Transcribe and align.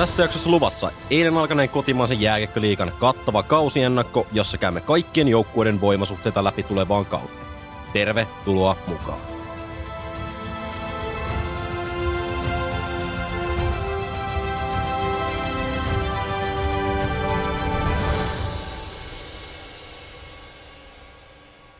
Tässä 0.00 0.22
jaksossa 0.22 0.50
luvassa 0.50 0.92
eilen 1.10 1.36
alkaneen 1.36 1.68
kotimaisen 1.68 2.20
jääkekkoliikan 2.20 2.92
kattava 2.98 3.42
kausiennakko, 3.42 4.26
jossa 4.32 4.58
käymme 4.58 4.80
kaikkien 4.80 5.28
joukkueiden 5.28 5.80
voimasuhteita 5.80 6.44
läpi 6.44 6.62
tulevaan 6.62 7.06
kauteen. 7.06 7.46
Tervetuloa 7.92 8.76
mukaan! 8.86 9.20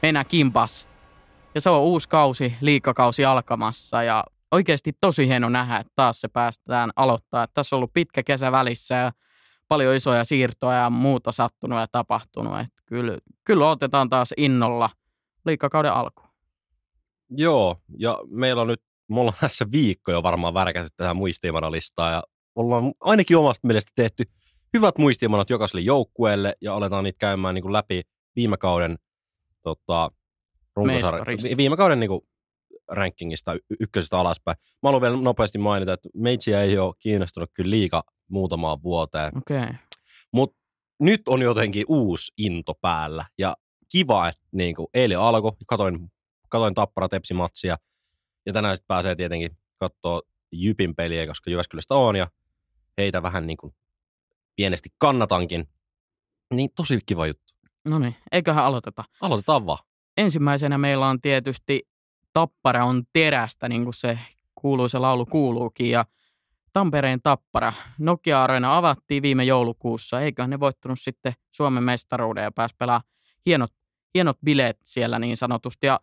Mennään 0.03 0.27
kimpas. 0.27 0.89
Ja 1.55 1.61
se 1.61 1.71
on 1.71 1.81
uusi 1.81 2.09
kausi, 2.09 2.55
liikakausi 2.61 3.25
alkamassa 3.25 4.03
ja 4.03 4.25
oikeasti 4.51 4.93
tosi 5.01 5.27
hieno 5.27 5.49
nähdä, 5.49 5.77
että 5.77 5.93
taas 5.97 6.21
se 6.21 6.29
päästään 6.29 6.91
aloittaa. 6.97 7.43
Että 7.43 7.55
tässä 7.55 7.77
on 7.77 7.79
ollut 7.79 7.93
pitkä 7.95 8.23
kesä 8.23 8.53
välissä 8.53 8.95
ja 8.95 9.13
paljon 9.69 9.97
isoja 9.97 10.25
siirtoja 10.25 10.79
ja 10.79 10.91
muuta 10.91 11.33
sattunut 11.33 11.79
ja 11.79 11.87
tapahtunut. 11.93 12.61
Että 12.61 12.83
kyllä, 12.87 13.19
kyllä 13.45 13.71
otetaan 13.71 14.11
taas 14.11 14.35
innolla 14.37 14.91
liikakauden 15.47 15.93
alku. 15.93 16.23
Joo, 17.31 17.77
ja 17.99 18.19
meillä 18.29 18.63
on 18.63 18.69
nyt, 18.69 18.83
me 19.09 19.21
ollaan 19.21 19.37
tässä 19.41 19.67
viikko 19.73 20.13
jo 20.13 20.23
varmaan 20.23 20.55
värkästy 20.55 20.95
tähän 20.97 21.17
muistiinpanolistaa 21.17 22.11
ja 22.11 22.23
ollaan 22.55 22.93
ainakin 23.01 23.37
omasta 23.37 23.67
mielestä 23.67 23.93
tehty 23.95 24.25
hyvät 24.75 24.99
muistiinpanot 24.99 25.51
jokaiselle 25.51 25.81
joukkueelle 25.81 26.55
ja 26.61 26.75
aletaan 26.75 27.05
niitä 27.05 27.19
käymään 27.19 27.55
niin 27.55 27.63
kuin 27.63 27.73
läpi 27.73 28.03
viime 28.37 28.57
kauden 28.57 28.99
tota, 29.63 30.11
runkosarja, 30.77 31.57
viime 31.57 31.77
kauden 31.77 32.01
niin 32.01 32.11
kuin, 32.11 32.21
rankingista 32.91 33.57
ykkösestä 33.81 34.19
alaspäin. 34.19 34.57
Mä 34.61 34.89
haluan 34.89 35.03
vielä 35.03 35.17
nopeasti 35.17 35.59
mainita, 35.59 35.93
että 35.93 36.09
meitsiä 36.15 36.63
ei 36.63 36.79
ole 36.79 36.95
kiinnostunut 36.99 37.51
kyllä 37.55 37.71
liika 37.71 38.03
muutamaan 38.29 38.83
vuoteen. 38.83 39.33
Okay. 39.39 39.75
mutta 40.33 40.61
nyt 41.01 41.23
on 41.29 41.43
jotenkin 41.43 41.85
uusi 41.89 42.33
into 42.39 42.75
päällä 42.75 43.25
ja 43.39 43.57
kiva, 43.93 44.29
että 44.29 44.43
niin 44.53 44.75
kuin, 44.75 44.87
eilen 44.95 45.19
alkoi, 45.19 45.53
katoin, 45.67 46.13
katoin 46.49 46.75
Tappara 46.75 47.09
Tepsi-matsia 47.09 47.77
ja 48.47 48.53
tänään 48.53 48.77
sitten 48.77 48.89
pääsee 48.89 49.17
tietenkin 49.17 49.57
katsoa 49.77 50.21
Jypin 50.53 50.95
peliä, 50.95 51.27
koska 51.27 51.51
Jyväskylästä 51.51 51.95
on 51.95 52.17
ja 52.17 52.27
heitä 52.99 53.23
vähän 53.23 53.47
niin 53.47 53.57
kuin 53.57 53.75
pienesti 54.57 54.89
kannatankin. 54.99 55.69
Niin 56.55 56.71
tosi 56.77 56.99
kiva 57.07 57.27
juttu. 57.27 57.55
No 57.85 57.99
niin, 57.99 58.17
eiköhän 58.33 58.65
aloiteta. 58.65 59.05
Aloitetaan 59.21 59.67
vaan. 59.67 59.85
Ensimmäisenä 60.17 60.79
meillä 60.79 61.07
on 61.07 61.21
tietysti 61.21 61.90
Tappara 62.33 62.85
on 62.85 63.03
terästä, 63.13 63.69
niin 63.69 63.85
kuin 63.85 63.95
se 63.95 64.19
kuuluisa 64.55 65.03
laulu 65.03 65.27
kuuluukin. 65.27 65.91
Ja 65.91 66.05
Tampereen 66.73 67.23
Tappara. 67.23 67.73
Nokia-areena 67.99 68.77
avattiin 68.77 69.23
viime 69.23 69.45
joulukuussa. 69.45 70.21
Eiköhän 70.21 70.51
ne 70.51 70.61
voittanut 70.61 71.01
sitten 71.01 71.33
Suomen 71.51 71.83
mestaruuden 71.83 72.45
ja 72.45 72.53
pääsi 72.53 72.75
pelaamaan 72.79 73.09
hienot, 73.47 73.73
hienot 74.15 74.39
bileet 74.45 74.79
siellä 74.85 75.19
niin 75.19 75.37
sanotusti. 75.37 75.87
Ja 75.87 76.01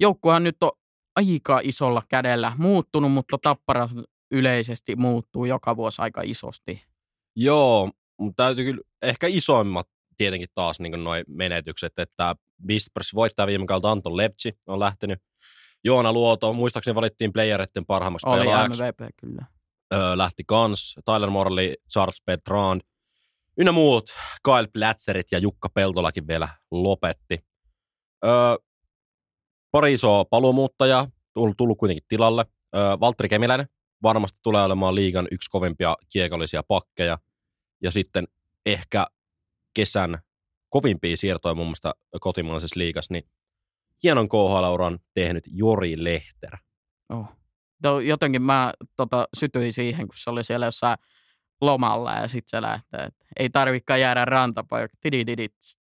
joukkuehan 0.00 0.44
nyt 0.44 0.56
on 0.62 0.72
aika 1.16 1.60
isolla 1.62 2.02
kädellä 2.08 2.52
muuttunut, 2.58 3.12
mutta 3.12 3.38
Tappara 3.42 3.88
yleisesti 4.30 4.96
muuttuu 4.96 5.44
joka 5.44 5.76
vuosi 5.76 6.02
aika 6.02 6.22
isosti. 6.24 6.84
Joo, 7.36 7.90
mutta 8.18 8.42
täytyy 8.42 8.64
kyllä 8.64 8.82
ehkä 9.02 9.26
isoimmat 9.26 9.88
tietenkin 10.16 10.48
taas 10.54 10.80
niin 10.80 11.04
noin 11.04 11.24
menetykset, 11.28 11.98
että 11.98 12.36
Vespers 12.68 13.14
voittaa 13.14 13.46
viime 13.46 13.66
kautta 13.66 13.90
Anton 13.90 14.16
Lepsi 14.16 14.58
on 14.66 14.80
lähtenyt. 14.80 15.22
Joona 15.84 16.12
Luoto, 16.12 16.52
muistaakseni 16.52 16.94
valittiin 16.94 17.32
playereiden 17.32 17.86
parhaimmaksi 17.86 18.28
Oli 18.28 18.40
pelaajaksi. 18.40 18.82
MVP 18.82 19.14
kyllä. 19.16 19.46
Öö, 19.94 20.18
lähti 20.18 20.42
kans, 20.46 20.94
Tyler 21.04 21.30
Morley, 21.30 21.74
Charles 21.92 22.22
Bertrand, 22.26 22.80
ynnä 23.58 23.72
muut, 23.72 24.10
Kyle 24.42 24.68
Platzerit 24.72 25.32
ja 25.32 25.38
Jukka 25.38 25.68
Peltolakin 25.68 26.26
vielä 26.26 26.48
lopetti. 26.70 27.44
Öö, 28.24 28.56
pari 29.70 29.92
isoa 29.92 30.24
paluumuuttajaa, 30.24 31.08
tullut, 31.34 31.56
tullut 31.56 31.78
kuitenkin 31.78 32.04
tilalle. 32.08 32.44
Öö, 32.76 33.00
Valtteri 33.00 33.28
Kemiläinen 33.28 33.68
varmasti 34.02 34.38
tulee 34.42 34.64
olemaan 34.64 34.94
liigan 34.94 35.28
yksi 35.30 35.50
kovimpia 35.50 35.96
kiekollisia 36.12 36.62
pakkeja. 36.62 37.18
Ja 37.82 37.90
sitten 37.90 38.28
ehkä 38.66 39.06
kesän 39.74 40.18
kovimpia 40.68 41.16
siirtoja 41.16 41.54
mun 41.54 41.66
mielestä 41.66 41.94
kotimaisessa 42.20 42.78
liigassa, 42.78 43.14
niin 43.14 43.24
hienon 44.02 44.28
KHL 44.28 44.80
on 44.80 44.98
tehnyt 45.14 45.44
Jori 45.46 46.04
Lehter. 46.04 46.56
Oh. 47.08 47.26
To, 47.82 48.00
jotenkin 48.00 48.42
mä 48.42 48.72
tota, 48.96 49.28
sytyin 49.36 49.72
siihen, 49.72 50.08
kun 50.08 50.16
se 50.16 50.30
oli 50.30 50.44
siellä 50.44 50.66
jossain 50.66 50.98
lomalla 51.60 52.12
ja 52.12 52.28
sitten 52.28 52.50
se 52.50 52.62
lähtee, 52.62 53.04
että 53.04 53.24
ei 53.38 53.50
tarvikaan 53.50 54.00
jäädä 54.00 54.26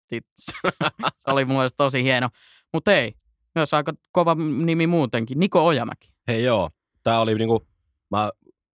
tits. 0.09 0.47
se 1.21 1.31
oli 1.31 1.45
mun 1.45 1.57
mielestä 1.57 1.77
tosi 1.77 2.03
hieno. 2.03 2.29
Mutta 2.73 2.93
ei, 2.93 3.15
myös 3.55 3.75
aika 3.75 3.93
kova 4.13 4.35
nimi 4.65 4.87
muutenkin. 4.87 5.39
Niko 5.39 5.67
Ojamäki. 5.67 6.09
Hei 6.29 6.45
joo, 6.45 6.71
tää 7.03 7.21
oli 7.21 7.35
niinku, 7.35 7.67
mä 8.11 8.31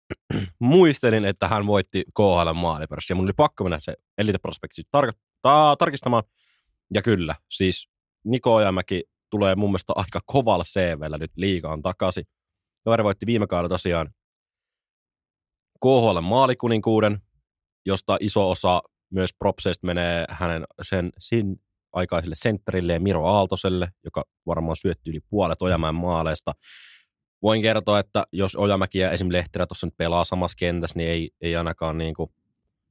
muistelin, 0.60 1.26
että 1.26 1.48
hän 1.48 1.68
voitti 1.68 2.04
KHL 2.18 2.54
maalipörssi 2.54 3.14
ja 3.14 3.16
mun 3.16 3.26
oli 3.26 3.34
pakko 3.34 3.64
mennä 3.64 3.80
se 3.80 3.96
Elite 4.18 4.38
Prospectsit 4.38 4.88
tar- 4.98 5.14
ta- 5.42 5.76
tarkistamaan. 5.80 6.24
Ja 6.94 7.02
kyllä, 7.02 7.36
siis 7.50 7.90
Niko 8.24 8.56
Ojamäki 8.56 9.04
tulee 9.32 9.56
mun 9.56 9.70
mielestä 9.70 9.94
aika 9.96 10.20
kovalla 10.26 10.64
CVllä 10.64 11.18
nyt 11.18 11.32
liigaan 11.36 11.82
takaisin. 11.82 12.24
Kaveri 12.86 13.04
voitti 13.04 13.26
viime 13.26 13.48
kaudella 13.48 13.70
tosiaan 13.70 14.10
KHL 15.84 16.22
maalikuninkuuden, 16.22 17.22
josta 17.86 18.18
iso 18.20 18.50
osa 18.50 18.82
myös 19.12 19.34
propseista 19.40 19.88
menee 19.88 20.26
hänen 20.30 20.64
sen, 20.82 21.10
sen 21.18 21.58
aikaiselle 21.94 22.36
sentterille 22.36 23.00
Miro 23.00 23.26
Aaltoselle, 23.26 23.92
joka 24.04 24.24
varmaan 24.46 24.76
syötti 24.76 25.10
yli 25.10 25.20
puolet 25.20 25.62
Ojamäen 25.62 25.96
maaleista. 25.96 26.54
Voin 27.42 27.62
kertoa, 27.62 28.00
että 28.00 28.24
jos 28.32 28.56
Ojamäki 28.56 29.00
ja 29.00 29.12
esim. 29.12 29.28
Lehterä 29.32 29.68
tuossa 29.68 29.88
nyt 29.88 29.98
pelaa 29.98 30.24
samassa 30.24 30.56
kentässä, 30.60 30.98
niin 30.98 31.10
ei, 31.10 31.32
ei 31.42 31.56
ainakaan 31.56 31.98
niin 31.98 32.14
kuin 32.14 32.32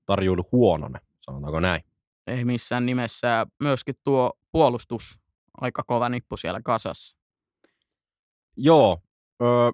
tarjoudu 0.07 0.43
huonona, 0.53 1.01
sanotaanko 1.21 1.61
näin. 1.61 1.83
Ei 2.27 2.45
missään 2.45 2.87
nimessä. 2.87 3.47
Myöskin 3.63 3.95
tuo 4.05 4.33
puolustus, 4.53 5.20
aika 5.61 5.83
kova 5.83 6.09
nippu 6.09 6.37
siellä 6.37 6.61
kasassa. 6.65 7.17
Joo, 8.57 9.03
öö, 9.43 9.71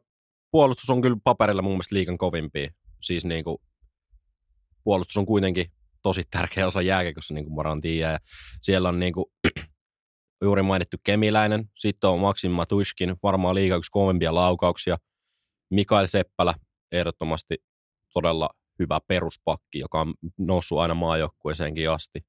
puolustus 0.50 0.90
on 0.90 1.00
kyllä 1.00 1.16
paperilla 1.24 1.62
mun 1.62 1.72
mielestä 1.72 1.94
liikan 1.94 2.18
kovimpia. 2.18 2.70
Siis 3.02 3.24
niin 3.24 3.44
kuin, 3.44 3.58
puolustus 4.84 5.16
on 5.16 5.26
kuitenkin 5.26 5.72
tosi 6.02 6.22
tärkeä 6.30 6.66
osa 6.66 6.82
jääkekossa, 6.82 7.34
niin 7.34 7.44
kuin 7.44 7.56
varmaan 7.56 7.80
tiedä. 7.80 8.12
Ja 8.12 8.18
siellä 8.60 8.88
on 8.88 9.00
niin 9.00 9.12
kuin, 9.12 9.26
juuri 10.44 10.62
mainittu 10.62 10.96
Kemiläinen, 11.04 11.70
sitten 11.74 12.10
on 12.10 12.20
Maksim 12.20 12.52
Matushkin, 12.52 13.16
varmaan 13.22 13.54
liiga 13.54 13.76
yksi 13.76 13.90
kovimpia 13.90 14.34
laukauksia. 14.34 14.96
Mikael 15.70 16.06
Seppälä, 16.06 16.54
ehdottomasti 16.92 17.56
todella 18.12 18.50
hyvä 18.78 19.00
peruspakki, 19.08 19.78
joka 19.78 20.00
on 20.00 20.14
noussut 20.38 20.78
aina 20.78 20.94
maajoukkueeseenkin 20.94 21.90
asti. 21.90 22.20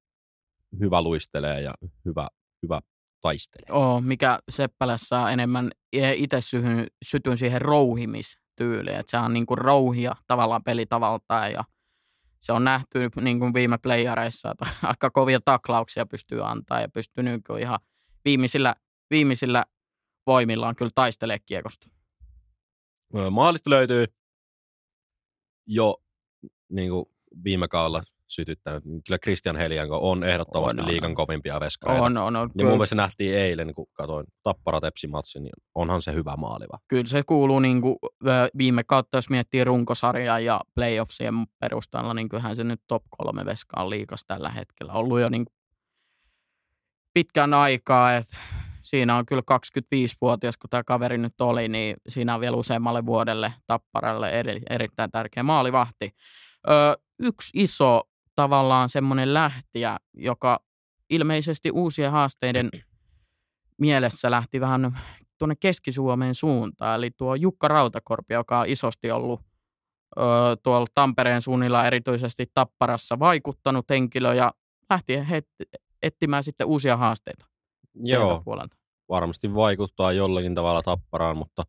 Hyvä 0.80 1.02
luistelee 1.02 1.62
ja 1.62 1.74
hyvä, 2.06 2.28
hyvä 2.64 2.82
taistelee. 3.22 3.68
Oo, 3.72 4.02
mikä 4.02 4.40
Seppälässä 4.50 5.20
on 5.20 5.32
enemmän 5.32 5.72
itse 5.94 6.42
syhyn, 6.42 6.88
sytyn 7.06 7.38
siihen 7.38 7.62
rouhimistyyliin, 7.62 8.98
että 8.98 9.12
se 9.12 9.18
on 9.18 9.34
niinku 9.34 9.56
rouhia 9.56 10.16
tavallaan 10.28 10.64
pelitavaltaan 10.64 11.52
ja 11.52 11.64
se 12.40 12.54
on 12.54 12.64
nähty 12.64 13.10
niin 13.22 13.40
kuin 13.40 13.54
viime 13.54 13.78
playareissa, 13.78 14.52
että 14.52 14.68
aika 14.88 15.10
kovia 15.10 15.40
taklauksia 15.46 16.06
pystyy 16.06 16.46
antaa 16.46 16.82
ja 16.82 16.90
pystyy 16.90 17.24
niin 17.24 17.44
kuin 17.44 17.62
ihan 17.62 17.80
viimeisillä, 18.26 18.76
viimeisillä 19.10 19.66
voimillaan 20.28 20.76
kyllä 20.76 20.92
taistelee 20.96 21.40
kiekosta. 21.40 21.88
Maalista 23.32 23.70
löytyy 23.70 24.06
jo 25.66 26.04
niin 26.70 26.90
kuin 26.90 27.06
viime 27.44 27.68
kaudella 27.68 28.04
sytyttänyt. 28.28 28.84
Kyllä 28.84 29.18
Christian 29.24 29.56
Helianko 29.56 30.10
on 30.10 30.24
ehdottomasti 30.24 30.82
On, 30.82 30.86
on, 30.86 30.92
liigan 30.92 31.12
on. 31.12 31.16
kovimpia 31.16 31.60
veskareita. 31.60 32.04
On, 32.04 32.18
on, 32.18 32.36
on. 32.36 32.50
Ja 32.56 32.64
mun 32.64 32.74
mielestä 32.74 32.90
se 32.90 32.96
nähtiin 32.96 33.36
eilen, 33.36 33.74
kun 33.74 33.88
katsoin 33.94 34.26
Tappara 34.44 34.82
Tepsi-matsin, 34.82 35.44
niin 35.44 35.54
onhan 35.76 36.02
se 36.02 36.14
hyvä 36.14 36.36
maaliva. 36.38 36.80
Kyllä 36.88 37.08
se 37.08 37.24
kuuluu 37.24 37.60
niin 37.60 37.82
kuin, 37.82 37.96
viime 38.58 38.84
kautta, 38.84 39.18
jos 39.18 39.30
miettii 39.30 39.64
runkosarjaa 39.64 40.40
ja 40.40 40.62
playoffsien 40.76 41.34
perusteella, 41.60 42.14
niin 42.14 42.30
kyllähän 42.30 42.56
se 42.56 42.64
nyt 42.64 42.82
top 42.88 43.04
kolme 43.10 43.46
veskaa 43.46 43.84
on 43.84 43.90
liikas 43.90 44.26
tällä 44.28 44.50
hetkellä. 44.50 44.94
Ollut 44.94 45.20
jo 45.20 45.30
niin 45.30 45.46
kuin 45.46 45.56
pitkän 47.14 47.54
aikaa, 47.54 48.16
että 48.16 48.38
siinä 48.82 49.16
on 49.16 49.26
kyllä 49.26 49.44
25-vuotias, 49.52 50.58
kun 50.58 50.70
tämä 50.70 50.84
kaveri 50.84 51.18
nyt 51.18 51.42
oli, 51.42 51.68
niin 51.68 51.96
siinä 52.08 52.36
on 52.36 52.42
vielä 52.42 52.58
useammalle 52.58 53.06
vuodelle 53.06 53.54
Tapparalle 53.68 54.30
eri, 54.30 54.62
erittäin 54.70 55.12
tärkeä 55.12 55.44
maalivahti. 55.44 56.12
Öö, 56.70 56.94
yksi 57.20 57.52
iso 57.54 58.02
tavallaan 58.38 58.90
semmoinen 58.90 59.34
lähtiä, 59.34 59.98
joka 60.14 60.60
ilmeisesti 61.10 61.72
uusien 61.72 62.12
haasteiden 62.12 62.70
mielessä 63.78 64.32
lähti 64.32 64.62
vähän 64.62 65.00
tuonne 65.38 65.56
Keski-Suomen 65.60 66.36
suuntaan, 66.36 66.96
eli 66.96 67.12
tuo 67.12 67.36
Jukka 67.36 67.68
Rautakorpi, 67.68 68.34
joka 68.34 68.60
on 68.60 68.68
isosti 68.70 69.12
ollut 69.12 69.42
ö, 70.18 70.22
tuolla 70.64 70.88
Tampereen 70.94 71.42
suunnilla 71.42 71.86
erityisesti 71.88 72.46
Tapparassa 72.54 73.20
vaikuttanut 73.20 73.90
henkilö 73.90 74.34
ja 74.34 74.54
lähti 74.90 75.30
he, 75.30 75.42
etsimään 76.02 76.44
sitten 76.44 76.68
uusia 76.68 76.98
haasteita 76.98 77.46
Joo, 77.96 78.42
puolelta. 78.46 78.76
varmasti 79.10 79.54
vaikuttaa 79.54 80.12
jollakin 80.12 80.56
tavalla 80.56 80.84
Tapparaan, 80.84 81.38
mutta 81.38 81.64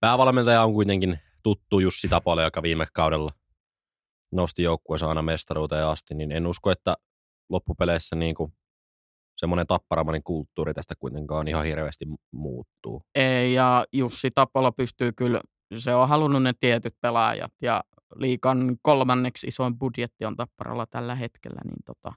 päävalmentaja 0.00 0.62
on 0.62 0.72
kuitenkin 0.72 1.18
tuttu 1.42 1.78
Jussi 1.78 2.08
Tapola, 2.08 2.42
joka 2.42 2.62
viime 2.62 2.86
kaudella 2.92 3.32
nosti 4.36 4.62
joukkueensa 4.62 5.08
aina 5.08 5.22
mestaruuteen 5.22 5.86
asti, 5.86 6.14
niin 6.14 6.32
en 6.32 6.46
usko, 6.46 6.70
että 6.70 6.96
loppupeleissä 7.48 8.16
niin 8.16 8.34
kuin 8.34 8.52
semmoinen 9.36 9.66
tapparamainen 9.66 10.22
kulttuuri 10.22 10.74
tästä 10.74 10.94
kuitenkaan 10.98 11.48
ihan 11.48 11.64
hirveästi 11.64 12.04
muuttuu. 12.32 13.02
Ei, 13.14 13.54
ja 13.54 13.84
Jussi 13.92 14.30
Tapola 14.30 14.72
pystyy 14.72 15.12
kyllä, 15.12 15.40
se 15.78 15.94
on 15.94 16.08
halunnut 16.08 16.42
ne 16.42 16.52
tietyt 16.60 16.94
pelaajat, 17.00 17.52
ja 17.62 17.84
liikan 18.14 18.76
kolmanneksi 18.82 19.46
isoin 19.46 19.78
budjetti 19.78 20.24
on 20.24 20.36
Tapparalla 20.36 20.86
tällä 20.86 21.14
hetkellä, 21.14 21.60
niin 21.64 21.82
tota, 21.84 22.12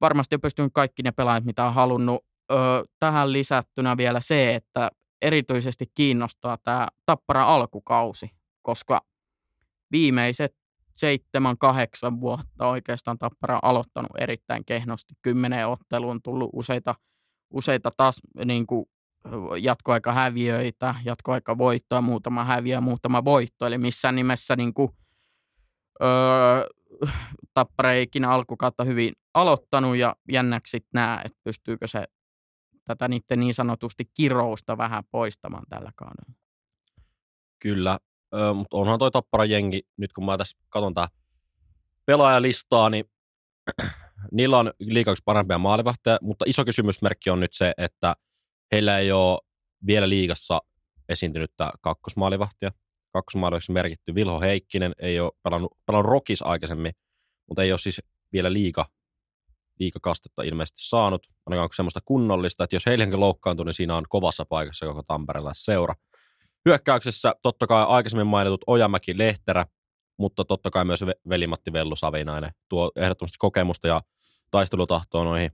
varmasti 0.00 0.34
on 0.34 0.40
pystynyt 0.40 0.72
kaikki 0.74 1.02
ne 1.02 1.12
pelaajat, 1.12 1.44
mitä 1.44 1.66
on 1.66 1.74
halunnut. 1.74 2.24
Öö, 2.52 2.58
tähän 2.98 3.32
lisättynä 3.32 3.96
vielä 3.96 4.20
se, 4.20 4.54
että 4.54 4.90
erityisesti 5.22 5.86
kiinnostaa 5.94 6.58
tämä 6.64 6.88
Tappara 7.06 7.44
alkukausi, 7.44 8.30
koska 8.62 9.00
viimeiset 9.92 10.56
seitsemän, 10.98 11.58
kahdeksan 11.58 12.20
vuotta 12.20 12.66
oikeastaan 12.66 13.18
Tappara 13.18 13.58
aloittanut 13.62 14.10
erittäin 14.18 14.64
kehnosti. 14.64 15.14
Kymmenen 15.22 15.68
otteluun 15.68 16.22
tullut 16.22 16.50
useita, 16.52 16.94
useita 17.50 17.90
taas 17.96 18.20
niin 18.44 18.66
kuin 18.66 18.86
jatkoaikahäviöitä, 19.60 20.94
jatkoaikavoittoa, 21.04 22.00
muutama 22.00 22.44
häviö, 22.44 22.80
muutama 22.80 23.24
voitto. 23.24 23.66
Eli 23.66 23.78
missään 23.78 24.14
nimessä 24.14 24.56
niin 24.56 24.74
kuin, 24.74 24.90
öö, 26.02 26.66
Tappara 27.54 27.92
ei 27.92 28.02
ikinä 28.02 28.30
alkukautta 28.30 28.84
hyvin 28.84 29.12
aloittanut 29.34 29.96
ja 29.96 30.16
jännäksi 30.32 30.86
näe, 30.94 31.20
että 31.24 31.38
pystyykö 31.44 31.86
se 31.86 32.04
tätä 32.84 33.08
niiden 33.08 33.40
niin 33.40 33.54
sanotusti 33.54 34.04
kirousta 34.14 34.78
vähän 34.78 35.04
poistamaan 35.10 35.64
tällä 35.68 35.90
kaudella. 35.96 36.34
Kyllä, 37.58 37.98
Öö, 38.34 38.54
mutta 38.54 38.76
onhan 38.76 38.98
toi 38.98 39.10
Tappara 39.10 39.44
jengi, 39.44 39.82
nyt 39.96 40.12
kun 40.12 40.24
mä 40.24 40.38
tässä 40.38 40.58
katson 40.68 40.94
tää 40.94 41.08
pelaajalistaa, 42.06 42.90
niin 42.90 43.04
niillä 44.32 44.58
on 44.58 44.72
liikaksi 44.80 45.22
parempia 45.24 45.58
maalivahteja, 45.58 46.18
mutta 46.22 46.44
iso 46.48 46.64
kysymysmerkki 46.64 47.30
on 47.30 47.40
nyt 47.40 47.52
se, 47.52 47.72
että 47.78 48.16
heillä 48.72 48.98
ei 48.98 49.12
ole 49.12 49.38
vielä 49.86 50.08
liigassa 50.08 50.60
esiintynyttä 51.08 51.70
kakkosmaalivahtia. 51.80 52.70
Kakkosmaalivahtia 53.12 53.72
merkitty 53.72 54.14
Vilho 54.14 54.40
Heikkinen, 54.40 54.92
ei 54.98 55.20
ole 55.20 55.32
pelannut, 55.42 55.72
pelannut 55.86 56.10
Rokis 56.10 56.42
aikaisemmin, 56.42 56.92
mutta 57.48 57.62
ei 57.62 57.72
ole 57.72 57.78
siis 57.78 58.00
vielä 58.32 58.52
liika, 58.52 58.86
liikakastetta 59.78 60.42
ilmeisesti 60.42 60.88
saanut, 60.88 61.26
ainakaan 61.46 61.68
semmoista 61.72 62.00
kunnollista, 62.04 62.64
että 62.64 62.76
jos 62.76 62.86
heillekin 62.86 63.20
loukkaantuu, 63.20 63.64
niin 63.64 63.74
siinä 63.74 63.96
on 63.96 64.04
kovassa 64.08 64.44
paikassa 64.44 64.86
koko 64.86 65.02
Tampereella 65.02 65.52
seura. 65.54 65.94
Hyökkäyksessä 66.68 67.34
totta 67.42 67.66
kai 67.66 67.84
aikaisemmin 67.88 68.26
mainitut 68.26 68.64
Ojamäki 68.66 69.18
Lehterä, 69.18 69.66
mutta 70.18 70.44
totta 70.44 70.70
kai 70.70 70.84
myös 70.84 71.04
velimatti 71.28 71.72
Vellu 71.72 71.96
Savinainen 71.96 72.52
tuo 72.68 72.92
ehdottomasti 72.96 73.36
kokemusta 73.38 73.88
ja 73.88 74.02
taistelutahtoa 74.50 75.24
noihin 75.24 75.50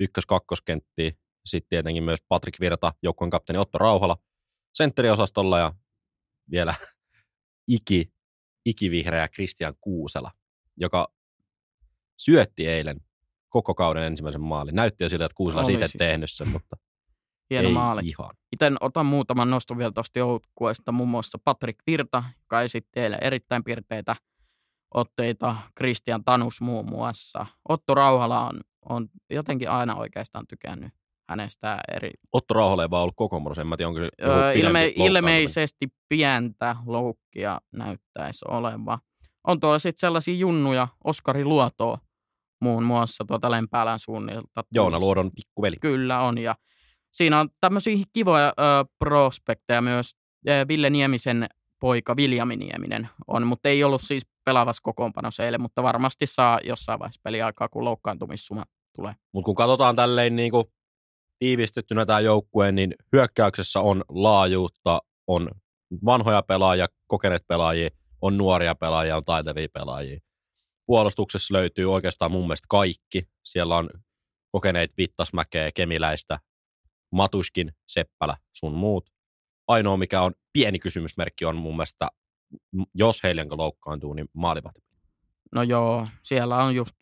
ykkös-kakkoskenttiin. 0.00 1.18
Sitten 1.46 1.68
tietenkin 1.68 2.04
myös 2.04 2.18
Patrik 2.28 2.60
Virta, 2.60 2.92
joukkueen 3.02 3.30
kapteeni 3.30 3.58
Otto 3.58 3.78
Rauhala 3.78 4.16
sentteriosastolla 4.74 5.58
ja 5.58 5.72
vielä 6.50 6.74
iki, 7.76 8.12
ikivihreä 8.64 9.28
Christian 9.28 9.74
Kuusela, 9.80 10.32
joka 10.76 11.08
syötti 12.18 12.68
eilen 12.68 13.00
koko 13.48 13.74
kauden 13.74 14.02
ensimmäisen 14.02 14.40
maalin. 14.40 14.74
Näytti 14.74 15.04
jo 15.04 15.08
siltä, 15.08 15.24
että 15.24 15.36
Kuusela 15.36 15.62
Oli 15.62 15.72
siitä 15.72 15.86
siis. 15.86 15.98
tehnyt 15.98 16.30
sen, 16.30 16.48
mutta 16.48 16.76
Hieno 17.50 17.68
Ei 17.68 17.74
maali. 17.74 18.00
ihan. 18.04 18.30
Miten 18.50 18.76
otan 18.80 19.06
muutaman 19.06 19.50
noston 19.50 19.78
vielä 19.78 19.92
tuosta 19.92 20.18
joukkueesta, 20.18 20.92
muun 20.92 21.08
muassa 21.08 21.38
Patrick 21.44 21.78
Virta, 21.86 22.24
joka 22.40 22.62
esitti 22.62 22.90
teille 22.92 23.18
erittäin 23.20 23.64
pirteitä 23.64 24.16
otteita, 24.94 25.56
Christian 25.76 26.24
Tanus 26.24 26.60
muun 26.60 26.90
muassa. 26.90 27.46
Otto 27.68 27.94
Rauhala 27.94 28.48
on, 28.48 28.60
on 28.88 29.08
jotenkin 29.30 29.70
aina 29.70 29.94
oikeastaan 29.94 30.46
tykännyt 30.46 30.92
hänestä 31.28 31.78
eri... 31.96 32.10
Otto 32.32 32.54
Rauhala 32.54 32.82
ei 32.82 32.90
vaan 32.90 33.02
ollut 33.02 33.16
koko 33.16 33.42
en 33.60 33.66
mä 33.66 33.76
tiedä, 33.76 33.88
onko 33.88 34.00
öö, 34.22 34.52
ilme, 34.52 34.92
Ilmeisesti 34.96 35.86
pientä 36.08 36.76
loukkia 36.86 37.60
näyttäisi 37.72 38.44
olevan. 38.48 38.98
On 39.46 39.60
tuolla 39.60 39.78
sitten 39.78 40.00
sellaisia 40.00 40.34
junnuja, 40.34 40.88
Oskari 41.04 41.44
Luotoa 41.44 41.98
muun 42.60 42.82
muassa 42.84 43.24
tuota 43.28 43.50
Lempäälän 43.50 43.98
suunnilta. 43.98 44.64
Joona 44.74 44.98
Luodon 44.98 45.30
pikkuveli. 45.34 45.76
Kyllä 45.80 46.20
on, 46.20 46.38
ja 46.38 46.54
siinä 47.16 47.40
on 47.40 47.48
tämmöisiä 47.60 47.96
kivoja 48.12 48.48
ö, 48.48 48.62
prospekteja 48.98 49.82
myös. 49.82 50.16
Ville 50.68 50.90
Niemisen 50.90 51.46
poika 51.80 52.16
Viljami 52.16 52.56
Nieminen 52.56 53.08
on, 53.26 53.46
mutta 53.46 53.68
ei 53.68 53.84
ollut 53.84 54.02
siis 54.02 54.26
pelaavassa 54.44 54.82
kokoonpanossa 54.82 55.44
eilen, 55.44 55.60
mutta 55.60 55.82
varmasti 55.82 56.26
saa 56.26 56.60
jossain 56.64 56.98
vaiheessa 56.98 57.20
peliaikaa, 57.24 57.68
kun 57.68 57.84
loukkaantumissuma 57.84 58.64
tulee. 58.96 59.14
Mutta 59.32 59.44
kun 59.44 59.54
katsotaan 59.54 59.96
tälleen 59.96 60.36
niin 60.36 60.50
kuin 60.50 60.64
tiivistettynä 61.38 62.06
tämä 62.06 62.20
joukkue, 62.20 62.72
niin 62.72 62.94
hyökkäyksessä 63.12 63.80
on 63.80 64.04
laajuutta, 64.08 65.00
on 65.26 65.50
vanhoja 66.04 66.42
pelaajia, 66.42 66.86
kokeneet 67.06 67.46
pelaajia, 67.48 67.90
on 68.22 68.38
nuoria 68.38 68.74
pelaajia, 68.74 69.16
on 69.16 69.24
taitavia 69.24 69.68
pelaajia. 69.74 70.20
Puolustuksessa 70.86 71.54
löytyy 71.54 71.92
oikeastaan 71.92 72.30
mun 72.30 72.42
mielestä 72.42 72.66
kaikki. 72.70 73.22
Siellä 73.44 73.76
on 73.76 73.90
kokeneet 74.52 74.90
Vittasmäkeä, 74.98 75.72
Kemiläistä, 75.72 76.38
Matuskin, 77.12 77.72
Seppälä, 77.86 78.36
sun 78.52 78.74
muut. 78.74 79.10
Ainoa, 79.66 79.96
mikä 79.96 80.22
on 80.22 80.32
pieni 80.52 80.78
kysymysmerkki, 80.78 81.44
on 81.44 81.56
mun 81.56 81.76
mielestä, 81.76 82.08
jos 82.94 83.22
Heilenko 83.22 83.56
loukkaantuu, 83.56 84.12
niin 84.14 84.28
maalivahti. 84.32 84.80
No 85.54 85.62
joo, 85.62 86.06
siellä 86.22 86.56
on 86.56 86.74
just 86.74 86.96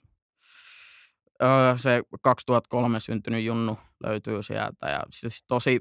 öö, 1.42 1.76
se 1.76 2.02
2003 2.22 3.00
syntynyt 3.00 3.44
Junnu 3.44 3.78
löytyy 4.06 4.42
sieltä. 4.42 4.88
Ja 4.88 5.00
siis 5.10 5.44
tosi, 5.48 5.80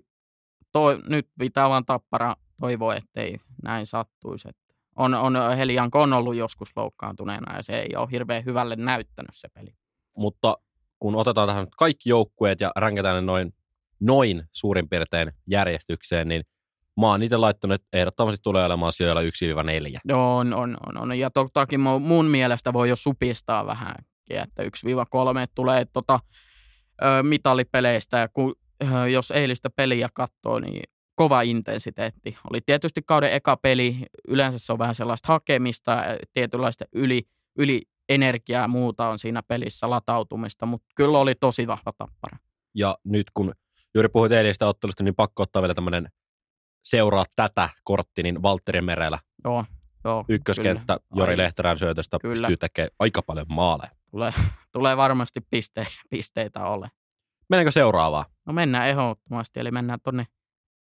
toi, 0.72 1.00
nyt 1.10 1.28
pitää 1.40 1.70
vaan 1.70 1.86
tappara 1.86 2.36
toivoa, 2.62 2.96
ettei 2.96 3.38
näin 3.64 3.86
sattuisi. 3.86 4.50
On, 4.96 5.14
on, 5.14 5.34
Helianko 5.58 6.02
on 6.02 6.14
ollut 6.14 6.36
joskus 6.36 6.70
loukkaantuneena 6.76 7.56
ja 7.56 7.64
se 7.64 7.80
ei 7.80 7.96
ole 7.96 8.12
hirveän 8.12 8.46
hyvälle 8.46 8.76
näyttänyt 8.76 9.32
se 9.32 9.48
peli. 9.54 9.76
Mutta 10.18 10.58
kun 11.00 11.16
otetaan 11.16 11.48
tähän 11.48 11.68
kaikki 11.78 12.10
joukkueet 12.10 12.62
ja 12.62 12.72
ränkätään 12.76 13.16
ne 13.16 13.22
noin 13.22 13.54
noin 14.04 14.44
suurin 14.52 14.90
piirtein 14.90 15.32
järjestykseen, 15.48 16.28
niin 16.28 16.44
mä 17.00 17.08
oon 17.08 17.24
itse 17.24 17.38
laittanut, 17.38 17.76
että 17.76 17.98
ehdottomasti 17.98 18.42
tulee 18.44 18.66
olemaan 18.66 18.94
sijoilla 18.94 19.22
1-4. 19.22 19.26
Joo, 20.06 20.38
on, 20.38 20.54
on, 20.54 20.78
on, 20.88 20.98
on. 20.98 21.20
Ja 21.20 21.30
toki 21.54 21.78
mun 22.00 22.26
mielestä 22.26 22.74
voi 22.74 22.90
jo 22.90 22.96
supistaa 22.96 23.66
vähän, 23.66 23.96
että 24.30 24.64
1-3 24.64 24.68
tulee 25.56 25.86
tota, 25.94 26.20
mitalipeleistä, 27.24 28.18
ja 28.18 28.28
kun, 28.28 28.56
jos 29.12 29.32
eilistä 29.32 29.70
peliä 29.76 30.10
katsoo, 30.14 30.60
niin 30.60 30.84
kova 31.16 31.42
intensiteetti. 31.42 32.38
Oli 32.52 32.62
tietysti 32.66 33.02
kauden 33.06 33.34
eka 33.34 33.58
peli, 33.58 33.98
yleensä 34.28 34.60
se 34.60 34.74
on 34.74 34.80
vähän 34.80 34.96
sellaista 34.96 35.28
hakemista, 35.28 36.04
tietynlaista 36.34 36.86
yli, 36.94 37.22
yli 37.60 37.82
energiaa 38.10 38.62
ja 38.62 38.68
muuta 38.68 39.08
on 39.08 39.20
siinä 39.20 39.44
pelissä 39.44 39.90
latautumista, 39.90 40.66
mutta 40.66 40.88
kyllä 40.96 41.18
oli 41.18 41.36
tosi 41.36 41.68
vahva 41.68 41.92
tappara. 41.98 42.38
Ja 42.76 42.98
nyt 43.04 43.28
kun 43.34 43.54
juuri 43.96 44.10
puhuit 44.10 44.32
eilisestä 44.32 44.68
ottelusta, 44.68 45.04
niin 45.04 45.16
pakko 45.16 45.44
ottaa 45.44 45.62
vielä 45.62 45.74
tämmöinen 45.74 46.10
seuraa 46.84 47.26
tätä 47.36 47.70
kortti, 47.84 48.24
niin 48.24 48.42
Valtteri 48.42 48.82
Merellä. 48.82 49.20
Joo, 49.44 49.66
joo. 50.04 50.26
Ykköskenttä 50.30 50.98
kyllä. 51.10 51.22
Jori 51.24 51.38
Lehterän 51.38 51.80
syötöstä 51.80 52.18
kyllä. 52.22 52.34
pystyy 52.34 52.58
tekemään 52.58 52.90
aika 53.00 53.22
paljon 53.22 53.46
maaleja. 53.50 53.92
Tulee, 54.12 54.34
tulee 54.72 54.98
varmasti 54.98 55.42
piste, 55.50 55.88
pisteitä 56.10 56.66
ole. 56.66 56.92
Mennäänkö 57.50 57.72
seuraavaan? 57.72 58.26
No 58.46 58.54
mennään 58.54 58.88
ehdottomasti, 58.88 59.60
eli 59.60 59.72
mennään 59.72 60.00
tuonne 60.04 60.28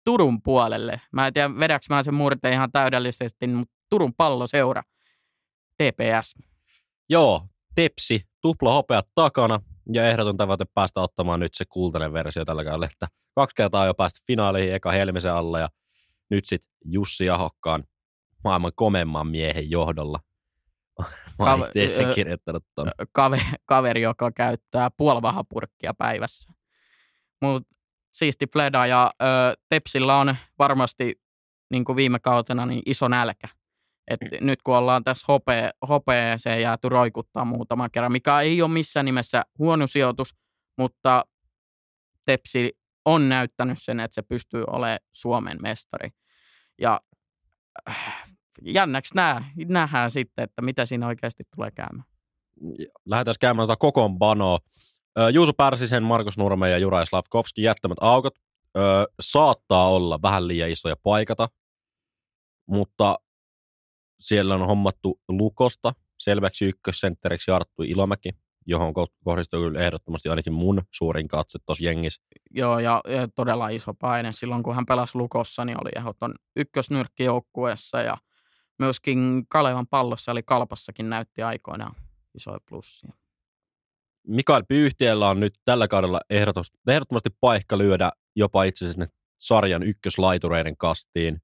Turun 0.05 0.43
puolelle. 0.43 1.01
Mä 1.13 1.27
en 1.27 1.33
tiedä, 1.33 1.59
vedäks 1.59 1.89
mä 1.89 2.03
sen 2.03 2.15
murteen 2.15 2.55
ihan 2.55 2.73
täydellisesti, 2.73 3.47
mutta 3.47 3.75
Turun 3.91 4.15
palloseura, 4.15 4.83
TPS. 5.75 6.35
Joo, 7.11 7.43
Tepsi, 7.75 8.23
tupla 8.41 8.73
hopea 8.73 9.03
takana 9.15 9.61
ja 9.93 10.09
ehdoton 10.09 10.37
tavoite 10.37 10.65
päästä 10.75 11.01
ottamaan 11.01 11.41
nyt 11.41 11.55
se 11.55 11.65
kultainen 11.69 12.13
versio 12.13 12.45
tällä 12.45 12.65
kaudella, 12.65 12.87
että 12.87 13.07
kaksi 13.35 13.57
kertaa 13.57 13.87
jo 13.87 13.95
päästy 13.95 14.21
finaaliin 14.27 14.73
eka 14.75 14.93
Helmisen 14.93 15.33
alla 15.33 15.59
ja 15.59 15.69
nyt 16.31 16.45
sitten 16.45 16.71
Jussi 16.85 17.31
Ahokkaan 17.31 17.85
maailman 18.45 18.73
komemman 18.75 19.27
miehen 19.27 19.71
johdolla. 19.71 20.21
Mä 21.39 21.45
Kave- 21.45 22.15
kirjoittanut 22.15 22.65
ton. 22.75 22.91
Kaveri, 23.13 23.43
kaveri, 23.67 24.03
joka 24.03 24.33
käyttää 24.33 24.91
puolvahapurkkia 24.97 25.95
päivässä. 25.95 26.53
Mutta 27.43 27.69
siisti 28.13 28.47
pleda 28.47 28.87
ja 28.87 29.13
ö, 29.23 29.27
Tepsillä 29.69 30.17
on 30.17 30.37
varmasti 30.59 31.21
niin 31.71 31.85
kuin 31.85 31.97
viime 31.97 32.19
kautena 32.19 32.67
niin 32.67 32.83
iso 32.87 33.09
nälkä. 33.09 33.49
Et 34.11 34.41
nyt 34.41 34.63
kun 34.63 34.77
ollaan 34.77 35.05
tässä 35.05 35.25
hopea, 35.29 35.71
hopeeseen 35.89 36.63
jääty 36.63 36.89
roikuttaa 36.89 37.45
muutama 37.45 37.89
kerran, 37.89 38.13
mikä 38.13 38.41
ei 38.41 38.63
ole 38.63 38.71
missään 38.71 39.07
nimessä 39.07 39.43
huono 39.59 39.87
sijoitus, 39.87 40.35
mutta 40.79 41.25
Tepsi 42.25 42.79
on 43.05 43.29
näyttänyt 43.29 43.79
sen, 43.81 44.01
että 44.01 44.15
se 44.15 44.23
pystyy 44.23 44.65
olemaan 44.67 44.99
Suomen 45.13 45.59
mestari. 45.63 46.09
Ja 46.81 47.01
äh, 47.91 48.29
jännäksi 48.63 49.15
nää, 49.15 49.51
nähdään 49.69 50.11
sitten, 50.11 50.43
että 50.43 50.63
mitä 50.63 50.87
siinä 50.87 51.07
oikeasti 51.07 51.45
tulee 51.55 51.71
käymään. 51.71 52.05
Lähdetään 53.07 53.35
käymään 53.41 53.69
tuota 53.69 53.79
kokoonpanoa. 53.79 54.59
Juuso 55.33 55.53
Pärsisen, 55.53 56.03
Markus 56.03 56.39
Nurme 56.39 56.71
ja 56.71 56.79
Juraj 56.79 57.07
Slavkovski 57.07 57.63
jättämät 57.63 57.99
aukot. 58.01 58.35
Ö, 58.77 58.81
saattaa 59.21 59.89
olla 59.89 60.23
vähän 60.23 60.49
liian 60.49 60.71
isoja 60.71 60.97
paikata, 61.03 61.49
mutta 62.67 63.19
siellä 64.21 64.55
on 64.55 64.67
hommattu 64.67 65.21
Lukosta 65.29 65.93
selväksi 66.19 66.65
ykkössentteriksi 66.65 67.51
Arttu 67.51 67.83
Ilomäki, 67.83 68.31
johon 68.67 68.95
kohdistuu 69.25 69.61
kyllä 69.61 69.81
ehdottomasti 69.81 70.29
ainakin 70.29 70.53
mun 70.53 70.83
suurin 70.95 71.29
katse 71.29 71.59
tuossa 71.67 71.85
jengissä. 71.85 72.23
Joo, 72.51 72.79
ja, 72.79 73.01
ja, 73.09 73.29
todella 73.29 73.69
iso 73.69 73.95
paine. 73.95 74.33
Silloin 74.33 74.63
kun 74.63 74.75
hän 74.75 74.87
pelasi 74.87 75.19
Lukossa, 75.19 75.65
niin 75.65 75.81
oli 75.81 75.91
ehdoton 75.97 76.35
ykkösnyrkki 76.57 77.25
joukkueessa 77.25 78.01
ja 78.01 78.17
myöskin 78.79 79.47
Kalevan 79.49 79.87
pallossa, 79.87 80.33
eli 80.33 80.43
Kalpassakin 80.43 81.11
näytti 81.11 81.43
aikoinaan 81.43 81.95
isoja 82.35 82.59
plussia. 82.69 83.13
Mikael 84.27 84.63
Pyyhtiellä 84.69 85.29
on 85.29 85.41
nyt 85.41 85.55
tällä 85.65 85.89
kaudella 85.89 86.21
ehdottomasti 86.31 87.31
paikka 87.41 87.79
lyödä 87.79 88.13
jopa 88.37 88.65
itse 88.65 88.85
asiassa 88.85 89.07
sarjan 89.39 89.83
ykköslaitureiden 89.83 90.77
kastiin. 90.77 91.43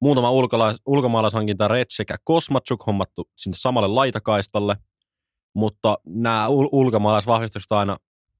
Muutama 0.00 0.30
ulkolais, 0.30 0.76
ulkomaalaishankinta 0.86 1.68
Red 1.68 1.86
sekä 1.88 2.16
Kosmatsuk 2.24 2.86
hommattu 2.86 3.30
sinne 3.36 3.56
samalle 3.56 3.88
laitakaistalle, 3.88 4.76
mutta 5.54 5.98
nämä 6.06 6.48
ul- 6.48 6.68
ulkomaalaisvahvistukset 6.72 7.72
aina 7.72 7.96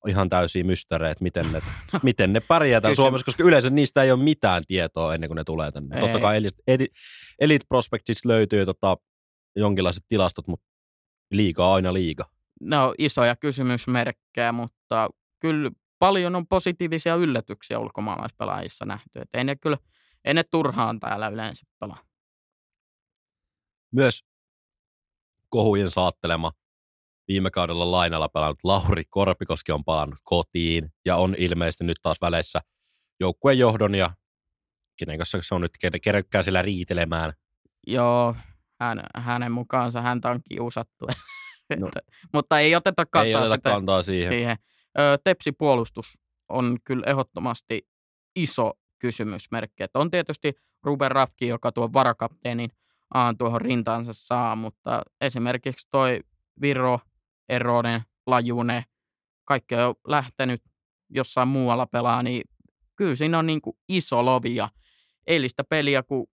ihan 0.08 0.28
täysiä 0.28 0.64
mystereitä, 0.64 1.22
miten 1.22 1.52
ne, 1.52 1.62
miten 2.02 2.32
ne 2.32 2.40
pärjää 2.40 2.80
täällä 2.80 2.96
Suomessa, 2.96 3.24
koska 3.24 3.42
yleensä 3.42 3.70
niistä 3.70 4.02
ei 4.02 4.12
ole 4.12 4.22
mitään 4.22 4.62
tietoa 4.66 5.14
ennen 5.14 5.28
kuin 5.28 5.36
ne 5.36 5.44
tulee 5.44 5.72
tänne. 5.72 5.96
Ei. 5.96 6.02
Totta 6.02 6.20
kai 6.20 6.36
Elite, 6.36 6.88
Elite 7.40 7.64
Prospectsista 7.68 8.28
löytyy 8.28 8.66
tota, 8.66 8.96
jonkinlaiset 9.56 10.04
tilastot, 10.08 10.46
mutta 10.46 10.66
liikaa 11.30 11.74
aina 11.74 11.94
liiga. 11.94 12.24
No 12.60 12.94
isoja 12.98 13.36
kysymysmerkkejä, 13.36 14.52
mutta 14.52 15.08
kyllä 15.38 15.70
paljon 15.98 16.36
on 16.36 16.46
positiivisia 16.46 17.14
yllätyksiä 17.14 17.78
ulkomaalaispelaajissa 17.78 18.84
nähty. 18.84 19.20
Et 19.20 19.28
ei 19.34 19.44
ne 19.44 19.56
kyllä, 19.56 19.76
ei 20.24 20.34
ne 20.34 20.42
turhaan 20.50 21.00
täällä 21.00 21.28
yleensä 21.28 21.66
pelaa. 21.80 22.04
Myös 23.92 24.24
kohujen 25.48 25.90
saattelema 25.90 26.52
viime 27.28 27.50
kaudella 27.50 27.90
lainalla 27.90 28.28
pelannut 28.28 28.58
Lauri 28.64 29.04
Korpikoski 29.04 29.72
on 29.72 29.84
palannut 29.84 30.18
kotiin 30.22 30.92
ja 31.04 31.16
on 31.16 31.34
ilmeisesti 31.38 31.84
nyt 31.84 31.96
taas 32.02 32.16
väleissä 32.20 32.60
joukkueen 33.20 33.58
johdon 33.58 33.94
ja 33.94 34.10
kenen 34.98 35.18
kanssa 35.18 35.38
se 35.42 35.54
on 35.54 35.60
nyt 35.60 35.72
kerkkää 36.02 36.42
siellä 36.42 36.62
riitelemään. 36.62 37.32
Joo, 37.86 38.34
hän, 38.80 39.02
hänen 39.16 39.52
mukaansa 39.52 40.02
häntä 40.02 40.30
on 40.30 40.40
kiusattu. 40.48 41.06
No. 41.78 41.88
Mutta 42.32 42.60
ei 42.60 42.76
oteta 42.76 43.06
kantaa, 43.06 43.24
ei 43.24 43.34
oteta 43.34 43.54
sitä, 43.54 43.70
kantaa 43.70 44.02
siihen. 44.02 44.32
siihen. 44.32 44.56
Ö, 44.98 45.18
tepsipuolustus 45.24 46.18
on 46.48 46.78
kyllä 46.84 47.04
ehdottomasti 47.06 47.88
iso 48.36 48.72
kysymysmerkki. 49.00 49.82
Että 49.82 49.98
on 49.98 50.10
tietysti 50.10 50.52
Ruben 50.82 51.10
Rafki, 51.10 51.48
joka 51.48 51.72
tuo 51.72 51.92
varakapteenin 51.92 52.70
aan 53.14 53.38
tuohon 53.38 53.60
rintaansa 53.60 54.12
saa, 54.12 54.56
mutta 54.56 55.02
esimerkiksi 55.20 55.88
toi 55.90 56.20
Viro, 56.60 57.00
Eronen, 57.48 58.00
Lajune, 58.26 58.84
kaikki 59.44 59.74
on 59.74 59.94
lähtenyt 60.06 60.62
jossain 61.08 61.48
muualla 61.48 61.86
pelaa, 61.86 62.22
niin 62.22 62.42
kyllä 62.96 63.14
siinä 63.14 63.38
on 63.38 63.46
niin 63.46 63.60
kuin 63.60 63.76
iso 63.88 64.24
lovi 64.24 64.54
ja 64.54 64.68
eilistä 65.26 65.64
peliä, 65.64 66.02
kun 66.02 66.26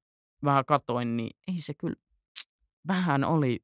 vähän 0.43 0.65
katoin, 0.65 1.17
niin 1.17 1.37
ei 1.47 1.61
se 1.61 1.73
kyllä 1.73 1.95
vähän 2.87 3.23
oli 3.23 3.59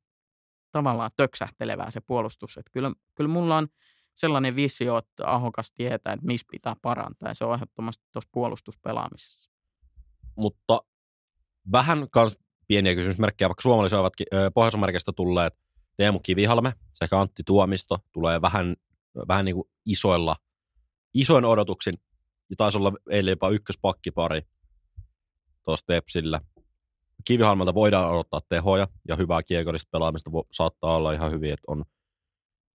tavallaan 0.71 1.11
töksähtelevää 1.17 1.91
se 1.91 2.01
puolustus. 2.01 2.57
Että 2.57 2.71
kyllä, 2.73 2.91
kyllä 3.15 3.27
mulla 3.27 3.57
on 3.57 3.67
sellainen 4.15 4.55
visio, 4.55 4.97
että 4.97 5.31
Ahokas 5.31 5.71
tietää, 5.71 6.13
että 6.13 6.25
missä 6.25 6.47
pitää 6.51 6.75
parantaa, 6.81 7.29
ja 7.29 7.33
se 7.33 7.45
on 7.45 7.55
ehdottomasti 7.55 8.03
tuossa 8.11 8.29
puolustuspelaamisessa. 8.33 9.51
Mutta 10.35 10.81
vähän 11.71 12.07
kans 12.11 12.37
pieniä 12.67 12.95
kysymysmerkkejä, 12.95 13.49
vaikka 13.49 13.61
suomalaisia 13.61 13.99
ovat 13.99 14.13
pohjois 14.53 15.05
tulleet 15.15 15.53
Teemu 15.97 16.19
Kivihalme 16.19 16.73
sekä 16.93 17.19
Antti 17.19 17.43
Tuomisto 17.45 17.97
tulee 18.11 18.41
vähän, 18.41 18.75
vähän 19.27 19.45
niin 19.45 19.55
kuin 19.55 19.69
isoilla, 19.85 20.35
isoin 21.13 21.45
odotuksin, 21.45 21.97
ja 22.49 22.55
taisi 22.55 22.77
olla 22.77 22.93
eilen 23.09 23.31
jopa 23.31 23.49
ykköspakkipari 23.49 24.41
tuossa 25.65 25.85
Tepsillä. 25.85 26.41
Kivihalmelta 27.25 27.73
voidaan 27.73 28.11
odottaa 28.11 28.41
tehoja 28.49 28.87
ja 29.07 29.15
hyvää 29.15 29.43
kiekollista 29.43 29.89
pelaamista 29.91 30.31
saattaa 30.51 30.95
olla 30.95 31.13
ihan 31.13 31.31
hyvin, 31.31 31.53
että 31.53 31.63
on 31.67 31.83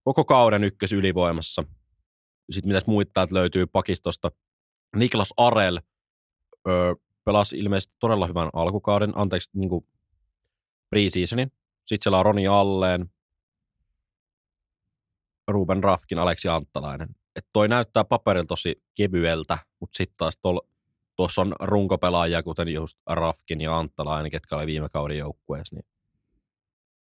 koko 0.09 0.25
kauden 0.25 0.65
ykkös 0.65 0.93
ylivoimassa. 0.93 1.65
Sitten 2.51 2.69
mitäs 2.69 2.87
muita 2.87 3.11
täältä 3.15 3.35
löytyy 3.35 3.67
pakistosta. 3.67 4.31
Niklas 4.97 5.35
Arel 5.37 5.81
öö, 6.69 6.95
pelasi 7.25 7.59
ilmeisesti 7.59 7.97
todella 7.99 8.27
hyvän 8.27 8.51
alkukauden, 8.53 9.13
anteeksi, 9.15 9.51
niin 9.55 9.69
kuin 9.69 9.87
preseasonin. 10.91 11.53
Sitten 11.85 12.03
siellä 12.03 12.19
on 12.19 12.25
Roni 12.25 12.47
Alleen, 12.47 13.11
Ruben 15.49 15.85
Rafkin, 15.85 16.19
Aleksi 16.19 16.49
Anttalainen. 16.49 17.09
Et 17.37 17.47
toi 17.53 17.69
näyttää 17.69 18.05
paperilla 18.05 18.47
tosi 18.47 18.83
kevyeltä, 18.95 19.59
mutta 19.81 19.97
sitten 19.97 20.17
taas 20.17 20.39
tuossa 21.17 21.41
on 21.43 21.55
runkopelaajia, 21.61 22.43
kuten 22.43 22.69
just 22.69 22.99
Rafkin 23.07 23.61
ja 23.61 23.79
Anttalainen, 23.79 24.31
ketkä 24.31 24.57
oli 24.57 24.67
viime 24.67 24.89
kauden 24.89 25.19
joukkueessa, 25.19 25.77
niin 25.77 25.87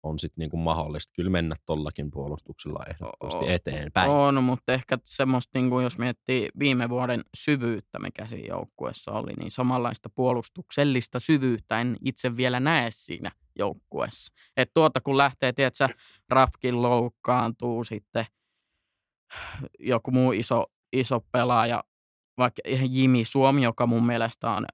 on 0.08 0.18
sitten 0.18 0.42
niinku 0.42 0.56
mahdollista 0.56 1.12
kyllä 1.16 1.30
mennä 1.30 1.56
tollakin 1.66 2.10
puolustuksella 2.10 2.84
ehdottomasti 2.90 3.52
eteenpäin. 3.52 4.10
On, 4.10 4.44
mutta 4.44 4.72
ehkä 4.72 4.98
semmoista, 5.04 5.58
niinku, 5.58 5.80
jos 5.80 5.98
miettii 5.98 6.48
viime 6.58 6.88
vuoden 6.88 7.22
syvyyttä, 7.36 7.98
mikä 7.98 8.26
siinä 8.26 8.48
joukkueessa 8.48 9.12
oli, 9.12 9.32
niin 9.32 9.50
samanlaista 9.50 10.10
puolustuksellista 10.14 11.20
syvyyttä 11.20 11.80
en 11.80 11.96
itse 12.04 12.36
vielä 12.36 12.60
näe 12.60 12.90
siinä 12.90 13.30
joukkueessa. 13.58 14.34
Et 14.56 14.70
tuota 14.74 15.00
kun 15.00 15.16
lähtee, 15.16 15.52
tiedätkö, 15.52 15.88
Rafkin 16.28 16.82
loukkaantuu 16.82 17.84
sitten 17.84 18.26
joku 19.78 20.10
muu 20.10 20.32
iso, 20.32 20.66
iso 20.92 21.20
pelaaja 21.32 21.84
vaikka 22.38 22.62
Jimi 22.88 23.24
Suomi, 23.24 23.62
joka 23.62 23.86
mun 23.86 24.06
mielestä 24.06 24.50
on 24.50 24.66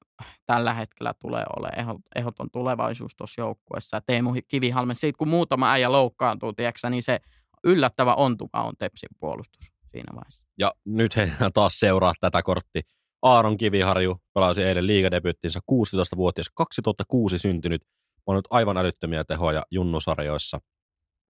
tällä 0.47 0.75
hetkellä 0.75 1.15
tulee 1.21 1.45
olemaan 1.57 1.99
ehdoton 2.17 2.51
tulevaisuus 2.53 3.17
tuossa 3.17 3.41
joukkueessa. 3.41 4.01
Teemu 4.01 4.35
Kivihalme, 4.49 4.95
siitä 4.95 5.19
kun 5.19 5.29
muutama 5.29 5.73
äijä 5.73 5.93
loukkaantuu, 5.93 6.53
tiedätkö, 6.53 6.91
niin 6.91 7.03
se 7.03 7.21
yllättävä 7.65 8.15
ontuva 8.15 8.65
on 8.65 8.73
Tepsin 8.79 9.09
puolustus 9.21 9.73
siinä 9.91 10.15
vaiheessa. 10.15 10.47
Ja 10.59 10.73
nyt 10.85 11.17
he 11.17 11.31
taas 11.55 11.81
seuraa 11.81 12.13
tätä 12.21 12.43
kortti. 12.43 12.81
Aaron 13.23 13.57
Kiviharju 13.57 14.21
pelasi 14.35 14.63
eilen 14.63 14.87
liigadebyyttinsä 14.87 15.61
16-vuotias, 15.73 16.51
2006 16.55 17.39
syntynyt. 17.39 17.83
On 18.27 18.37
nyt 18.37 18.45
aivan 18.51 18.77
älyttömiä 18.77 19.25
tehoja 19.25 19.63
junnusarjoissa 19.71 20.61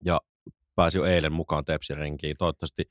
ja 0.04 0.20
pääsi 0.76 0.98
jo 0.98 1.04
eilen 1.04 1.32
mukaan 1.32 1.64
Tepsin 1.64 1.96
renkiin. 1.96 2.34
Toivottavasti 2.38 2.84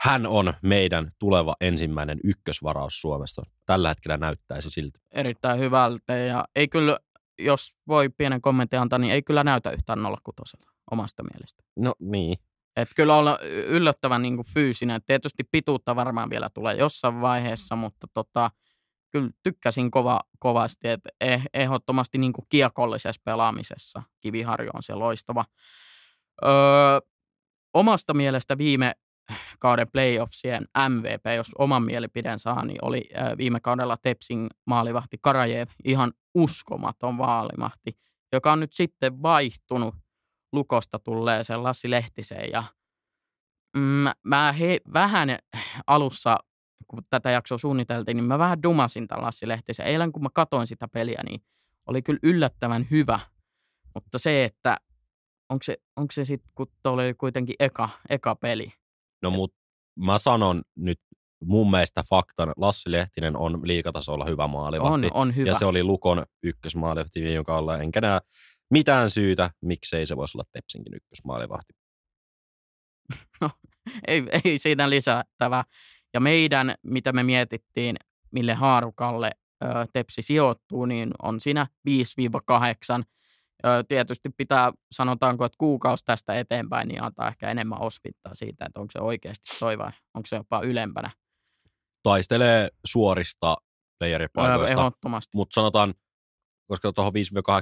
hän 0.00 0.26
on 0.26 0.54
meidän 0.62 1.12
tuleva 1.18 1.56
ensimmäinen 1.60 2.18
ykkösvaraus 2.24 3.00
Suomesta. 3.00 3.42
Tällä 3.66 3.88
hetkellä 3.88 4.16
näyttäisi 4.16 4.70
siltä. 4.70 4.98
Erittäin 5.12 5.60
hyvältä 5.60 6.16
ja 6.16 6.44
ei 6.56 6.68
kyllä, 6.68 6.98
jos 7.38 7.74
voi 7.88 8.08
pienen 8.08 8.40
kommentin 8.40 8.80
antaa, 8.80 8.98
niin 8.98 9.12
ei 9.12 9.22
kyllä 9.22 9.44
näytä 9.44 9.70
yhtään 9.70 9.98
06 10.36 10.56
omasta 10.90 11.22
mielestä. 11.22 11.62
No 11.76 11.94
niin. 12.00 12.38
Et 12.76 12.88
kyllä 12.96 13.16
olla 13.16 13.38
yllättävän 13.66 14.22
niin 14.22 14.36
kuin 14.36 14.46
fyysinen. 14.54 15.00
Tietysti 15.06 15.44
pituutta 15.50 15.96
varmaan 15.96 16.30
vielä 16.30 16.50
tulee 16.54 16.74
jossain 16.74 17.20
vaiheessa, 17.20 17.76
mutta 17.76 18.06
tota, 18.14 18.50
kyllä 19.12 19.30
tykkäsin 19.42 19.90
kova, 19.90 20.20
kovasti, 20.38 20.88
että 20.88 21.08
eh, 21.20 21.42
ehdottomasti 21.54 22.18
niin 22.18 22.32
kuin 22.32 22.46
kiekollisessa 22.48 23.22
pelaamisessa 23.24 24.02
Kiviharjo 24.20 24.70
on 24.74 24.82
se 24.82 24.94
loistava. 24.94 25.44
Öö, 26.44 26.50
omasta 27.74 28.14
mielestä 28.14 28.58
viime 28.58 28.92
kauden 29.58 29.90
playoffsien 29.92 30.64
MVP, 30.88 31.24
jos 31.36 31.52
oman 31.58 31.82
mielipiden 31.82 32.38
saa, 32.38 32.64
niin 32.64 32.84
oli 32.84 33.08
viime 33.38 33.60
kaudella 33.60 33.96
Tepsin 34.02 34.48
maalivahti 34.64 35.18
Karajev, 35.20 35.68
ihan 35.84 36.12
uskomaton 36.34 37.18
vaalimahti, 37.18 37.98
joka 38.32 38.52
on 38.52 38.60
nyt 38.60 38.72
sitten 38.72 39.22
vaihtunut 39.22 39.94
Lukosta 40.52 40.98
tulleeseen 40.98 41.62
Lassi 41.62 41.90
Lehtiseen 41.90 42.50
ja 42.52 42.64
mm, 43.76 44.04
mä 44.24 44.52
he, 44.52 44.80
vähän 44.92 45.28
alussa, 45.86 46.38
kun 46.88 47.02
tätä 47.10 47.30
jaksoa 47.30 47.58
suunniteltiin, 47.58 48.16
niin 48.16 48.24
mä 48.24 48.38
vähän 48.38 48.62
dumasin 48.62 49.08
tämän 49.08 49.24
Lassi 49.24 49.48
Lehtisen. 49.48 49.86
Eilen 49.86 50.12
kun 50.12 50.22
mä 50.22 50.28
katoin 50.34 50.66
sitä 50.66 50.88
peliä, 50.88 51.20
niin 51.24 51.40
oli 51.86 52.02
kyllä 52.02 52.20
yllättävän 52.22 52.86
hyvä 52.90 53.20
Mutta 53.94 54.18
se, 54.18 54.44
että 54.44 54.76
onko 55.48 55.62
se, 55.62 55.76
onko 55.96 56.12
se 56.12 56.24
sitten, 56.24 56.50
kun 56.54 56.66
oli 56.84 57.14
kuitenkin 57.14 57.54
eka, 57.60 57.88
eka 58.10 58.34
peli. 58.34 58.72
No 59.22 59.30
mut 59.30 59.54
mä 59.98 60.18
sanon 60.18 60.62
nyt 60.76 60.98
mun 61.44 61.70
mielestä 61.70 62.02
faktan, 62.10 62.52
Lassi 62.56 62.92
Lehtinen 62.92 63.36
on 63.36 63.60
liikatasolla 63.62 64.24
hyvä 64.24 64.46
maalivahti. 64.46 65.06
On, 65.06 65.10
on 65.14 65.36
hyvä. 65.36 65.50
Ja 65.50 65.54
se 65.54 65.64
oli 65.64 65.82
Lukon 65.82 66.24
ykkösmaalivahti 66.42 67.22
viime 67.22 67.44
kaudella, 67.44 67.78
enkä 67.78 68.00
näe 68.00 68.20
mitään 68.70 69.10
syytä, 69.10 69.50
miksei 69.62 70.06
se 70.06 70.16
voisi 70.16 70.36
olla 70.38 70.48
Tepsinkin 70.52 70.94
ykkösmaalivahti. 70.94 71.72
No, 73.40 73.50
ei, 74.06 74.22
ei 74.44 74.58
siinä 74.58 74.90
lisättävää. 74.90 75.64
Ja 76.14 76.20
meidän, 76.20 76.74
mitä 76.82 77.12
me 77.12 77.22
mietittiin, 77.22 77.96
mille 78.30 78.54
haarukalle 78.54 79.30
ö, 79.64 79.66
Tepsi 79.92 80.22
sijoittuu, 80.22 80.84
niin 80.84 81.10
on 81.22 81.40
siinä 81.40 81.66
5-8. 81.88 81.92
Tietysti 83.88 84.30
pitää, 84.36 84.72
sanotaanko, 84.92 85.44
että 85.44 85.56
kuukausi 85.58 86.04
tästä 86.04 86.38
eteenpäin, 86.38 86.88
niin 86.88 87.02
antaa 87.02 87.28
ehkä 87.28 87.50
enemmän 87.50 87.82
osvittaa 87.82 88.34
siitä, 88.34 88.64
että 88.66 88.80
onko 88.80 88.90
se 88.92 88.98
oikeasti 88.98 89.58
toi 89.58 89.78
vai 89.78 89.90
onko 90.14 90.26
se 90.26 90.36
jopa 90.36 90.60
ylempänä. 90.60 91.10
Taistelee 92.02 92.68
suorista 92.84 93.56
playeripaikoista, 93.98 94.80
ehdottomasti. 94.80 95.30
mutta 95.34 95.54
sanotaan, 95.54 95.94
koska 96.66 96.92
tuohon 96.92 97.12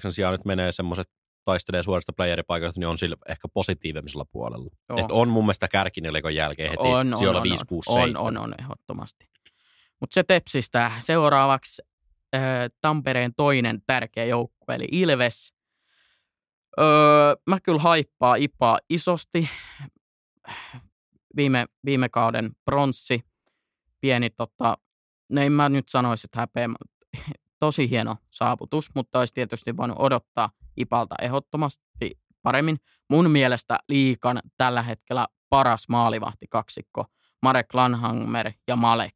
5-8 0.09 0.13
sijaan 0.13 0.33
nyt 0.33 0.45
menee 0.45 0.73
semmoiset 0.73 1.09
taistelee 1.45 1.83
suorista 1.83 2.13
playeripaikoista, 2.13 2.81
niin 2.81 2.89
on 2.89 2.99
sillä 2.99 3.17
ehkä 3.29 3.49
positiivisella 3.55 4.25
puolella. 4.33 4.71
Joo. 4.89 4.99
Et 4.99 5.11
on 5.11 5.29
mun 5.29 5.45
mielestä 5.45 5.69
kärkinelikon 5.69 6.35
jälkeen 6.35 6.71
heti 6.71 6.83
On, 6.83 7.13
on, 7.13 7.17
sijoilla 7.17 7.41
on, 7.41 7.43
5, 7.43 7.63
on. 7.63 7.67
6, 7.69 7.91
on, 7.91 7.95
7. 7.95 8.23
on, 8.23 8.39
on, 8.39 8.55
ehdottomasti. 8.59 9.29
Mutta 10.01 10.15
se 10.15 10.23
Tepsistä. 10.23 10.93
Seuraavaksi 11.01 11.83
äh, 12.35 12.43
Tampereen 12.81 13.35
toinen 13.37 13.83
tärkeä 13.87 14.25
joukkue, 14.25 14.75
eli 14.75 14.89
Ilves. 14.93 15.54
Öö, 16.81 17.35
mä 17.47 17.61
kyllä 17.61 17.81
haippaa 17.81 18.35
Ipaa 18.35 18.79
isosti. 18.91 19.49
Viime, 21.37 21.67
viime 21.85 22.09
kauden 22.09 22.51
pronssi. 22.65 23.21
Pieni, 24.01 24.31
tota, 24.31 24.79
no 25.29 25.41
en 25.41 25.53
mä 25.53 25.69
nyt 25.69 25.89
sanoisi, 25.89 26.27
että 26.27 26.41
häpeä, 26.41 26.69
tosi 27.59 27.91
hieno 27.91 28.17
saavutus, 28.31 28.91
mutta 28.95 29.19
olisi 29.19 29.35
tietysti 29.35 29.77
voinut 29.77 29.99
odottaa 30.01 30.51
Ipalta 30.77 31.15
ehdottomasti 31.23 32.19
paremmin. 32.43 32.77
Mun 33.11 33.31
mielestä 33.31 33.79
liikan 33.89 34.41
tällä 34.57 34.83
hetkellä 34.83 35.27
paras 35.49 35.89
maalivahti 35.89 36.47
kaksikko, 36.51 37.05
Marek 37.43 37.75
Lanhammer 37.75 38.53
ja 38.69 38.77
Malek. 38.77 39.15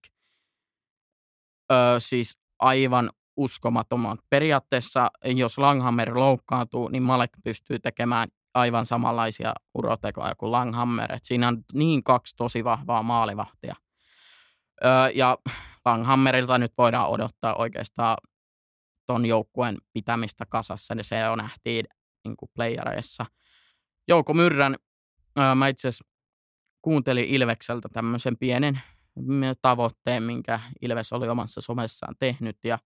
Öö, 1.73 2.00
siis 2.00 2.38
aivan 2.59 3.11
uskomattomat. 3.38 4.21
Periaatteessa, 4.30 5.11
jos 5.25 5.59
Langhammer 5.59 6.18
loukkaantuu, 6.18 6.88
niin 6.88 7.02
Malek 7.02 7.30
pystyy 7.45 7.78
tekemään 7.78 8.28
aivan 8.54 8.87
samanlaisia 8.87 9.54
urotekoja 9.75 10.35
kuin 10.35 10.52
Langhammer. 10.52 11.12
Et 11.12 11.25
siinä 11.25 11.49
on 11.49 11.64
niin 11.73 12.04
kaksi 12.04 12.37
tosi 12.37 12.64
vahvaa 12.64 13.02
maalivahtia. 13.02 13.75
Öö, 14.85 14.90
ja 15.14 15.38
Langhammerilta 15.85 16.59
nyt 16.59 16.73
voidaan 16.78 17.09
odottaa 17.09 17.54
oikeastaan 17.54 18.16
ton 19.07 19.26
joukkueen 19.26 19.76
pitämistä 19.92 20.47
kasassa, 20.47 20.95
niin 20.95 21.04
se 21.04 21.28
on 21.28 21.38
nähtiin 21.38 21.87
niin 22.25 22.37
kuin 22.37 22.50
playereissa. 22.54 23.26
Jouko 24.09 24.35
Myrrän, 24.35 24.76
ää, 25.37 25.54
mä 25.54 25.68
itse 25.68 25.88
kuuntelin 26.83 27.25
Ilvekseltä 27.25 27.88
tämmöisen 27.92 28.37
pienen 28.38 28.80
tavoitteen, 29.62 30.23
minkä 30.23 30.61
Ilves 30.83 31.12
oli 31.12 31.28
omassa 31.28 31.61
somessaan 31.61 32.14
tehnyt, 32.18 32.57
ja 32.64 32.78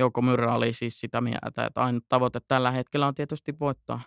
Jouko 0.00 0.22
Myrrä 0.22 0.54
oli 0.54 0.72
siis 0.72 1.00
sitä 1.00 1.20
mieltä, 1.20 1.66
että 1.66 1.80
ainut 1.80 2.04
tavoite 2.08 2.40
tällä 2.48 2.70
hetkellä 2.70 3.06
on 3.06 3.14
tietysti 3.14 3.58
voittaa 3.60 4.00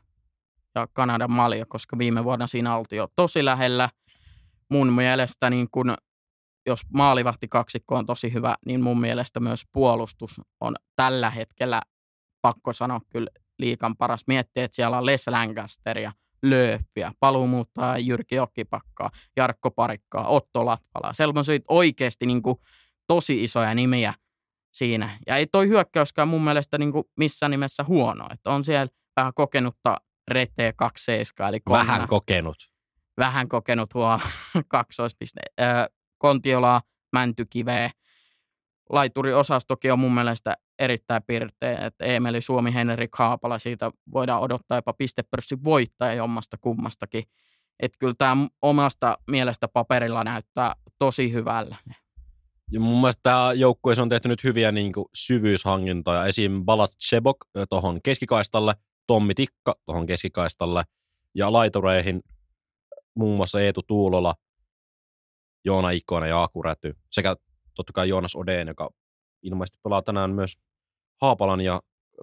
ja 0.76 0.88
Kanadan 0.94 1.32
malja, 1.32 1.66
koska 1.66 1.98
viime 1.98 2.24
vuonna 2.24 2.48
siinä 2.48 2.76
oltiin 2.76 2.98
jo 2.98 3.08
tosi 3.16 3.46
lähellä. 3.46 3.90
Mun 4.70 4.94
mielestä 4.94 5.50
niin 5.50 5.68
kun 5.72 5.96
jos 6.66 6.82
maalivahti 6.94 7.48
kaksikko 7.48 7.96
on 7.96 8.06
tosi 8.06 8.34
hyvä, 8.34 8.56
niin 8.66 8.82
mun 8.82 9.00
mielestä 9.00 9.40
myös 9.40 9.64
puolustus 9.72 10.42
on 10.62 10.76
tällä 10.96 11.30
hetkellä, 11.30 11.82
pakko 12.42 12.74
sanoa 12.74 13.00
kyllä 13.10 13.30
liikan 13.60 13.98
paras. 13.98 14.24
Miettiä, 14.28 14.64
että 14.64 14.76
siellä 14.76 14.98
on 14.98 15.06
Les 15.06 15.28
Lancaster 15.28 15.98
ja 15.98 16.12
Lööppiä, 16.44 17.12
paluumuuttaa 17.20 17.98
Jyrki 17.98 18.36
Jokipakkaa, 18.36 19.10
Jarkko 19.36 19.72
Parikkaa, 19.72 20.28
Otto 20.28 20.66
Latvala. 20.66 21.14
Sellaisia 21.14 21.60
oikeasti 21.68 22.26
niin 22.26 22.42
kuin, 22.42 22.58
tosi 23.08 23.44
isoja 23.44 23.74
nimiä 23.74 24.14
siinä. 24.74 25.20
Ja 25.28 25.36
ei 25.38 25.48
toi 25.48 25.68
hyökkäyskään 25.68 26.28
mun 26.28 26.44
mielestä 26.44 26.78
niin 26.78 26.92
kuin, 26.92 27.04
missään 27.18 27.52
nimessä 27.52 27.84
huono. 27.84 28.28
Että 28.32 28.50
on 28.50 28.64
siellä 28.64 28.88
vähän 29.16 29.34
kokenutta 29.34 29.98
Rete 30.28 30.74
27, 30.76 31.50
eli 31.50 31.60
Konna 31.60 31.80
Vähän 31.88 32.08
kokenut. 32.08 32.72
vähän 33.18 33.48
kokenut 33.48 33.94
huo 33.94 34.20
kaksoispiste. 34.68 35.42
Kontiolaa, 36.18 36.82
Mäntykiveä. 37.14 37.92
Laituriosastokin 38.90 39.94
on 39.94 40.00
mun 40.00 40.14
mielestä 40.14 40.58
erittäin 40.80 41.24
pirteä, 41.28 41.78
että 41.86 42.06
Emeli 42.06 42.42
Suomi, 42.42 42.74
Henrik 42.74 43.16
Haapala, 43.16 43.60
siitä 43.60 43.92
voidaan 44.14 44.42
odottaa 44.42 44.78
jopa 44.78 44.94
pistepörssin 44.94 45.64
voittaja 45.64 46.14
jommasta 46.14 46.58
kummastakin. 46.62 47.24
Että 47.80 47.98
kyllä 48.00 48.14
tämä 48.18 48.48
omasta 48.62 49.18
mielestä 49.28 49.68
paperilla 49.68 50.24
näyttää 50.24 50.76
tosi 51.00 51.32
hyvällä. 51.34 51.76
Ja 52.74 52.80
mun 52.80 53.02
mielestä 53.02 53.20
tämä 53.24 53.54
joukkue 53.54 53.94
on 54.02 54.10
tehty 54.10 54.28
nyt 54.28 54.44
hyviä 54.44 54.72
niin 54.72 54.94
kuin, 54.94 55.06
syvyyshankintoja. 55.14 56.26
Esim. 56.26 56.66
Balat 56.66 56.92
Chebok 57.08 57.38
tuohon 57.70 58.02
keskikaistalle, 58.02 58.74
Tommi 59.08 59.34
Tikka 59.34 59.76
tuohon 59.86 60.06
keskikaistalle 60.06 60.84
ja 61.36 61.54
laitureihin 61.54 62.22
muun 63.16 63.38
muassa 63.38 63.62
Eetu 63.62 63.82
Tuulola, 63.82 64.36
Joona 65.66 65.90
Ikonen 65.90 66.30
ja 66.30 66.44
Aku 66.44 66.62
Räty 66.62 66.96
sekä 67.12 67.36
totta 67.76 67.94
kai 67.94 68.10
Joonas 68.10 68.36
Odeen, 68.36 68.68
joka 68.68 68.90
ilmeisesti 69.42 69.80
pelaa 69.84 70.02
tänään 70.02 70.32
myös 70.32 70.58
Haapalan 71.22 71.62
ja 71.62 71.82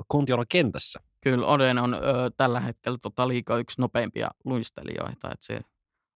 Kontiolon 0.08 0.46
kentässä. 0.48 1.00
Kyllä 1.20 1.46
Oden 1.46 1.78
on 1.78 1.94
ö, 1.94 1.98
tällä 2.36 2.60
hetkellä 2.60 2.98
tota 3.02 3.28
liikaa 3.28 3.58
yksi 3.58 3.80
nopeimpia 3.80 4.28
luistelijoita. 4.44 5.30
Että 5.32 5.46
se 5.46 5.60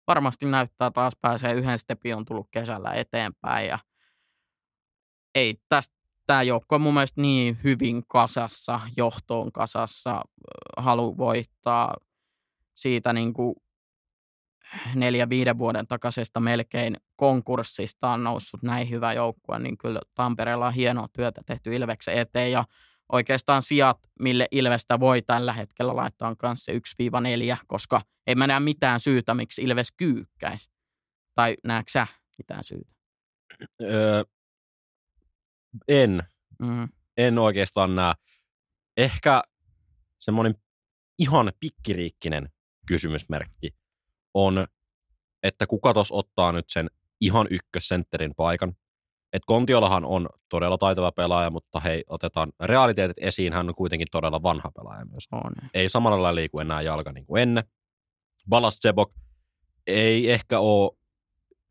varmasti 0.08 0.46
näyttää 0.46 0.92
taas 0.92 1.14
pääsee 1.22 1.54
yhden 1.54 1.80
stepin 1.80 2.16
on 2.16 2.26
tullut 2.26 2.48
kesällä 2.52 2.94
eteenpäin. 2.94 3.68
Ja 3.68 3.80
ei 5.36 5.56
tästä 5.70 6.04
tämä 6.28 6.44
joukko 6.44 6.76
on 6.76 6.82
mun 6.82 6.94
mielestä 6.94 7.22
niin 7.22 7.58
hyvin 7.64 8.04
kasassa, 8.08 8.80
johtoon 8.98 9.52
kasassa, 9.52 10.22
halu 10.78 11.18
voittaa 11.18 11.96
siitä 12.76 13.14
niin 13.14 13.34
kuin 13.34 13.56
neljä, 14.96 15.30
viiden 15.30 15.58
vuoden 15.58 15.88
takaisesta 15.88 16.40
melkein 16.40 16.98
konkurssista 17.16 18.10
on 18.10 18.24
noussut 18.24 18.64
näin 18.64 18.90
hyvä 18.90 19.14
joukkue, 19.14 19.60
niin 19.60 19.78
kyllä 19.78 20.00
Tampereella 20.16 20.68
on 20.68 20.74
hienoa 20.74 21.08
työtä 21.14 21.42
tehty 21.46 21.76
Ilveksen 21.76 22.18
eteen 22.18 22.52
ja 22.52 22.66
oikeastaan 23.12 23.62
sijat, 23.62 23.98
mille 24.20 24.48
Ilvestä 24.52 25.00
voi 25.00 25.22
tällä 25.22 25.54
hetkellä 25.54 25.96
laittaa 25.96 26.30
on 26.30 26.38
kanssa 26.38 26.72
se 26.72 27.04
1-4, 27.54 27.58
koska 27.68 28.02
ei 28.28 28.36
mä 28.36 28.48
näe 28.48 28.60
mitään 28.60 29.00
syytä, 29.00 29.34
miksi 29.34 29.62
Ilves 29.62 29.92
kyykkäisi. 29.92 30.70
Tai 31.36 31.56
näetkö 31.64 31.92
sä 31.92 32.08
mitään 32.38 32.64
syytä? 32.64 32.94
Öö, 33.82 34.24
en, 35.88 36.24
Mm. 36.60 36.90
en 37.18 37.38
oikeastaan 37.40 37.96
näe. 37.96 38.14
Ehkä 38.98 39.44
semmoinen 40.20 40.56
ihan 41.20 41.52
pikkiriikkinen 41.60 42.50
kysymysmerkki 42.88 43.76
on, 44.34 44.68
että 45.44 45.68
kuka 45.68 45.94
tos 45.94 46.12
ottaa 46.12 46.52
nyt 46.52 46.66
sen 46.70 46.90
ihan 47.22 47.48
ykkössentterin 47.50 48.36
paikan. 48.36 48.74
Et 49.34 49.42
Kontiolahan 49.46 50.06
on 50.06 50.30
todella 50.50 50.78
taitava 50.78 51.12
pelaaja, 51.12 51.50
mutta 51.50 51.80
hei, 51.80 52.04
otetaan 52.08 52.52
realiteetit 52.60 53.18
esiin, 53.20 53.54
hän 53.54 53.70
on 53.70 53.76
kuitenkin 53.76 54.08
todella 54.12 54.44
vanha 54.44 54.72
pelaaja 54.72 55.06
myös. 55.06 55.28
On. 55.32 55.52
Ei 55.74 55.90
samalla 55.90 56.22
lailla 56.22 56.36
liiku 56.36 56.60
enää 56.60 56.82
jalka 56.82 57.12
niin 57.12 57.26
kuin 57.26 57.42
ennen. 57.42 57.64
Balas 58.50 58.78
Sebok 58.78 59.14
ei 59.88 60.32
ehkä 60.32 60.60
ole 60.60 60.98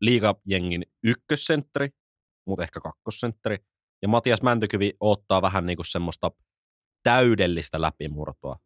liigajengin 0.01 0.85
ykkössentteri, 1.03 1.89
mutta 2.45 2.63
ehkä 2.63 2.79
kakkosentteri. 2.79 3.57
Ja 4.03 4.07
Matias 4.07 4.41
Mäntykivi 4.41 4.93
ottaa 4.99 5.41
vähän 5.41 5.65
niin 5.65 5.75
kuin 5.77 5.85
semmoista 5.85 6.31
täydellistä 7.03 7.81
läpimurtoa. 7.81 8.59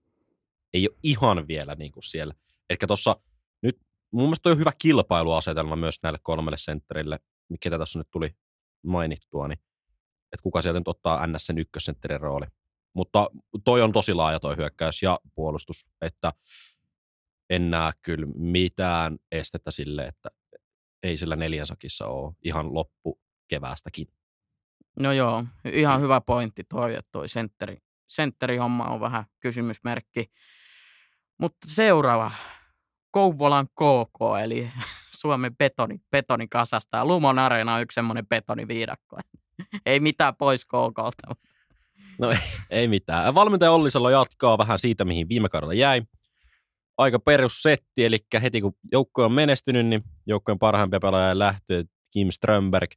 Ei 0.74 0.88
ole 0.90 0.98
ihan 1.04 1.48
vielä 1.48 1.76
niin 1.76 1.92
kuin 1.92 2.04
siellä. 2.04 2.34
Eli 2.70 2.78
tuossa 2.88 3.16
nyt 3.62 3.82
mun 4.12 4.24
mielestä 4.24 4.44
toi 4.44 4.52
on 4.52 4.58
hyvä 4.58 4.72
kilpailuasetelma 4.82 5.76
myös 5.76 6.00
näille 6.04 6.20
kolmelle 6.24 6.58
sentterille, 6.58 7.20
ketä 7.60 7.80
tässä 7.80 8.00
nyt 8.00 8.08
tuli 8.12 8.36
mainittua, 8.86 9.48
niin 9.48 9.60
että 10.32 10.44
kuka 10.44 10.62
sieltä 10.62 10.80
nyt 10.80 10.88
ottaa 10.88 11.28
NS 11.28 11.46
sen 11.46 11.58
ykkössentterin 11.58 12.22
rooli. 12.22 12.46
Mutta 12.94 13.30
toi 13.64 13.82
on 13.82 13.92
tosi 13.92 14.14
laaja 14.14 14.40
toi 14.40 14.58
hyökkäys 14.58 15.04
ja 15.04 15.20
puolustus, 15.36 15.88
että 16.02 16.34
en 17.50 17.72
näe 17.72 17.92
kyllä 18.02 18.28
mitään 18.36 19.18
estettä 19.32 19.72
sille, 19.72 20.06
että 20.08 20.30
ei 21.04 21.18
sillä 21.18 21.36
neljänsakissa 21.36 22.08
ole 22.08 22.34
ihan 22.44 22.74
loppu 22.74 23.20
keväästäkin. 23.48 24.08
No 25.00 25.12
joo, 25.12 25.44
ihan 25.74 26.02
hyvä 26.02 26.22
pointti 26.22 26.64
toi, 26.64 26.96
että 26.96 27.10
toi 27.12 27.30
sentteri 27.30 27.78
sentterihomma 28.08 28.84
on 28.84 29.00
vähän 29.00 29.26
kysymysmerkki. 29.40 30.32
Mutta 31.38 31.68
seuraava, 31.68 32.32
Kouvolan 33.12 33.68
KK, 33.68 34.20
eli 34.44 34.72
Suomen 35.22 35.58
betoni, 35.58 36.02
betonikasasta. 36.12 36.98
Ja 36.98 37.06
Lumon 37.06 37.40
Areena 37.40 37.74
on 37.74 37.82
yksi 37.82 37.96
semmoinen 37.96 38.28
betoniviidakko. 38.28 39.20
ei 39.86 40.00
mitään 40.00 40.36
pois 40.36 40.66
KKlta. 40.66 41.36
No 42.20 42.32
ei, 42.32 42.38
ei 42.70 42.88
mitään. 42.88 43.36
Valmentaja 43.36 43.72
Ollisalo 43.72 44.10
jatkaa 44.10 44.58
vähän 44.58 44.80
siitä, 44.80 45.06
mihin 45.06 45.30
viime 45.30 45.50
kaudella 45.50 45.74
jäi. 45.74 46.02
Aika 46.98 47.20
perussetti, 47.20 48.06
eli 48.06 48.18
heti 48.42 48.62
kun 48.62 48.74
joukkue 48.92 49.26
on 49.26 49.32
menestynyt, 49.32 49.86
niin 49.86 50.04
joukkueen 50.26 50.60
parhaimpia 50.60 51.00
pelaajia 51.00 51.40
lähtee 51.40 51.84
Kim 52.12 52.28
Strömberg, 52.32 52.92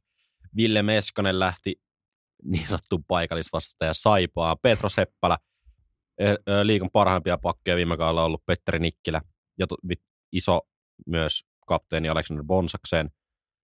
Ville 0.55 0.83
Meskonen 0.83 1.39
lähti 1.39 1.81
niin 2.43 2.67
sanottuun 2.67 3.03
paikallisvastustaja 3.03 3.93
Saipaa, 3.93 4.55
Petro 4.55 4.89
Seppälä, 4.89 5.37
liikan 6.63 6.89
parhaimpia 6.93 7.37
pakkeja 7.37 7.77
viime 7.77 7.97
kaudella 7.97 8.23
ollut 8.23 8.45
Petteri 8.45 8.79
Nikkilä 8.79 9.21
ja 9.59 9.67
iso 10.31 10.61
myös 11.07 11.45
kapteeni 11.67 12.09
Alexander 12.09 12.45
Bonsakseen. 12.45 13.09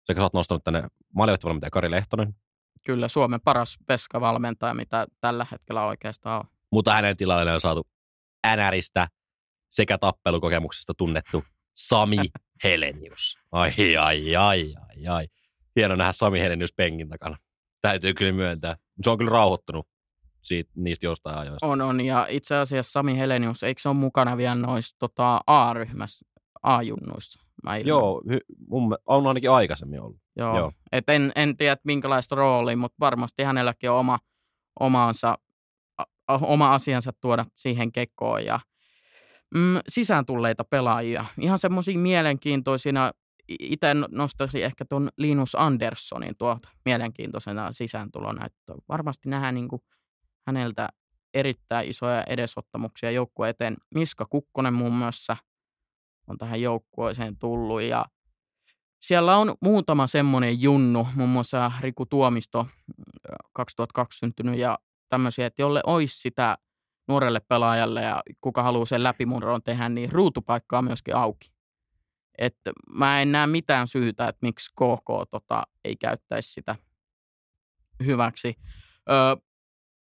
Sekä 0.05 0.21
sä 0.21 0.25
oot 0.25 0.35
nostanut 0.35 0.65
tänne 0.65 0.89
maalivahtivalmentaja 1.15 1.71
Kari 1.71 1.91
Lehtonen. 1.91 2.35
Kyllä, 2.87 3.09
Suomen 3.09 3.41
paras 3.41 3.79
peskavalmentaja, 3.87 4.75
mitä 4.75 5.07
tällä 5.21 5.47
hetkellä 5.53 5.85
oikeastaan 5.85 6.41
on. 6.41 6.47
Mutta 6.71 6.93
hänen 6.93 7.17
tilalle 7.17 7.53
on 7.53 7.61
saatu 7.61 7.87
NRistä 8.57 9.09
sekä 9.71 9.99
tappelukokemuksesta 9.99 10.95
tunnettu 10.95 11.45
Sami 11.75 12.17
Helenius. 12.65 13.39
Ai, 13.53 13.97
ai, 14.01 14.37
ai, 14.37 14.75
ai, 14.77 15.07
ai. 15.07 15.29
Hieno 15.77 15.97
nähdä 15.97 16.13
Sami 16.13 16.41
Helenius 16.41 16.73
penkin 16.73 17.09
takana. 17.09 17.37
Täytyy 17.85 18.15
kyllä 18.15 18.33
myöntää. 18.33 18.77
Se 19.03 19.11
on 19.11 19.19
kyllä 19.19 19.31
rauhoittunut 19.31 19.89
siitä, 20.41 20.73
niistä 20.77 21.07
jostain 21.07 21.39
ajoista. 21.39 21.67
On, 21.67 21.81
on. 21.81 22.01
Ja 22.01 22.27
itse 22.29 22.57
asiassa 22.57 22.93
Sami 22.93 23.19
Helenius, 23.19 23.63
eikö 23.63 23.81
se 23.81 23.89
ole 23.89 23.97
mukana 23.97 24.37
vielä 24.37 24.55
noissa 24.55 24.97
tota, 24.99 25.41
A-ryhmässä, 25.47 26.27
A-junnuissa? 26.63 27.45
Joo, 27.85 28.23
mun, 28.69 28.97
on 29.07 29.27
ainakin 29.27 29.51
aikaisemmin 29.51 30.01
ollut. 30.01 30.19
Joo. 30.37 30.59
Joo. 30.59 30.73
Et 30.93 31.09
en, 31.09 31.33
en 31.37 31.57
tiedä 31.57 31.77
minkälaista 31.85 32.35
roolia, 32.35 32.77
mutta 32.77 32.97
varmasti 33.01 33.43
hänelläkin 33.43 33.91
on 33.91 33.99
oma, 33.99 34.19
omaansa, 34.81 35.39
oma 36.29 36.75
asiansa 36.75 37.13
tuoda 37.21 37.47
siihen 37.55 37.93
kekoon. 37.93 38.45
Ja, 38.45 38.61
mm, 39.55 39.79
sisään 39.89 40.27
tulleita 40.27 40.65
pelaajia. 40.65 41.25
Ihan 41.41 41.59
semmoisia 41.59 41.99
mielenkiintoisina. 41.99 43.11
Itse 43.49 43.95
nostaisin 44.11 44.65
ehkä 44.65 44.85
tuon 44.85 45.09
Linus 45.19 45.55
Anderssonin 45.55 46.35
tuolta 46.39 46.69
mielenkiintoisena 46.85 47.73
sisääntulona. 47.73 48.47
Että 48.47 48.75
varmasti 48.89 49.29
nähdään 49.29 49.55
niin 49.55 49.69
kuin 49.69 49.83
häneltä 50.47 50.89
erittäin 51.35 51.91
isoja 51.91 52.25
edesottamuksia 52.27 53.11
joukkueen 53.11 53.51
eteen. 53.51 53.77
Miska 53.95 54.27
Kukkonen 54.27 54.75
muun 54.75 54.93
muassa 54.93 55.37
on 56.27 56.39
tähän 56.39 56.61
joukkueeseen 56.61 57.39
tullut 57.39 57.83
ja 57.83 58.05
siellä 59.03 59.37
on 59.37 59.55
muutama 59.61 60.07
semmoinen 60.07 60.63
junnu, 60.63 61.09
muun 61.15 61.31
muassa 61.31 61.73
Riku 61.81 62.07
Tuomisto 62.07 62.67
2002 63.53 64.19
syntynyt 64.19 64.59
ja 64.59 64.79
tämmöisiä, 65.09 65.47
että 65.47 65.63
jolle 65.63 65.81
olisi 65.87 66.21
sitä 66.21 66.59
nuorelle 67.09 67.41
pelaajalle 67.41 68.03
ja 68.03 68.23
kuka 68.41 68.63
haluaa 68.63 68.87
sen 68.87 69.03
läpimurron 69.03 69.63
tehdä, 69.63 69.89
niin 69.89 70.13
ruutupaikka 70.13 70.79
on 70.79 70.85
myöskin 70.85 71.17
auki. 71.17 71.54
Et 72.39 72.57
mä 72.89 73.23
en 73.23 73.33
näe 73.33 73.47
mitään 73.47 73.89
syytä, 73.89 74.29
että 74.29 74.39
miksi 74.43 74.71
KK 74.73 75.31
tota, 75.31 75.63
ei 75.85 75.97
käyttäisi 75.97 76.53
sitä 76.53 76.77
hyväksi. 78.07 78.55
Öö, 79.11 79.37